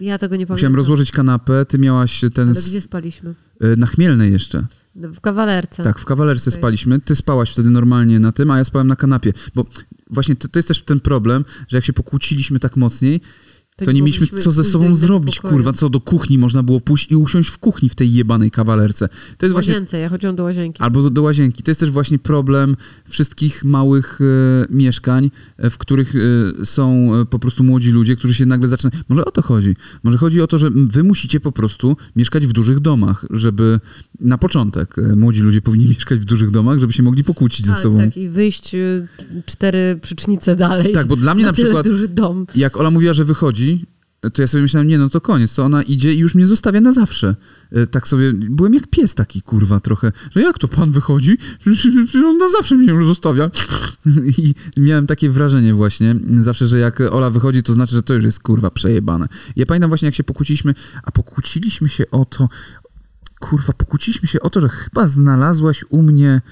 Ja 0.00 0.18
tego 0.18 0.36
nie 0.36 0.46
pamiętam. 0.46 0.54
Musiałem 0.56 0.76
rozłożyć 0.76 1.12
kanapę, 1.12 1.64
ty 1.64 1.78
miałaś 1.78 2.20
ten... 2.34 2.48
Ale 2.48 2.62
gdzie 2.62 2.80
spaliśmy? 2.80 3.34
e, 3.60 3.76
Na 3.76 3.86
Chmielnej 3.86 4.32
jeszcze. 4.32 4.66
W 4.96 5.20
kawalerce. 5.20 5.82
Tak, 5.82 5.98
w 5.98 6.04
kawalerce 6.04 6.50
spaliśmy. 6.50 7.00
Ty 7.00 7.16
spałaś 7.16 7.50
wtedy 7.50 7.70
normalnie 7.70 8.20
na 8.20 8.32
tym, 8.32 8.50
a 8.50 8.58
ja 8.58 8.64
spałem 8.64 8.86
na 8.88 8.96
kanapie. 8.96 9.32
Bo 9.54 9.64
właśnie 10.14 10.36
to, 10.36 10.48
to 10.48 10.58
jest 10.58 10.68
też 10.68 10.82
ten 10.82 11.00
problem, 11.00 11.44
że 11.68 11.76
jak 11.76 11.84
się 11.84 11.92
pokłóciliśmy 11.92 12.58
tak 12.58 12.76
mocniej, 12.76 13.20
to 13.76 13.92
nie 13.92 14.02
mieliśmy 14.02 14.26
co 14.26 14.52
ze 14.52 14.64
sobą 14.64 14.96
zrobić, 14.96 15.40
kurwa, 15.40 15.72
co 15.72 15.88
do 15.88 16.00
kuchni 16.00 16.38
można 16.38 16.62
było 16.62 16.80
pójść 16.80 17.12
i 17.12 17.16
usiąść 17.16 17.48
w 17.48 17.58
kuchni 17.58 17.88
w 17.88 17.94
tej 17.94 18.12
jebanej 18.12 18.50
kawalerce. 18.50 19.08
To 19.08 19.46
jest 19.46 19.52
W 19.52 19.52
właśnie... 19.52 19.72
łazience, 19.72 19.98
ja 19.98 20.08
chodziłam 20.08 20.36
do 20.36 20.44
łazienki. 20.44 20.82
Albo 20.82 21.02
do, 21.02 21.10
do 21.10 21.22
łazienki. 21.22 21.62
To 21.62 21.70
jest 21.70 21.80
też 21.80 21.90
właśnie 21.90 22.18
problem 22.18 22.76
wszystkich 23.08 23.64
małych 23.64 24.18
e, 24.20 24.24
mieszkań, 24.70 25.30
e, 25.56 25.70
w 25.70 25.78
których 25.78 26.14
e, 26.60 26.64
są 26.64 27.14
e, 27.14 27.26
po 27.26 27.38
prostu 27.38 27.64
młodzi 27.64 27.90
ludzie, 27.90 28.16
którzy 28.16 28.34
się 28.34 28.46
nagle 28.46 28.68
zaczynają... 28.68 29.02
Może 29.08 29.24
o 29.24 29.30
to 29.30 29.42
chodzi. 29.42 29.76
Może 30.02 30.18
chodzi 30.18 30.40
o 30.40 30.46
to, 30.46 30.58
że 30.58 30.70
wy 30.74 31.02
musicie 31.02 31.40
po 31.40 31.52
prostu 31.52 31.96
mieszkać 32.16 32.46
w 32.46 32.52
dużych 32.52 32.80
domach, 32.80 33.26
żeby 33.30 33.80
na 34.20 34.38
początek 34.38 34.98
e, 34.98 35.16
młodzi 35.16 35.40
ludzie 35.40 35.62
powinni 35.62 35.88
mieszkać 35.94 36.18
w 36.18 36.24
dużych 36.24 36.50
domach, 36.50 36.78
żeby 36.78 36.92
się 36.92 37.02
mogli 37.02 37.24
pokłócić 37.24 37.66
ze 37.66 37.72
tak, 37.72 37.82
sobą. 37.82 37.98
tak, 37.98 38.16
i 38.16 38.28
wyjść 38.28 38.76
cztery 39.46 39.98
przycznice 40.02 40.56
dalej. 40.56 40.92
Tak, 40.92 41.06
bo 41.06 41.16
dla 41.16 41.34
mnie 41.34 41.44
na 41.44 41.52
tyle 41.52 41.82
przykład, 41.82 41.86
jak 42.54 42.76
Ola 42.76 42.90
mówiła, 42.90 43.14
że 43.14 43.24
wychodzi, 43.24 43.64
to 44.30 44.42
ja 44.42 44.48
sobie 44.48 44.62
myślałem, 44.62 44.88
nie, 44.88 44.98
no 44.98 45.10
to 45.10 45.20
koniec, 45.20 45.54
to 45.54 45.64
ona 45.64 45.82
idzie 45.82 46.14
i 46.14 46.18
już 46.18 46.34
mnie 46.34 46.46
zostawia 46.46 46.80
na 46.80 46.92
zawsze. 46.92 47.36
E, 47.72 47.86
Tak 47.86 48.08
sobie, 48.08 48.32
byłem 48.32 48.74
jak 48.74 48.86
pies 48.86 49.14
taki, 49.14 49.42
kurwa, 49.42 49.80
trochę, 49.80 50.12
że 50.30 50.40
jak 50.42 50.58
to 50.58 50.68
pan 50.68 50.92
wychodzi? 50.92 51.38
On 52.24 52.38
na 52.38 52.48
zawsze 52.48 52.74
mnie 52.74 52.92
już 52.92 53.06
zostawia. 53.06 53.50
I 54.38 54.54
miałem 54.76 55.06
takie 55.06 55.30
wrażenie 55.30 55.74
właśnie, 55.74 56.16
zawsze, 56.40 56.66
że 56.66 56.78
jak 56.78 57.00
Ola 57.00 57.30
wychodzi, 57.30 57.62
to 57.62 57.72
znaczy, 57.72 57.92
że 57.94 58.02
to 58.02 58.14
już 58.14 58.24
jest, 58.24 58.40
kurwa, 58.40 58.70
przejebane. 58.70 59.28
Ja 59.56 59.66
pamiętam 59.66 59.90
właśnie, 59.90 60.06
jak 60.06 60.14
się 60.14 60.24
pokłóciliśmy, 60.24 60.74
a 61.02 61.10
pokłóciliśmy 61.10 61.88
się 61.88 62.10
o 62.10 62.24
to, 62.24 62.48
kurwa, 63.40 63.72
pokłóciliśmy 63.72 64.28
się 64.28 64.40
o 64.40 64.50
to, 64.50 64.60
że 64.60 64.68
chyba 64.68 65.06
znalazłaś 65.06 65.84
u 65.88 66.02
mnie 66.02 66.42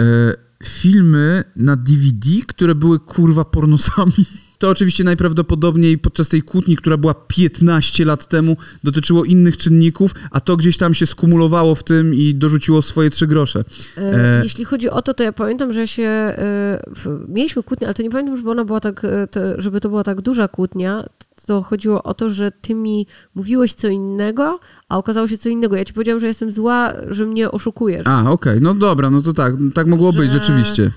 e, 0.00 0.34
filmy 0.64 1.44
na 1.56 1.76
DVD, 1.76 2.30
które 2.46 2.74
były, 2.74 3.00
kurwa, 3.00 3.44
pornosami. 3.44 4.12
to 4.60 4.68
oczywiście 4.68 5.04
najprawdopodobniej 5.04 5.98
podczas 5.98 6.28
tej 6.28 6.42
kłótni, 6.42 6.76
która 6.76 6.96
była 6.96 7.14
15 7.14 8.04
lat 8.04 8.28
temu, 8.28 8.56
dotyczyło 8.84 9.24
innych 9.24 9.56
czynników, 9.56 10.14
a 10.30 10.40
to 10.40 10.56
gdzieś 10.56 10.76
tam 10.76 10.94
się 10.94 11.06
skumulowało 11.06 11.74
w 11.74 11.82
tym 11.82 12.14
i 12.14 12.34
dorzuciło 12.34 12.82
swoje 12.82 13.10
trzy 13.10 13.26
grosze. 13.26 13.64
E, 13.96 14.40
Jeśli 14.42 14.64
chodzi 14.64 14.90
o 14.90 15.02
to, 15.02 15.14
to 15.14 15.24
ja 15.24 15.32
pamiętam, 15.32 15.72
że 15.72 15.88
się 15.88 16.02
e, 16.02 16.82
mieliśmy 17.28 17.62
kłótnię, 17.62 17.86
ale 17.86 17.94
to 17.94 18.02
nie 18.02 18.10
pamiętam, 18.10 18.36
żeby 18.36 18.50
ona 18.50 18.64
była 18.64 18.80
tak, 18.80 19.04
e, 19.04 19.26
to, 19.26 19.40
żeby 19.60 19.80
to 19.80 19.88
była 19.88 20.04
tak 20.04 20.20
duża 20.20 20.48
kłótnia. 20.48 21.04
To 21.46 21.62
chodziło 21.62 22.02
o 22.02 22.14
to, 22.14 22.30
że 22.30 22.50
ty 22.50 22.74
mi 22.74 23.06
mówiłeś 23.34 23.74
co 23.74 23.88
innego, 23.88 24.60
a 24.88 24.98
okazało 24.98 25.28
się 25.28 25.38
co 25.38 25.48
innego. 25.48 25.76
Ja 25.76 25.84
ci 25.84 25.92
powiedziałam, 25.92 26.20
że 26.20 26.26
jestem 26.26 26.50
zła, 26.50 26.92
że 27.08 27.26
mnie 27.26 27.50
oszukujesz. 27.50 28.02
A, 28.06 28.30
okej, 28.30 28.60
no 28.60 28.74
dobra, 28.74 29.10
no 29.10 29.22
to 29.22 29.32
tak, 29.32 29.54
tak 29.74 29.86
mogło 29.86 30.12
być 30.12 30.30
Że- 30.30 30.38
rzeczywiście. 30.38 30.90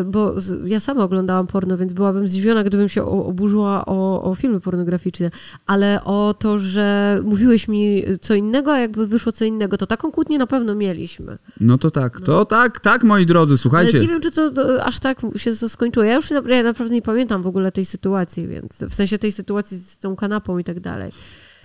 Y, 0.00 0.04
bo 0.04 0.34
ja 0.64 0.80
sama 0.80 1.04
oglądałam 1.04 1.46
porno, 1.46 1.76
więc 1.76 1.92
byłabym 1.92 2.28
zdziwiona, 2.28 2.64
gdybym 2.64 2.88
się 2.88 3.04
oburzyła 3.04 3.86
o, 3.86 4.22
o 4.22 4.34
filmy 4.34 4.60
pornograficzne, 4.60 5.30
ale 5.66 6.04
o 6.04 6.34
to, 6.38 6.58
że 6.58 7.18
mówiłeś 7.24 7.68
mi 7.68 8.02
co 8.20 8.34
innego, 8.34 8.72
a 8.72 8.78
jakby 8.78 9.06
wyszło 9.06 9.32
co 9.32 9.44
innego, 9.44 9.76
to 9.76 9.86
taką 9.86 10.12
kłótnię 10.12 10.38
na 10.38 10.46
pewno 10.46 10.74
mieliśmy. 10.74 11.38
No 11.60 11.78
to 11.78 11.90
tak, 11.90 12.20
to 12.20 12.44
tak, 12.44 12.80
tak, 12.80 13.04
moi 13.04 13.26
drodzy, 13.26 13.52
Ale 13.52 13.58
słuchajcie. 13.58 14.00
nie 14.00 14.08
wiem, 14.08 14.20
czy 14.20 14.30
to, 14.30 14.50
to 14.50 14.84
aż 14.84 15.00
tak 15.00 15.20
się 15.36 15.56
to 15.56 15.68
skończyło. 15.68 16.04
Ja 16.04 16.14
już 16.14 16.30
ja 16.30 16.62
naprawdę 16.62 16.94
nie 16.94 17.02
pamiętam 17.02 17.42
w 17.42 17.46
ogóle 17.46 17.72
tej 17.72 17.84
sytuacji, 17.84 18.48
więc 18.48 18.84
w 18.90 18.94
sensie 18.94 19.18
tej 19.18 19.32
sytuacji 19.32 19.78
z 19.78 19.98
tą 19.98 20.16
kanapą 20.16 20.58
i 20.58 20.64
tak 20.64 20.80
dalej. 20.80 21.12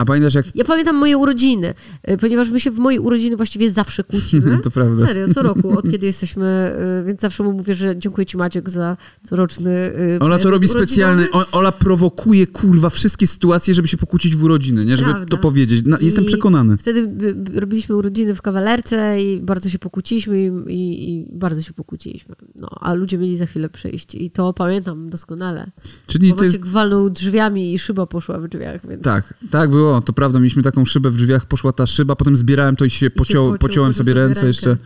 A 0.00 0.04
pamiętasz 0.04 0.34
jak... 0.34 0.46
Ja 0.54 0.64
pamiętam 0.64 0.96
moje 0.96 1.18
urodziny, 1.18 1.74
y, 2.10 2.18
ponieważ 2.18 2.50
my 2.50 2.60
się 2.60 2.70
w 2.70 2.78
mojej 2.78 3.00
urodziny 3.00 3.36
właściwie 3.36 3.70
zawsze 3.70 4.04
kłócimy. 4.04 4.58
To 4.62 4.70
prawda. 4.70 5.06
Serio, 5.06 5.34
co 5.34 5.42
roku, 5.42 5.78
od 5.78 5.90
kiedy 5.90 6.06
jesteśmy, 6.06 6.72
y, 7.02 7.04
więc 7.04 7.20
zawsze 7.20 7.42
mu 7.42 7.52
mówię, 7.52 7.74
że 7.74 7.98
dziękuję 7.98 8.26
ci 8.26 8.36
Maciek 8.36 8.70
za 8.70 8.96
coroczny 9.22 9.70
y, 9.70 10.18
Ola 10.20 10.38
to 10.38 10.50
robi 10.50 10.68
specjalny, 10.68 11.26
Ola 11.52 11.72
prowokuje 11.72 12.46
kurwa 12.46 12.90
wszystkie 12.90 13.26
sytuacje, 13.26 13.74
żeby 13.74 13.88
się 13.88 13.96
pokłócić 13.96 14.36
w 14.36 14.44
urodziny, 14.44 14.84
nie? 14.84 14.96
Żeby 14.96 15.10
Prawda. 15.10 15.26
to 15.26 15.38
powiedzieć. 15.38 15.82
No, 15.86 15.96
jestem 16.00 16.24
I 16.24 16.26
przekonany. 16.26 16.76
Wtedy 16.76 17.34
robiliśmy 17.54 17.96
urodziny 17.96 18.34
w 18.34 18.42
kawalerce 18.42 19.22
i 19.22 19.40
bardzo 19.40 19.68
się 19.68 19.78
pokłóciliśmy 19.78 20.40
i, 20.40 20.46
i, 20.68 21.10
i 21.10 21.26
bardzo 21.32 21.62
się 21.62 21.72
pokłóciliśmy. 21.72 22.34
No, 22.54 22.68
a 22.80 22.94
ludzie 22.94 23.18
mieli 23.18 23.36
za 23.36 23.46
chwilę 23.46 23.68
przyjść 23.68 24.14
i 24.14 24.30
to 24.30 24.52
pamiętam 24.52 25.10
doskonale. 25.10 25.70
Czyli 26.06 26.30
Bo 26.30 26.36
to 26.36 26.44
jest... 26.44 26.56
Maciek 26.56 26.72
walnął 26.72 27.10
drzwiami 27.10 27.74
i 27.74 27.78
szyba 27.78 28.06
poszła 28.06 28.38
w 28.38 28.48
drzwiach, 28.48 28.88
więc... 28.88 29.02
Tak, 29.02 29.34
tak 29.50 29.70
było, 29.70 29.89
to 30.04 30.12
prawda. 30.12 30.38
Mieliśmy 30.38 30.62
taką 30.62 30.84
szybę 30.84 31.10
w 31.10 31.16
drzwiach, 31.16 31.46
poszła 31.46 31.72
ta 31.72 31.86
szyba, 31.86 32.16
potem 32.16 32.36
zbierałem 32.36 32.76
to 32.76 32.84
i 32.84 32.90
się, 32.90 33.10
pociął- 33.10 33.58
pociąłem 33.58 33.58
pociął 33.58 33.92
sobie 33.92 34.14
ręce 34.14 34.46
jeszcze, 34.46 34.76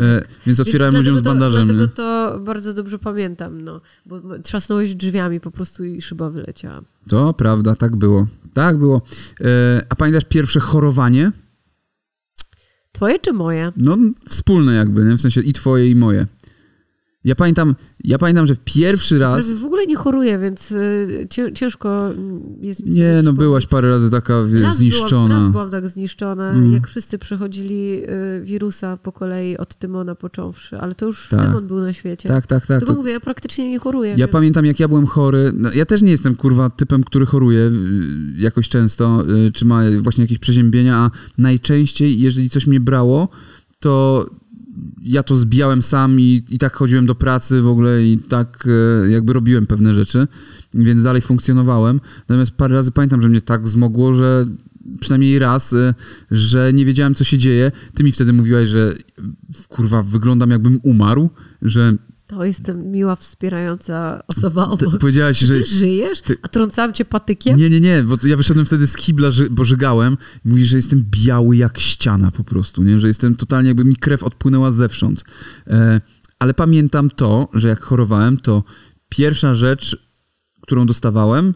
e, 0.00 0.22
więc 0.46 0.60
otwierałem 0.60 0.94
Więc 0.94 1.06
ludziom 1.06 1.16
z 1.16 1.22
dlatego 1.22 1.40
bandażem. 1.40 1.68
To, 1.68 1.72
nie? 1.72 1.78
dlatego 1.78 1.96
to 1.96 2.40
bardzo 2.40 2.74
dobrze 2.74 2.98
pamiętam, 2.98 3.60
no. 3.60 3.80
Bo 4.06 4.38
trzasnąłeś 4.42 4.94
drzwiami 4.94 5.40
po 5.40 5.50
prostu 5.50 5.84
i 5.84 6.02
szyba 6.02 6.30
wyleciała. 6.30 6.82
To 7.08 7.34
prawda, 7.34 7.74
tak 7.74 7.96
było. 7.96 8.26
Tak 8.52 8.78
było. 8.78 9.02
E, 9.40 9.86
a 9.88 9.94
pamiętasz 9.96 10.24
pierwsze 10.24 10.60
chorowanie? 10.60 11.32
Twoje 12.92 13.18
czy 13.18 13.32
moje? 13.32 13.72
No, 13.76 13.96
wspólne 14.28 14.74
jakby, 14.74 15.04
nie? 15.04 15.16
w 15.16 15.20
sensie 15.20 15.40
i 15.40 15.52
twoje, 15.52 15.90
i 15.90 15.96
moje. 15.96 16.26
Ja 17.24 17.34
pamiętam, 17.34 17.74
ja 18.04 18.18
pamiętam, 18.18 18.46
że 18.46 18.56
pierwszy 18.64 19.18
raz... 19.18 19.50
W 19.50 19.64
ogóle 19.64 19.86
nie 19.86 19.96
choruję, 19.96 20.38
więc 20.38 20.72
y, 20.72 21.26
cię- 21.30 21.52
ciężko 21.52 22.10
jest 22.60 22.84
mi 22.86 22.92
Nie, 22.92 23.20
no 23.24 23.32
byłaś 23.32 23.66
parę 23.66 23.90
razy 23.90 24.10
taka 24.10 24.34
Raz 24.62 24.76
zniszczona. 24.76 25.26
Byłam, 25.28 25.42
raz 25.42 25.52
byłam 25.52 25.70
tak 25.70 25.88
zniszczona, 25.88 26.50
Mm. 26.50 26.72
jak 26.72 26.88
wszyscy 26.88 27.18
przechodzili 27.18 28.02
y, 28.38 28.40
wirusa 28.44 28.96
po 28.96 29.12
kolei 29.12 29.56
od 29.58 29.76
Tymona 29.76 30.14
począwszy, 30.14 30.78
ale 30.78 30.94
to 30.94 31.06
już 31.06 31.28
Tak. 31.28 31.46
Tymon 31.46 31.66
był 31.66 31.78
na 31.80 31.92
świecie. 31.92 32.28
Tak, 32.28 32.46
tak, 32.46 32.66
tak. 32.66 32.78
Tylko 32.78 32.92
To, 32.92 32.98
mówię, 32.98 33.12
ja 33.12 33.20
praktycznie 33.20 33.70
nie 33.70 33.78
choruję. 33.78 34.10
ja 34.10 34.16
więc- 34.16 34.30
pamiętam, 34.32 34.64
jak 34.64 34.80
ja 34.80 34.88
byłem 34.88 35.06
chory. 35.06 35.52
No, 35.56 35.72
ja 35.72 35.86
też 35.86 36.02
nie 36.02 36.10
jestem, 36.10 36.34
kurwa, 36.36 36.70
typem, 36.70 37.04
który 37.04 37.26
choruje 37.26 37.60
y, 37.60 37.72
jakoś 38.36 38.68
często, 38.68 39.24
czy 39.54 39.64
ma 39.64 39.80
właśnie 40.00 40.24
jakieś 40.24 40.38
przeziębienia, 40.38 40.96
a 40.96 41.10
najczęściej, 41.38 42.20
jeżeli 42.20 42.50
coś 42.50 42.66
mnie 42.66 42.80
brało, 42.80 43.28
to 43.80 44.26
ja 45.02 45.22
to 45.22 45.36
zbijałem 45.36 45.82
sam 45.82 46.20
i, 46.20 46.44
i 46.50 46.58
tak 46.58 46.76
chodziłem 46.76 47.06
do 47.06 47.14
pracy 47.14 47.62
w 47.62 47.66
ogóle 47.66 48.02
i 48.02 48.18
tak 48.18 48.68
e, 49.04 49.10
jakby 49.10 49.32
robiłem 49.32 49.66
pewne 49.66 49.94
rzeczy, 49.94 50.26
więc 50.74 51.02
dalej 51.02 51.22
funkcjonowałem. 51.22 52.00
Natomiast 52.28 52.50
parę 52.50 52.74
razy 52.74 52.92
pamiętam, 52.92 53.22
że 53.22 53.28
mnie 53.28 53.40
tak 53.40 53.68
zmogło, 53.68 54.12
że 54.12 54.46
przynajmniej 55.00 55.38
raz, 55.38 55.72
e, 55.72 55.94
że 56.30 56.72
nie 56.72 56.84
wiedziałem, 56.84 57.14
co 57.14 57.24
się 57.24 57.38
dzieje. 57.38 57.72
Ty 57.94 58.04
mi 58.04 58.12
wtedy 58.12 58.32
mówiłaś, 58.32 58.68
że 58.68 58.94
kurwa, 59.68 60.02
wyglądam 60.02 60.50
jakbym 60.50 60.80
umarł, 60.82 61.30
że 61.62 61.96
To 62.30 62.44
jestem 62.44 62.90
miła, 62.90 63.16
wspierająca 63.16 64.22
osoba 64.28 64.76
ty, 64.76 64.86
obok. 64.86 65.00
powiedziałaś, 65.00 65.38
Czy 65.38 65.46
że... 65.46 65.54
ty 65.54 65.64
żyjesz? 65.64 66.20
ty- 66.20 66.36
A 66.42 66.48
trącałam 66.48 66.92
cię 66.92 67.04
patykiem? 67.04 67.58
Nie, 67.58 67.70
nie, 67.70 67.80
nie, 67.80 68.02
bo 68.02 68.16
ja 68.24 68.36
wyszedłem 68.36 68.66
wtedy 68.66 68.86
z 68.86 68.96
kibla, 68.96 69.28
bo 69.50 69.64
żygałem 69.64 70.16
i 70.44 70.48
mówisz, 70.48 70.68
że 70.68 70.76
jestem 70.76 71.04
biały 71.10 71.56
jak 71.56 71.78
ściana 71.78 72.30
po 72.30 72.44
prostu, 72.44 72.82
nie? 72.82 73.00
Że 73.00 73.08
jestem 73.08 73.36
totalnie, 73.36 73.68
jakby 73.68 73.84
mi 73.84 73.96
krew 73.96 74.22
odpłynęła 74.22 74.70
zewsząd. 74.70 75.24
E, 75.66 76.00
ale 76.38 76.54
pamiętam 76.54 77.10
to, 77.10 77.48
że 77.54 77.68
jak 77.68 77.80
chorowałem, 77.82 78.36
to 78.36 78.64
pierwsza 79.08 79.54
rzecz, 79.54 80.10
którą 80.60 80.86
dostawałem, 80.86 81.54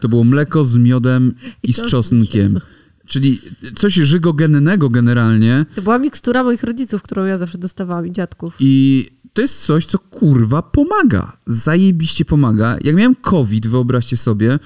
to 0.00 0.08
było 0.08 0.24
mleko 0.24 0.64
z 0.64 0.76
miodem 0.76 1.34
i, 1.62 1.70
I 1.70 1.72
z 1.72 1.76
czosnkiem. 1.76 1.90
czosnkiem. 1.90 2.58
Czyli 3.06 3.40
coś 3.76 3.94
żygogennego 3.94 4.88
generalnie 4.88 5.66
To 5.74 5.82
była 5.82 5.98
mikstura 5.98 6.44
moich 6.44 6.62
rodziców, 6.62 7.02
którą 7.02 7.24
ja 7.24 7.38
zawsze 7.38 7.58
dostawałam 7.58 8.06
i 8.06 8.12
dziadków. 8.12 8.56
i 8.60 9.06
to 9.34 9.42
jest 9.42 9.66
coś, 9.66 9.86
co 9.86 9.98
kurwa 9.98 10.62
pomaga. 10.62 11.36
Zajebiście 11.46 12.24
pomaga. 12.24 12.76
Jak 12.84 12.96
miałem 12.96 13.14
COVID, 13.14 13.66
wyobraźcie 13.66 14.16
sobie, 14.16 14.58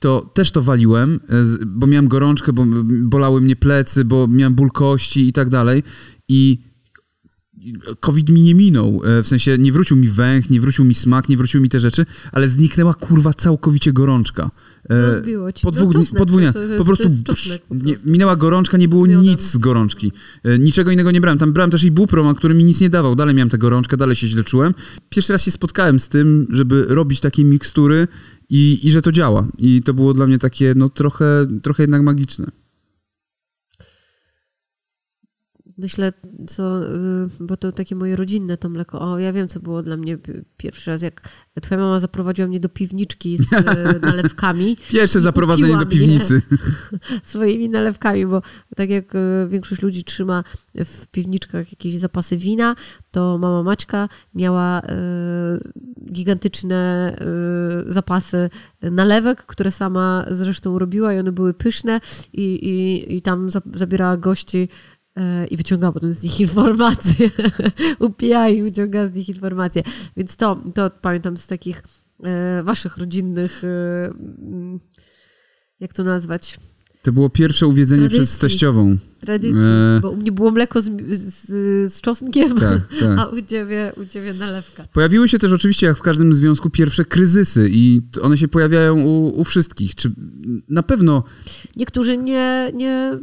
to 0.00 0.30
też 0.34 0.52
to 0.52 0.62
waliłem, 0.62 1.20
e, 1.28 1.66
bo 1.66 1.86
miałem 1.86 2.08
gorączkę, 2.08 2.52
bo 2.52 2.64
bolały 2.84 3.40
mnie 3.40 3.56
plecy, 3.56 4.04
bo 4.04 4.28
miałem 4.28 4.54
ból 4.54 4.70
kości 4.70 5.28
i 5.28 5.32
tak 5.32 5.48
dalej. 5.48 5.82
I 6.28 6.58
COVID 8.00 8.28
mi 8.30 8.40
nie 8.42 8.54
minął, 8.54 9.02
e, 9.04 9.22
w 9.22 9.28
sensie 9.28 9.58
nie 9.58 9.72
wrócił 9.72 9.96
mi 9.96 10.08
węch, 10.08 10.50
nie 10.50 10.60
wrócił 10.60 10.84
mi 10.84 10.94
smak, 10.94 11.28
nie 11.28 11.36
wróciły 11.36 11.62
mi 11.62 11.68
te 11.68 11.80
rzeczy, 11.80 12.06
ale 12.32 12.48
zniknęła 12.48 12.94
kurwa 12.94 13.34
całkowicie 13.34 13.92
gorączka. 13.92 14.50
E, 14.90 15.06
Rozbiło 15.06 15.52
ci. 15.52 15.62
po 15.62 15.70
No, 15.70 15.76
dwóch, 15.76 15.92
czosnek, 15.92 16.18
po 16.18 16.26
dwóch 16.26 16.40
po 16.78 16.84
prostu 16.84 17.08
czosnek 17.24 17.62
po 17.68 17.74
nie, 17.74 17.94
minęła 18.04 18.36
gorączka, 18.36 18.76
nie 18.76 18.88
było 18.88 19.06
nic 19.06 19.42
z 19.42 19.56
gorączki. 19.56 20.12
E, 20.44 20.58
Niczego 20.58 20.90
innego 20.90 21.10
nie 21.10 21.20
brałem. 21.20 21.38
Tam 21.38 21.52
brałem 21.52 21.70
też 21.70 21.84
i 21.84 21.90
buproma, 21.90 22.34
który 22.34 22.54
mi 22.54 22.64
nic 22.64 22.80
nie 22.80 22.90
dawał. 22.90 23.14
Dalej 23.16 23.34
miałem 23.34 23.50
tę 23.50 23.58
gorączkę, 23.58 23.96
dalej 23.96 24.16
się 24.16 24.26
źle 24.26 24.44
czułem. 24.44 24.74
Pierwszy 25.08 25.32
raz 25.32 25.42
się 25.42 25.50
spotkałem 25.50 26.00
z 26.00 26.08
tym, 26.08 26.46
żeby 26.50 26.84
robić 26.88 27.20
takie 27.20 27.44
mikstury 27.44 28.08
i, 28.50 28.80
i 28.82 28.90
że 28.90 29.02
to 29.02 29.12
działa. 29.12 29.48
I 29.58 29.82
to 29.82 29.94
było 29.94 30.14
dla 30.14 30.26
mnie 30.26 30.38
takie, 30.38 30.72
no 30.76 30.88
trochę, 30.88 31.46
trochę 31.62 31.82
jednak 31.82 32.02
magiczne. 32.02 32.46
Myślę, 35.78 36.12
co, 36.46 36.82
y, 36.82 37.28
bo 37.40 37.56
to 37.56 37.72
takie 37.72 37.96
moje 37.96 38.16
rodzinne 38.16 38.56
to 38.56 38.68
mleko. 38.68 39.00
O, 39.00 39.18
ja 39.18 39.32
wiem, 39.32 39.48
co 39.48 39.60
było 39.60 39.82
dla 39.82 39.96
mnie 39.96 40.18
pi- 40.18 40.32
pierwszy 40.56 40.90
raz, 40.90 41.02
jak 41.02 41.28
twoja 41.62 41.80
mama 41.80 42.00
zaprowadziła 42.00 42.48
mnie 42.48 42.60
do 42.60 42.68
piwniczki 42.68 43.38
z 43.38 43.52
y, 43.52 44.00
nalewkami. 44.02 44.76
Pierwsze 44.88 45.20
zaprowadzenie 45.20 45.76
do 45.76 45.86
piwnicy. 45.86 46.42
swoimi 47.30 47.68
nalewkami, 47.68 48.26
bo 48.26 48.42
tak 48.76 48.90
jak 48.90 49.14
y, 49.14 49.18
większość 49.48 49.82
ludzi 49.82 50.04
trzyma 50.04 50.44
w 50.74 51.06
piwniczkach 51.06 51.72
jakieś 51.72 51.96
zapasy 51.98 52.36
wina, 52.36 52.74
to 53.10 53.38
mama 53.38 53.62
Maćka 53.62 54.08
miała 54.34 54.82
gigantyczne 56.12 57.16
zapasy 57.86 58.50
nalewek, 58.82 59.46
które 59.46 59.70
sama 59.70 60.24
zresztą 60.30 60.78
robiła 60.78 61.14
i 61.14 61.18
one 61.18 61.32
były 61.32 61.54
pyszne 61.54 62.00
i, 62.32 62.42
i, 62.42 63.14
i 63.16 63.22
tam 63.22 63.50
za, 63.50 63.60
zabierała 63.74 64.16
gości 64.16 64.68
i 65.50 65.56
wyciągała 65.56 65.92
potem 65.92 66.12
z 66.12 66.22
nich 66.22 66.40
informacje. 66.40 67.30
Upija 67.98 68.48
ich, 68.48 68.62
wyciąga 68.62 69.08
z 69.08 69.14
nich 69.14 69.28
informacje. 69.28 69.82
Więc 70.16 70.36
to, 70.36 70.62
to 70.74 70.90
pamiętam 70.90 71.36
z 71.36 71.46
takich 71.46 71.82
y, 72.58 72.62
waszych 72.62 72.96
rodzinnych 72.96 73.62
mm, 73.64 74.78
jak 75.80 75.92
to 75.92 76.04
nazwać? 76.04 76.58
To 77.06 77.12
było 77.12 77.30
pierwsze 77.30 77.66
uwiedzenie 77.66 78.02
Tradycji. 78.08 78.24
przez 78.24 78.38
teściową. 78.38 78.96
Tradycji. 79.20 79.58
E. 79.96 80.00
Bo 80.02 80.10
u 80.10 80.16
mnie 80.16 80.32
było 80.32 80.50
mleko 80.50 80.82
z, 80.82 80.90
z, 81.12 81.94
z 81.94 82.00
czosnkiem, 82.00 82.60
Tak, 82.60 82.88
tak. 83.00 83.18
a 83.18 83.24
u 83.26 83.42
ciebie, 83.42 83.92
u 83.96 84.06
ciebie 84.06 84.34
nalewka. 84.34 84.84
Pojawiły 84.92 85.28
się 85.28 85.38
też 85.38 85.52
oczywiście, 85.52 85.86
jak 85.86 85.98
w 85.98 86.02
każdym 86.02 86.34
związku, 86.34 86.70
pierwsze 86.70 87.04
kryzysy 87.04 87.68
i 87.70 88.00
one 88.22 88.38
się 88.38 88.48
pojawiają 88.48 89.00
u, 89.00 89.40
u 89.40 89.44
wszystkich. 89.44 89.94
Czy 89.94 90.12
na 90.68 90.82
pewno, 90.82 91.24
Niektórzy 91.76 92.16
nie, 92.16 92.72
nie, 92.74 93.18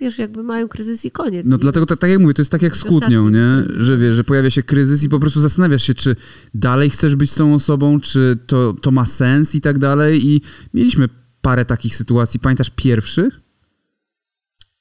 wiesz, 0.00 0.18
jakby 0.18 0.42
mają 0.42 0.68
kryzys 0.68 1.04
i 1.04 1.10
koniec. 1.10 1.46
no 1.48 1.56
I 1.56 1.60
dlatego 1.60 1.86
tak, 1.86 1.98
tak 1.98 2.10
jak 2.10 2.18
mówię, 2.18 2.34
to 2.34 2.42
jest 2.42 2.52
tak 2.52 2.62
jak 2.62 2.76
z 2.76 2.84
kłótnią, 2.84 3.28
nie? 3.28 3.48
Że 3.78 3.96
wiesz, 3.96 4.16
że 4.16 4.24
pojawia 4.24 4.50
się 4.50 4.62
kryzys 4.62 5.02
i 5.02 5.08
po 5.08 5.20
prostu 5.20 5.40
zastanawiasz 5.40 5.82
się, 5.82 5.94
czy 5.94 6.16
dalej 6.54 6.90
chcesz 6.90 7.16
być 7.16 7.30
z 7.30 7.34
tą 7.34 7.54
osobą, 7.54 8.00
czy 8.00 8.38
to, 8.46 8.72
to 8.72 8.90
ma 8.90 9.06
sens 9.06 9.54
i 9.54 9.60
tak 9.60 9.78
dalej 9.78 10.26
i 10.26 10.40
mieliśmy 10.74 11.08
parę 11.42 11.64
takich 11.64 11.96
sytuacji. 11.96 12.40
Pamiętasz 12.40 12.70
pierwszy? 12.76 13.30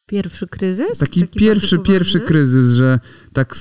Pierwszy 0.05 0.47
kryzys? 0.47 0.97
Taki, 0.97 1.27
pierwszy, 1.27 1.75
bardzo 1.75 1.91
pierwszy 1.91 2.13
poważny? 2.19 2.27
kryzys, 2.27 2.73
że 2.73 2.99
tak... 3.33 3.55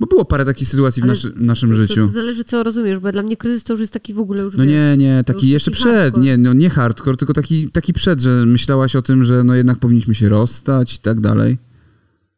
Bo 0.00 0.06
było 0.06 0.24
parę 0.24 0.44
takich 0.44 0.68
sytuacji 0.68 1.02
w 1.02 1.06
naszy, 1.06 1.32
naszym 1.36 1.70
To, 1.70 1.76
życiu. 1.76 1.94
to 2.00 2.08
zależy, 2.08 2.44
co 2.44 2.62
rozumiesz, 2.62 2.98
bo 2.98 3.12
dla 3.12 3.22
mnie 3.22 3.36
kryzys 3.36 3.64
to 3.64 3.72
już 3.72 3.80
jest 3.80 3.92
taki 3.92 4.14
w 4.14 4.18
ogóle 4.18 4.42
już 4.42 4.56
No 4.56 4.64
wiesz, 4.64 4.72
nie, 4.72 4.96
nie, 4.96 5.24
to 5.26 5.32
taki 5.34 5.48
jeszcze 5.48 5.70
taki 5.70 5.82
przed, 5.82 5.94
hardcore. 5.94 6.24
nie, 6.24 6.36
no 6.36 6.52
nie 6.52 6.70
hardcore, 6.70 7.16
tylko 7.16 7.32
taki, 7.34 7.70
taki 7.70 7.92
przed, 7.92 8.20
że 8.20 8.46
myślałaś 8.46 8.96
o 8.96 9.02
tym, 9.02 9.24
że 9.24 9.44
no 9.44 9.54
jednak 9.54 9.78
powinniśmy 9.78 10.14
się 10.14 10.28
rozstać 10.28 10.94
i 10.94 10.98
tak 10.98 11.20
dalej. 11.20 11.58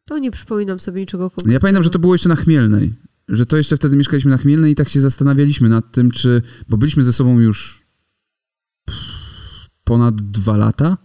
To 0.05 0.17
nie 0.17 0.31
przypominam 0.31 0.79
sobie 0.79 1.01
niczego 1.01 1.23
konkretnego. 1.29 1.53
ja 1.53 1.59
pamiętam, 1.59 1.83
że 1.83 1.89
to 1.89 1.99
było 1.99 2.13
jeszcze 2.13 2.29
na 2.29 2.35
Chmielnej, 2.35 2.93
że 3.29 3.45
to 3.45 3.57
jeszcze 3.57 3.77
wtedy 3.77 3.95
mieszkaliśmy 3.95 4.31
na 4.31 4.37
Chmielnej 4.37 4.71
i 4.71 4.75
tak 4.75 4.89
się 4.89 4.99
zastanawialiśmy 4.99 5.69
nad 5.69 5.91
tym, 5.91 6.11
czy, 6.11 6.41
bo 6.69 6.77
byliśmy 6.77 7.03
ze 7.03 7.13
sobą 7.13 7.39
już 7.39 7.82
ponad 9.83 10.15
dwa 10.15 10.57
lata? 10.57 10.97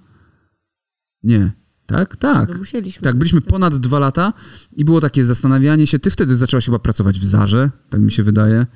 Nie, 1.23 1.53
tak, 1.87 2.17
tak. 2.17 2.49
No 2.49 2.59
musieliśmy. 2.59 3.03
Tak, 3.03 3.17
byliśmy 3.17 3.41
ponad 3.41 3.77
dwa 3.77 3.99
lata 3.99 4.33
i 4.73 4.85
było 4.85 5.01
takie 5.01 5.25
zastanawianie 5.25 5.87
się. 5.87 5.99
Ty 5.99 6.11
wtedy 6.11 6.37
zaczęłaś 6.37 6.65
chyba 6.65 6.79
pracować 6.79 7.21
w 7.21 7.25
Zarze, 7.25 7.71
tak 7.91 8.01
mi 8.01 8.13
się 8.13 8.23
wydaje. 8.23 8.67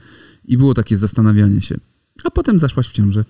I 0.45 0.59
było 0.59 0.75
takie 0.75 0.97
zastanawianie 0.97 1.61
się. 1.61 1.77
A 2.25 2.31
potem 2.31 2.59
zaszłaś 2.59 2.89
w 2.89 2.93
ciążę. 2.93 3.25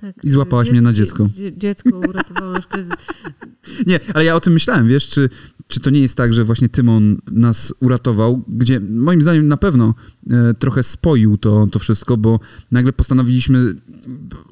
Tak, 0.00 0.24
i 0.24 0.30
złapałaś 0.30 0.66
dzie- 0.66 0.72
mnie 0.72 0.82
na 0.82 0.92
dzie- 0.92 0.96
dziecko. 1.04 1.28
dzie- 1.34 1.56
Dziecko 1.56 1.98
uratowałaś 1.98 2.66
kryzys. 2.66 2.92
Nie, 3.86 4.00
ale 4.14 4.24
ja 4.24 4.36
o 4.36 4.40
tym 4.40 4.52
myślałem, 4.52 4.88
wiesz, 4.88 5.08
czy, 5.08 5.28
czy 5.68 5.80
to 5.80 5.90
nie 5.90 6.00
jest 6.00 6.16
tak, 6.16 6.34
że 6.34 6.44
właśnie 6.44 6.68
Tymon 6.68 7.16
nas 7.30 7.74
uratował, 7.80 8.44
gdzie 8.48 8.80
moim 8.80 9.22
zdaniem 9.22 9.48
na 9.48 9.56
pewno 9.56 9.94
e, 10.30 10.54
trochę 10.54 10.82
spoił 10.82 11.38
to, 11.38 11.66
to 11.72 11.78
wszystko, 11.78 12.16
bo 12.16 12.40
nagle 12.70 12.92
postanowiliśmy, 12.92 13.74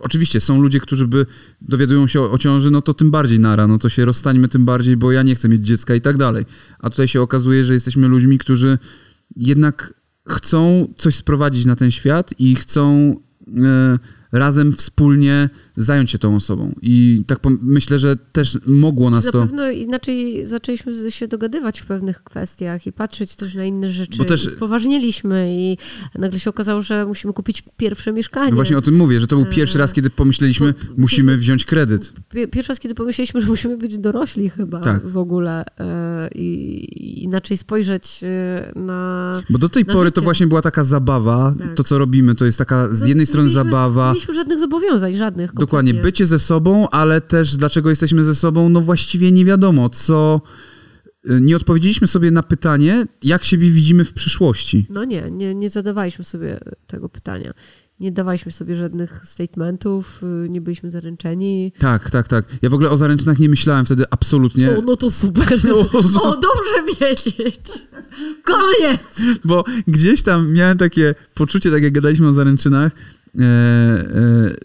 oczywiście 0.01 0.41
są 0.41 0.61
ludzie, 0.63 0.81
którzy 0.81 1.09
by 1.09 1.27
dowiadują 1.63 2.07
się 2.07 2.21
o, 2.21 2.31
o 2.33 2.39
ciąży, 2.39 2.71
no 2.71 2.83
to 2.83 2.95
tym 2.95 3.11
bardziej 3.11 3.41
nara, 3.41 3.67
no 3.67 3.79
to 3.79 3.89
się 3.89 4.05
rozstańmy 4.05 4.49
tym 4.49 4.65
bardziej, 4.65 4.97
bo 4.97 5.13
ja 5.13 5.23
nie 5.23 5.35
chcę 5.35 5.49
mieć 5.49 5.67
dziecka 5.67 5.95
i 5.95 6.01
tak 6.01 6.17
dalej. 6.17 6.45
A 6.79 6.91
tutaj 6.91 7.09
się 7.09 7.21
okazuje, 7.23 7.65
że 7.65 7.75
jesteśmy 7.75 8.09
ludźmi, 8.09 8.39
którzy 8.39 8.79
jednak 9.37 9.95
chcą 10.29 10.89
coś 10.99 11.15
sprowadzić 11.15 11.65
na 11.65 11.77
ten 11.77 11.91
świat 11.91 12.35
i 12.39 12.55
chcą 12.55 13.15
e, 13.65 13.99
razem 14.37 14.73
wspólnie 14.73 15.49
zająć 15.77 16.11
się 16.11 16.19
tą 16.19 16.37
osobą. 16.37 16.75
I 16.83 17.25
tak 17.27 17.39
myślę, 17.63 17.99
że 17.99 18.17
też 18.17 18.59
mogło 18.67 19.11
nas 19.11 19.25
Na 19.25 19.33
to... 19.33 19.41
pewno 19.43 19.71
inaczej 19.71 20.47
zaczęliśmy 20.47 21.11
się 21.11 21.29
dogadywać 21.29 21.81
w 21.81 21.87
pewnych 21.87 22.23
kwestiach 22.25 22.87
i 22.87 22.93
patrzeć 22.93 23.37
też 23.37 23.55
na 23.55 23.65
inne 23.65 23.91
rzeczy. 23.91 24.19
Bo 24.19 24.25
też- 24.25 24.45
I 24.45 24.49
spoważniliśmy 24.51 25.47
i 25.59 25.79
nagle 26.19 26.39
się 26.41 26.51
okazało, 26.51 26.83
że 26.83 27.07
musimy 27.07 27.33
kupić 27.33 27.63
pierwsze 27.77 28.13
mieszkanie. 28.13 28.51
No 28.51 28.55
właśnie 28.57 28.79
o 28.79 28.83
tym 28.83 28.95
mówię, 28.97 29.21
że 29.21 29.27
to 29.27 29.37
był 29.37 29.45
E, 29.45 29.49
pierwszy 29.49 29.79
raz, 29.79 29.93
kiedy 29.93 30.11
pomyśleliśmy, 30.11 30.75
musimy 30.97 31.37
wziąć 31.37 31.65
kredyt. 31.65 32.13
Pie- 32.35 32.49
Pierwszy 32.49 32.73
raz, 32.73 32.79
kiedy 32.81 32.95
pomyśleliśmy, 32.95 33.41
że 33.41 33.47
musimy 33.47 33.77
być 33.79 33.99
dorośli 33.99 34.51
chyba 34.51 34.81
Tak. 34.81 35.07
w 35.09 35.17
ogóle 35.19 35.65
e, 35.81 36.29
i 36.35 37.23
inaczej 37.25 37.57
spojrzeć 37.57 38.21
e, 38.23 38.73
na... 38.77 39.43
Bo 39.51 39.59
do 39.59 39.69
tej 39.69 39.85
Na 39.85 39.93
pory 39.93 40.11
to 40.11 40.21
życie. 40.21 40.25
właśnie 40.25 40.47
była 40.47 40.63
taka 40.63 40.85
zabawa. 40.85 41.55
Tak. 41.59 41.75
To, 41.75 41.85
co 41.85 41.99
robimy, 41.99 42.35
to 42.35 42.45
jest 42.45 42.59
taka 42.59 42.89
z 42.95 43.01
No, 43.01 43.07
jednej 43.07 43.23
nie 43.23 43.27
strony 43.27 43.45
mieliśmy- 43.49 43.65
zabawa, 43.65 44.15
mieliśmy 44.27 44.35
żadnych 44.35 44.61
zobowiązań, 44.61 45.15
żadnych. 45.15 45.55
dokładnie, 45.55 45.93
kompletnie. 45.93 46.03
bycie 46.13 46.27
ze 46.27 46.39
sobą, 46.39 46.89
ale 46.89 47.21
też 47.21 47.57
dlaczego 47.57 47.91
jesteśmy 47.91 48.25
ze 48.25 48.35
sobą, 48.35 48.69
no 48.69 48.81
właściwie 48.81 49.33
nie 49.33 49.45
wiadomo, 49.45 49.89
co... 49.89 50.41
Nie 51.41 51.57
odpowiedzieliśmy 51.57 52.07
sobie 52.07 52.31
na 52.31 52.43
pytanie, 52.43 53.07
jak 53.23 53.45
siebie 53.45 53.71
widzimy 53.71 54.05
w 54.05 54.13
przyszłości. 54.13 54.87
No 54.91 55.05
nie, 55.05 55.31
nie, 55.31 55.55
nie 55.55 55.71
zadawaliśmy 55.71 56.25
sobie 56.25 56.61
tego 56.87 57.09
pytania. 57.09 57.53
Nie 58.01 58.13
dawaliśmy 58.13 58.53
sobie 58.53 58.75
żadnych 58.75 59.21
statementów, 59.25 60.23
y, 60.45 60.49
nie 60.49 60.61
byliśmy 60.61 60.91
zaręczeni. 60.91 61.73
Tak, 61.79 62.11
tak, 62.11 62.29
tak. 62.29 62.45
Ja 62.63 62.71
w 62.71 62.75
ogóle 62.75 62.91
o 62.91 62.97
zaręczynach 62.97 63.39
nie 63.39 63.49
myślałem 63.49 63.85
wtedy 63.85 64.05
absolutnie. 64.11 64.77
O, 64.79 64.83
no 64.83 64.97
to 64.97 65.11
super. 65.11 65.59
O, 65.75 65.99
O, 66.23 66.37
dobrze 66.41 67.01
wiedzieć. 67.01 67.61
Koniec. 68.45 69.01
Bo 69.45 69.65
gdzieś 69.89 70.23
tam 70.23 70.53
miałem 70.53 70.79
takie 70.79 71.15
poczucie, 71.35 71.71
tak 71.71 71.83
jak 71.83 71.93
gadaliśmy 71.93 72.29
o 72.29 72.33
zaręczynach. 72.33 72.93
E, 73.41 73.43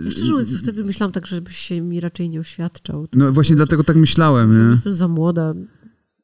e, 0.07 0.11
Szczerze 0.11 0.31
mówiąc, 0.31 0.61
wtedy 0.61 0.83
myślałam 0.85 1.11
tak, 1.11 1.27
żebyś 1.27 1.57
się 1.57 1.81
mi 1.81 1.99
raczej 1.99 2.29
nie 2.29 2.39
oświadczał. 2.39 3.07
no 3.13 3.31
właśnie 3.31 3.55
dlatego 3.55 3.83
tak 3.83 3.95
myślałem. 3.95 4.63
Nie? 4.65 4.69
Jestem 4.71 4.93
za 4.93 5.07
młoda. 5.07 5.53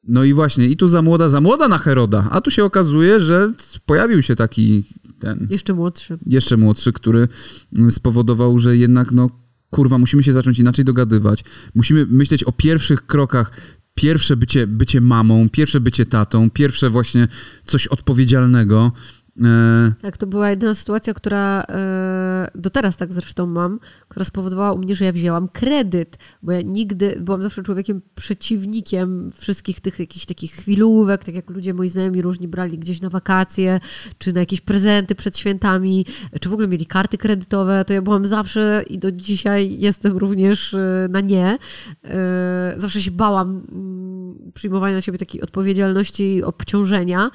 No 0.04 0.24
i 0.24 0.32
właśnie, 0.32 0.68
i 0.68 0.76
tu 0.76 0.88
za 0.88 1.02
młoda, 1.02 1.28
za 1.28 1.40
młoda 1.40 1.68
na 1.68 1.78
Heroda. 1.78 2.28
A 2.30 2.40
tu 2.40 2.50
się 2.50 2.64
okazuje, 2.64 3.20
że 3.20 3.52
pojawił 3.86 4.22
się 4.22 4.36
taki 4.36 4.84
ten 5.18 5.46
Jeszcze 5.50 5.74
młodszy. 5.74 6.18
jeszcze 6.26 6.56
młodszy, 6.56 6.92
który 6.92 7.28
spowodował, 7.90 8.58
że 8.58 8.76
jednak 8.76 9.12
no 9.12 9.30
kurwa, 9.70 9.98
musimy 9.98 10.22
się 10.22 10.32
zacząć 10.32 10.58
inaczej 10.58 10.84
dogadywać. 10.84 11.44
Musimy 11.74 12.06
myśleć 12.06 12.44
o 12.44 12.52
pierwszych 12.52 13.06
krokach. 13.06 13.52
Pierwsze 13.94 14.36
bycie, 14.36 14.66
bycie 14.66 15.00
mamą, 15.00 15.48
pierwsze 15.48 15.80
bycie 15.80 16.06
tatą, 16.06 16.50
pierwsze 16.50 16.90
właśnie 16.90 17.28
coś 17.66 17.86
odpowiedzialnego. 17.86 18.92
E, 19.44 19.92
Tak, 20.02 20.16
to 20.16 20.26
była 20.26 20.50
jedyna 20.50 20.74
sytuacja, 20.74 21.14
która 21.14 21.64
do 22.54 22.70
teraz 22.70 22.96
tak 22.96 23.12
zresztą 23.12 23.46
mam, 23.46 23.80
która 24.08 24.24
spowodowała 24.24 24.72
u 24.72 24.78
mnie, 24.78 24.94
że 24.94 25.04
ja 25.04 25.12
wzięłam 25.12 25.48
kredyt, 25.48 26.18
bo 26.42 26.52
ja 26.52 26.60
nigdy 26.60 27.18
byłam 27.20 27.42
zawsze 27.42 27.62
człowiekiem 27.62 28.02
przeciwnikiem 28.14 29.30
wszystkich 29.34 29.80
tych 29.80 29.98
jakichś 29.98 30.26
takich 30.26 30.52
chwilówek, 30.52 31.24
tak 31.24 31.34
jak 31.34 31.50
ludzie 31.50 31.74
moi 31.74 31.88
znajomi 31.88 32.22
różni 32.22 32.48
brali 32.48 32.78
gdzieś 32.78 33.00
na 33.00 33.10
wakacje, 33.10 33.80
czy 34.18 34.32
na 34.32 34.40
jakieś 34.40 34.60
prezenty 34.60 35.14
przed 35.14 35.38
świętami, 35.38 36.06
czy 36.40 36.48
w 36.48 36.52
ogóle 36.52 36.68
mieli 36.68 36.86
karty 36.86 37.18
kredytowe, 37.18 37.84
to 37.84 37.92
ja 37.92 38.02
byłam 38.02 38.26
zawsze 38.26 38.84
i 38.90 38.98
do 38.98 39.12
dzisiaj 39.12 39.78
jestem 39.78 40.16
również 40.16 40.74
e, 40.74 41.08
na 41.10 41.20
nie. 41.20 41.58
E, 42.04 42.74
Zawsze 42.76 43.02
się 43.02 43.10
bałam 43.10 43.64
mm, 43.72 44.52
przyjmowania 44.54 44.94
na 44.94 45.00
siebie 45.00 45.18
takiej 45.18 45.42
odpowiedzialności 45.42 46.34
i 46.34 46.42
obciążenia. 46.42 47.30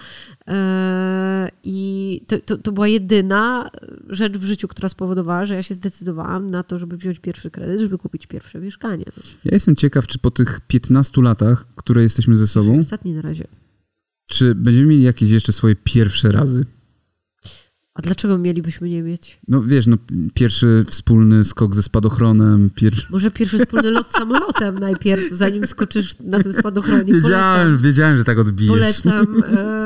E, 0.48 1.50
I 1.64 2.22
to, 2.28 2.40
to, 2.40 2.58
to 2.58 2.72
była 2.72 2.88
jedyna 2.88 3.70
rzecz 4.10 4.38
w 4.38 4.44
życiu, 4.44 4.68
która 4.68 4.90
spowodowała, 4.94 5.46
że 5.46 5.56
ja 5.56 5.64
się 5.64 5.76
zdecydowałam 5.76 6.52
na 6.52 6.64
to, 6.64 6.80
żeby 6.80 6.98
wziąć 6.98 7.20
pierwszy 7.20 7.52
kredyt, 7.52 7.80
żeby 7.80 7.98
kupić 7.98 8.28
pierwsze 8.28 8.60
mieszkanie. 8.60 9.06
ja 9.46 9.52
jestem 9.52 9.76
ciekaw, 9.76 10.08
czy 10.08 10.20
po 10.20 10.32
tych 10.32 10.60
15 10.68 11.22
latach, 11.22 11.68
które 11.76 12.04
jesteśmy 12.04 12.38
ze 12.38 12.48
sobą, 12.48 12.80
Ostatni 12.80 13.14
na 13.14 13.22
razie. 13.22 13.48
czy 14.28 14.56
będziemy 14.56 14.88
mieli 14.88 15.04
jakieś 15.04 15.30
jeszcze 15.30 15.54
swoje 15.54 15.76
pierwsze 15.76 16.32
razy. 16.32 16.66
A 17.96 18.02
dlaczego 18.02 18.38
mielibyśmy 18.38 18.90
nie 18.90 19.04
mieć? 19.04 19.40
No 19.48 19.64
wiesz, 19.64 19.88
no 19.88 19.98
pierwszy 20.34 20.86
wspólny 20.88 21.46
skok 21.46 21.76
ze 21.76 21.84
spadochronem, 21.84 22.70
pierwszy... 22.76 23.08
Może 23.10 23.32
pierwszy 23.32 23.58
wspólny 23.66 23.92
lot 23.92 24.12
samolotem 24.12 24.80
najpierw, 24.80 25.24
zanim 25.32 25.68
skoczysz 25.68 26.20
na 26.20 26.40
tym 26.44 26.54
spadochronie. 26.54 27.14
Wiedziałem, 27.14 27.66
Polecam. 27.68 27.84
wiedziałem, 27.84 28.18
że 28.18 28.24
tak 28.24 28.40
odbijesz. 28.40 28.70
Polecam. 29.02 29.28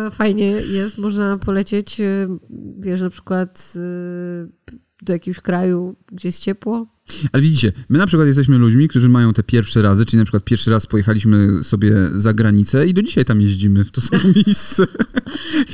E, 0.08 0.12
fajnie 0.12 0.46
jest. 0.52 0.98
Można 0.98 1.38
polecieć, 1.38 2.02
e, 2.02 2.38
wiesz, 2.80 3.02
na 3.02 3.10
przykład 3.10 3.74
e, 3.76 4.72
do 5.02 5.14
jakiegoś 5.14 5.40
kraju, 5.40 5.96
gdzie 6.12 6.28
jest 6.28 6.40
ciepło. 6.40 6.88
Ale 7.32 7.44
widzicie, 7.44 7.72
my 7.90 7.98
na 7.98 8.08
przykład 8.08 8.28
jesteśmy 8.28 8.58
ludźmi, 8.58 8.88
którzy 8.88 9.10
mają 9.10 9.34
te 9.34 9.44
pierwsze 9.44 9.82
razy, 9.82 10.06
czyli 10.06 10.18
na 10.18 10.26
przykład 10.26 10.44
pierwszy 10.44 10.72
raz 10.72 10.86
pojechaliśmy 10.86 11.64
sobie 11.64 11.94
za 12.16 12.34
granicę 12.34 12.88
i 12.88 12.94
do 12.94 13.02
dzisiaj 13.04 13.26
tam 13.26 13.42
jeździmy 13.42 13.86
w 13.86 13.92
to 13.92 14.02
samo 14.02 14.24
miejsce. 14.46 14.88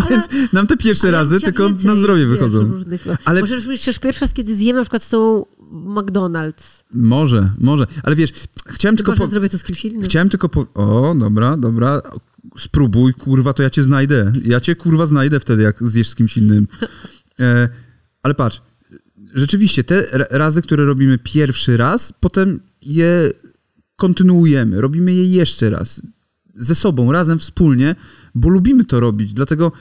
Więc 0.10 0.26
nam 0.54 0.68
te 0.68 0.78
pierwsze 0.78 1.08
Ale 1.08 1.18
razy 1.18 1.42
tylko 1.42 1.70
na 1.84 1.96
zdrowie 1.96 2.26
wychodzą. 2.26 2.60
Różnych, 2.60 3.08
Ale- 3.08 3.18
Ale... 3.26 3.42
Może 3.42 3.56
myślisz 3.68 4.00
pierwszy 4.00 4.22
raz, 4.22 4.34
kiedy 4.34 4.56
zjemy 4.56 4.80
na 4.80 4.84
przykład 4.84 5.04
z 5.04 5.10
tą 5.10 5.46
McDonald's. 5.72 6.84
Może, 6.94 7.52
może. 7.60 7.88
Ale 8.04 8.16
wiesz, 8.16 8.32
chciałem 8.68 8.96
tylko... 8.98 9.12
Chyba, 9.12 9.24
że 9.24 9.28
Po... 9.28 9.32
zrobię 9.32 9.50
to 9.50 9.58
z 9.58 9.64
kimś 9.64 9.86
innym. 9.86 10.04
Chciałem 10.04 10.30
tylko 10.30 10.50
po... 10.50 10.68
O, 10.74 11.16
dobra, 11.20 11.58
dobra. 11.58 12.02
Spróbuj, 12.58 13.14
kurwa, 13.14 13.54
to 13.54 13.64
ja 13.64 13.70
cię 13.70 13.84
znajdę. 13.84 14.34
Ja 14.46 14.60
cię, 14.62 14.76
kurwa, 14.76 15.08
znajdę 15.08 15.40
wtedy, 15.40 15.64
jak 15.64 15.78
zjesz 15.82 16.10
z 16.10 16.16
kimś 16.16 16.38
innym. 16.38 16.68
E, 17.40 17.70
ale 18.24 18.34
patrz, 18.34 18.62
rzeczywiście, 19.34 19.84
te 19.84 20.06
ra- 20.12 20.26
razy, 20.30 20.62
które 20.62 20.86
robimy 20.86 21.18
pierwszy 21.18 21.78
raz, 21.78 22.14
potem 22.20 22.60
je 22.82 23.32
kontynuujemy. 23.96 24.82
Robimy 24.82 25.14
je 25.14 25.26
jeszcze 25.26 25.70
raz. 25.70 26.02
Ze 26.56 26.76
sobą, 26.76 27.12
razem, 27.12 27.40
wspólnie, 27.40 27.96
bo 28.36 28.50
lubimy 28.50 28.86
to 28.86 29.00
robić. 29.00 29.34
Dlatego 29.34 29.72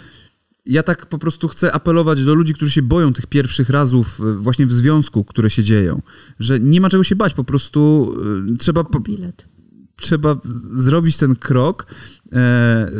ja 0.67 0.83
tak 0.83 1.07
po 1.07 1.19
prostu 1.19 1.49
chcę 1.49 1.73
apelować 1.73 2.25
do 2.25 2.35
ludzi, 2.35 2.55
którzy 2.55 2.71
się 2.71 2.83
boją 2.83 3.13
tych 3.13 3.27
pierwszych 3.27 3.71
razów 3.71 4.21
e, 4.21 4.33
właśnie 4.35 4.67
w 4.67 4.73
związku, 4.73 5.25
które 5.25 5.51
się 5.51 5.63
dzieją. 5.63 6.03
Że 6.39 6.61
nie 6.61 6.81
ma 6.81 6.91
czego 6.91 7.05
się 7.05 7.17
bać, 7.17 7.35
po 7.35 7.45
prostu 7.45 8.13
e, 8.53 8.57
trzeba... 8.57 8.85
Po, 8.85 9.01
trzeba 9.97 10.37
zrobić 10.73 11.17
ten 11.17 11.37
krok 11.37 11.87
e, 11.87 11.93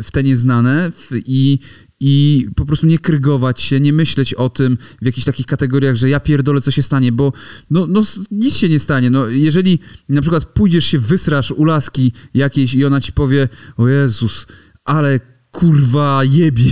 w 0.03 0.07
te 0.11 0.23
nieznane 0.23 0.91
i, 1.11 1.59
i 2.05 2.47
po 2.55 2.65
prostu 2.65 2.87
nie 2.87 2.99
krygować 2.99 3.61
się, 3.61 3.79
nie 3.79 3.93
myśleć 3.93 4.33
o 4.33 4.49
tym 4.49 4.77
w 5.01 5.05
jakichś 5.05 5.25
takich 5.25 5.45
kategoriach, 5.45 5.95
że 5.95 6.09
ja 6.09 6.19
pierdolę, 6.19 6.61
co 6.61 6.71
się 6.71 6.83
stanie, 6.83 7.11
bo 7.11 7.33
no, 7.69 7.87
no 7.87 8.01
nic 8.31 8.55
się 8.55 8.69
nie 8.69 8.79
stanie. 8.79 9.09
No, 9.09 9.27
jeżeli 9.27 9.79
na 10.09 10.21
przykład 10.21 10.45
pójdziesz 10.45 10.85
się 10.85 10.99
wysrasz 10.99 11.51
u 11.51 11.63
laski 11.63 12.11
jakiejś 12.33 12.73
i 12.73 12.85
ona 12.85 13.01
ci 13.01 13.13
powie, 13.13 13.49
o 13.77 13.87
Jezus, 13.87 14.45
ale 14.85 15.19
kurwa 15.51 16.21
jebie, 16.23 16.71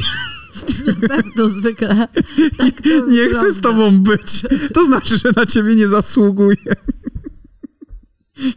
Na 0.88 1.08
pewno 1.08 1.50
zwykle. 1.50 2.08
Tak 2.58 2.86
nie 3.10 3.30
chcę 3.30 3.54
z 3.54 3.56
wygląda. 3.56 3.62
tobą 3.62 4.00
być, 4.00 4.44
to 4.74 4.86
znaczy, 4.86 5.18
że 5.18 5.30
na 5.36 5.46
ciebie 5.46 5.76
nie 5.76 5.88
zasługuję. 5.88 6.76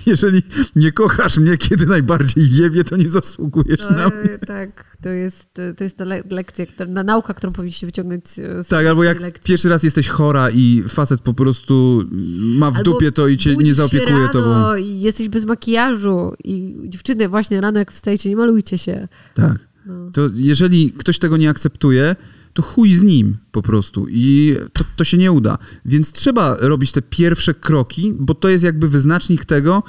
Jeżeli 0.06 0.42
nie 0.76 0.92
kochasz 0.92 1.38
mnie, 1.38 1.56
kiedy 1.58 1.86
najbardziej 1.86 2.50
jebie, 2.56 2.84
to 2.84 2.96
nie 2.96 3.08
zasługujesz 3.08 3.80
No, 3.90 3.96
na 3.96 4.08
mnie. 4.08 4.38
tak, 4.46 4.96
to 5.02 5.08
jest, 5.08 5.48
to 5.76 5.84
jest 5.84 5.96
ta 5.96 6.04
le- 6.04 6.22
lekcja, 6.30 6.66
na 6.88 7.02
nauka, 7.02 7.34
którą 7.34 7.52
powinniście 7.52 7.86
wyciągnąć 7.86 8.24
z 8.28 8.66
Tak, 8.68 8.86
albo 8.86 9.04
jak 9.04 9.20
lekcji. 9.20 9.44
pierwszy 9.48 9.68
raz 9.68 9.82
jesteś 9.82 10.08
chora 10.08 10.50
i 10.50 10.82
facet 10.88 11.20
po 11.20 11.34
prostu 11.34 12.04
ma 12.40 12.70
w 12.70 12.76
Albo 12.76 12.92
dupie 12.92 13.12
to 13.12 13.28
i 13.28 13.36
cię 13.36 13.56
nie 13.56 13.74
zaopiekuje 13.74 14.18
rano 14.18 14.32
tobą. 14.32 14.74
i 14.76 15.00
jesteś 15.00 15.28
bez 15.28 15.44
makijażu 15.44 16.32
i 16.44 16.76
dziewczyny 16.88 17.28
właśnie 17.28 17.60
rano 17.60 17.78
jak 17.78 17.92
wstajecie, 17.92 18.28
nie 18.28 18.36
malujcie 18.36 18.78
się. 18.78 19.08
Tak. 19.34 19.68
No. 19.86 20.10
To 20.12 20.20
jeżeli 20.34 20.92
ktoś 20.92 21.18
tego 21.18 21.36
nie 21.36 21.50
akceptuje, 21.50 22.16
to 22.54 22.62
chuj 22.62 22.92
z 22.92 23.02
nim 23.02 23.36
po 23.52 23.62
prostu 23.62 24.06
i 24.08 24.56
to, 24.72 24.84
to 24.96 25.04
się 25.04 25.16
nie 25.16 25.32
uda. 25.32 25.58
Więc 25.84 26.12
trzeba 26.12 26.56
robić 26.60 26.92
te 26.92 27.02
pierwsze 27.02 27.54
kroki, 27.54 28.14
bo 28.20 28.34
to 28.34 28.48
jest 28.48 28.64
jakby 28.64 28.88
wyznacznik 28.88 29.44
tego, 29.44 29.82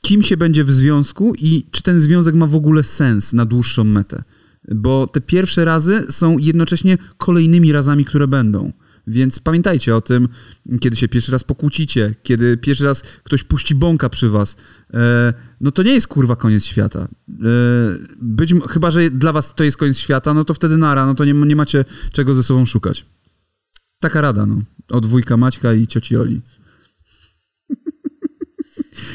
kim 0.00 0.22
się 0.22 0.36
będzie 0.36 0.64
w 0.64 0.72
związku 0.72 1.34
i 1.38 1.66
czy 1.70 1.82
ten 1.82 2.00
związek 2.00 2.34
ma 2.34 2.46
w 2.46 2.56
ogóle 2.56 2.84
sens 2.84 3.32
na 3.32 3.44
dłuższą 3.44 3.84
metę. 3.84 4.22
Bo 4.74 5.06
te 5.06 5.20
pierwsze 5.20 5.64
razy 5.64 6.06
są 6.10 6.38
jednocześnie 6.38 6.98
kolejnymi 7.18 7.72
razami, 7.72 8.04
które 8.04 8.28
będą. 8.28 8.72
Więc 9.08 9.38
pamiętajcie 9.38 9.96
o 9.96 10.00
tym, 10.00 10.28
kiedy 10.80 10.96
się 10.96 11.08
pierwszy 11.08 11.32
raz 11.32 11.44
pokłócicie, 11.44 12.14
kiedy 12.22 12.56
pierwszy 12.56 12.84
raz 12.84 13.02
ktoś 13.02 13.44
puści 13.44 13.74
bąka 13.74 14.08
przy 14.08 14.28
was. 14.28 14.56
E, 14.94 15.34
no 15.60 15.70
to 15.70 15.82
nie 15.82 15.92
jest 15.92 16.06
kurwa 16.06 16.36
koniec 16.36 16.64
świata. 16.64 17.00
E, 17.00 17.08
być, 18.22 18.54
chyba, 18.70 18.90
że 18.90 19.10
dla 19.10 19.32
was 19.32 19.54
to 19.54 19.64
jest 19.64 19.76
koniec 19.76 19.98
świata, 19.98 20.34
no 20.34 20.44
to 20.44 20.54
wtedy 20.54 20.76
nara, 20.76 21.06
no 21.06 21.14
to 21.14 21.24
nie, 21.24 21.32
nie 21.32 21.56
macie 21.56 21.84
czego 22.12 22.34
ze 22.34 22.42
sobą 22.42 22.66
szukać. 22.66 23.06
Taka 24.00 24.20
rada, 24.20 24.46
no. 24.46 24.62
Od 24.88 25.06
wujka 25.06 25.36
Maćka 25.36 25.72
i 25.72 25.86
cioci 25.86 26.16
Oli. 26.16 26.40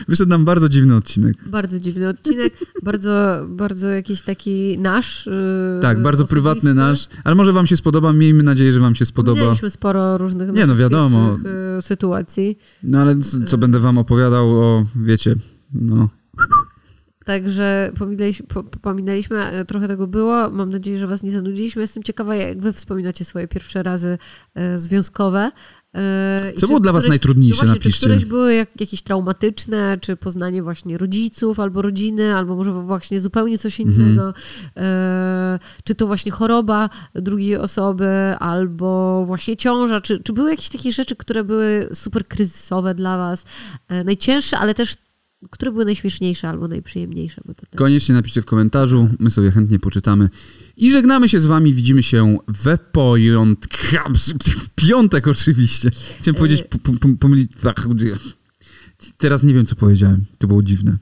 Wyszedł 0.07 0.29
nam 0.29 0.45
bardzo 0.45 0.69
dziwny 0.69 0.95
odcinek. 0.95 1.35
Bardzo 1.49 1.79
dziwny 1.79 2.09
odcinek, 2.09 2.53
bardzo, 2.83 3.45
bardzo 3.49 3.87
jakiś 3.89 4.21
taki 4.21 4.77
nasz. 4.79 5.25
Yy, 5.25 5.79
Tak, 5.81 6.01
bardzo 6.01 6.23
osobisty. 6.23 6.33
prywatny 6.33 6.73
nasz, 6.73 7.07
ale 7.23 7.35
może 7.35 7.53
wam 7.53 7.67
się 7.67 7.77
spodoba, 7.77 8.13
miejmy 8.13 8.43
nadzieję, 8.43 8.73
że 8.73 8.79
wam 8.79 8.95
się 8.95 9.05
spodoba. 9.05 9.41
Mieliśmy 9.41 9.69
sporo 9.69 10.17
różnych 10.17 10.53
Nie, 10.53 10.65
no 10.67 10.75
wiadomo. 10.75 11.37
yy, 11.75 11.81
sytuacji. 11.81 12.57
No 12.83 13.01
ale 13.01 13.15
co, 13.19 13.37
co 13.45 13.57
będę 13.57 13.79
wam 13.79 13.97
opowiadał 13.97 14.51
o, 14.61 14.85
wiecie, 14.95 15.35
no... 15.73 16.09
Także 17.25 17.91
pominęliśmy, 17.99 18.47
po, 18.47 18.63
pominęliśmy, 18.63 19.65
trochę 19.67 19.87
tego 19.87 20.07
było. 20.07 20.49
Mam 20.49 20.69
nadzieję, 20.69 20.99
że 20.99 21.07
Was 21.07 21.23
nie 21.23 21.31
zanudziliśmy. 21.31 21.81
Jestem 21.81 22.03
ciekawa, 22.03 22.35
jak 22.35 22.61
Wy 22.61 22.73
wspominacie 22.73 23.25
swoje 23.25 23.47
pierwsze 23.47 23.83
razy 23.83 24.17
e, 24.55 24.79
związkowe. 24.79 25.51
E, 25.95 26.51
Co 26.55 26.59
czy 26.61 26.67
było 26.67 26.79
dla 26.79 26.91
was 26.93 27.03
któreś- 27.03 27.09
najtrudniejsze, 27.09 27.55
no 27.65 27.67
właśnie, 27.67 27.81
Czy 27.81 27.87
napiszcie. 27.87 28.05
któreś 28.07 28.25
były 28.25 28.53
jak, 28.53 28.69
jakieś 28.81 29.01
traumatyczne, 29.01 29.97
czy 30.01 30.15
poznanie 30.15 30.63
właśnie 30.63 30.97
rodziców 30.97 31.59
albo 31.59 31.81
rodziny, 31.81 32.35
albo 32.35 32.55
może 32.55 32.71
właśnie 32.71 33.19
zupełnie 33.19 33.57
coś 33.57 33.81
Mhm. 33.81 33.99
innego. 34.01 34.33
E, 34.77 35.59
czy 35.83 35.95
to 35.95 36.07
właśnie 36.07 36.31
choroba 36.31 36.89
drugiej 37.15 37.57
osoby, 37.57 38.07
albo 38.39 39.23
właśnie 39.25 39.57
ciąża. 39.57 40.01
Czy, 40.01 40.19
czy 40.23 40.33
były 40.33 40.49
jakieś 40.51 40.69
takie 40.69 40.91
rzeczy, 40.91 41.15
które 41.15 41.43
były 41.43 41.89
super 41.93 42.27
kryzysowe 42.27 42.95
dla 42.95 43.17
Was? 43.17 43.43
E, 43.89 44.03
najcięższe, 44.03 44.57
ale 44.57 44.73
też 44.73 44.95
które 45.49 45.71
były 45.71 45.85
najśmieszniejsze 45.85 46.49
albo 46.49 46.67
najprzyjemniejsze? 46.67 47.41
Koniecznie 47.75 48.15
napiszcie 48.15 48.41
w 48.41 48.45
komentarzu, 48.45 49.09
my 49.19 49.31
sobie 49.31 49.51
chętnie 49.51 49.79
poczytamy. 49.79 50.29
I 50.77 50.91
żegnamy 50.91 51.29
się 51.29 51.39
z 51.39 51.45
wami, 51.45 51.73
widzimy 51.73 52.03
się 52.03 52.37
we 52.47 52.77
piątek. 52.77 53.77
W 54.59 54.69
piątek 54.75 55.27
oczywiście. 55.27 55.91
Chciałem 56.19 56.35
powiedzieć, 56.37 56.63
p- 56.63 57.17
pomylić... 57.19 57.51
Teraz 59.17 59.43
nie 59.43 59.53
wiem, 59.53 59.65
co 59.65 59.75
powiedziałem. 59.75 60.25
To 60.37 60.47
było 60.47 60.63
dziwne. 60.63 60.97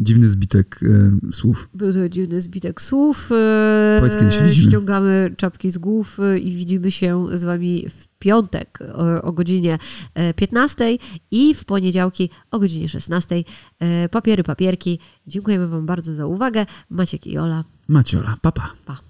Dziwny 0.00 0.28
zbitek 0.28 0.80
e, 1.28 1.32
słów. 1.32 1.68
Był 1.74 1.92
to 1.92 2.08
dziwny 2.08 2.40
zbitek 2.40 2.82
słów. 2.82 3.30
e, 3.32 3.96
Powiedz, 4.00 4.16
kiedy 4.16 4.32
się 4.32 4.44
widzimy. 4.48 4.68
Ściągamy 4.70 5.34
czapki 5.36 5.70
z 5.70 5.78
głów 5.78 6.20
e, 6.20 6.38
i 6.38 6.56
widzimy 6.56 6.90
się 6.90 7.26
z 7.38 7.44
wami 7.44 7.86
w 7.88 8.08
piątek 8.18 8.78
o, 8.94 9.22
o 9.22 9.32
godzinie 9.32 9.78
e, 10.14 10.34
15 10.34 10.96
i 11.30 11.54
w 11.54 11.64
poniedziałki 11.64 12.30
o 12.50 12.58
godzinie 12.58 12.88
16. 12.88 13.44
E, 13.80 14.08
Papiery, 14.08 14.42
papierki. 14.44 14.98
Dziękujemy 15.26 15.68
wam 15.68 15.86
bardzo 15.86 16.14
za 16.14 16.26
uwagę. 16.26 16.66
Maciek 16.90 17.26
i 17.26 17.38
Ola. 17.38 17.64
Maciola, 17.88 18.36
papa. 18.42 18.72
Pa. 18.86 19.07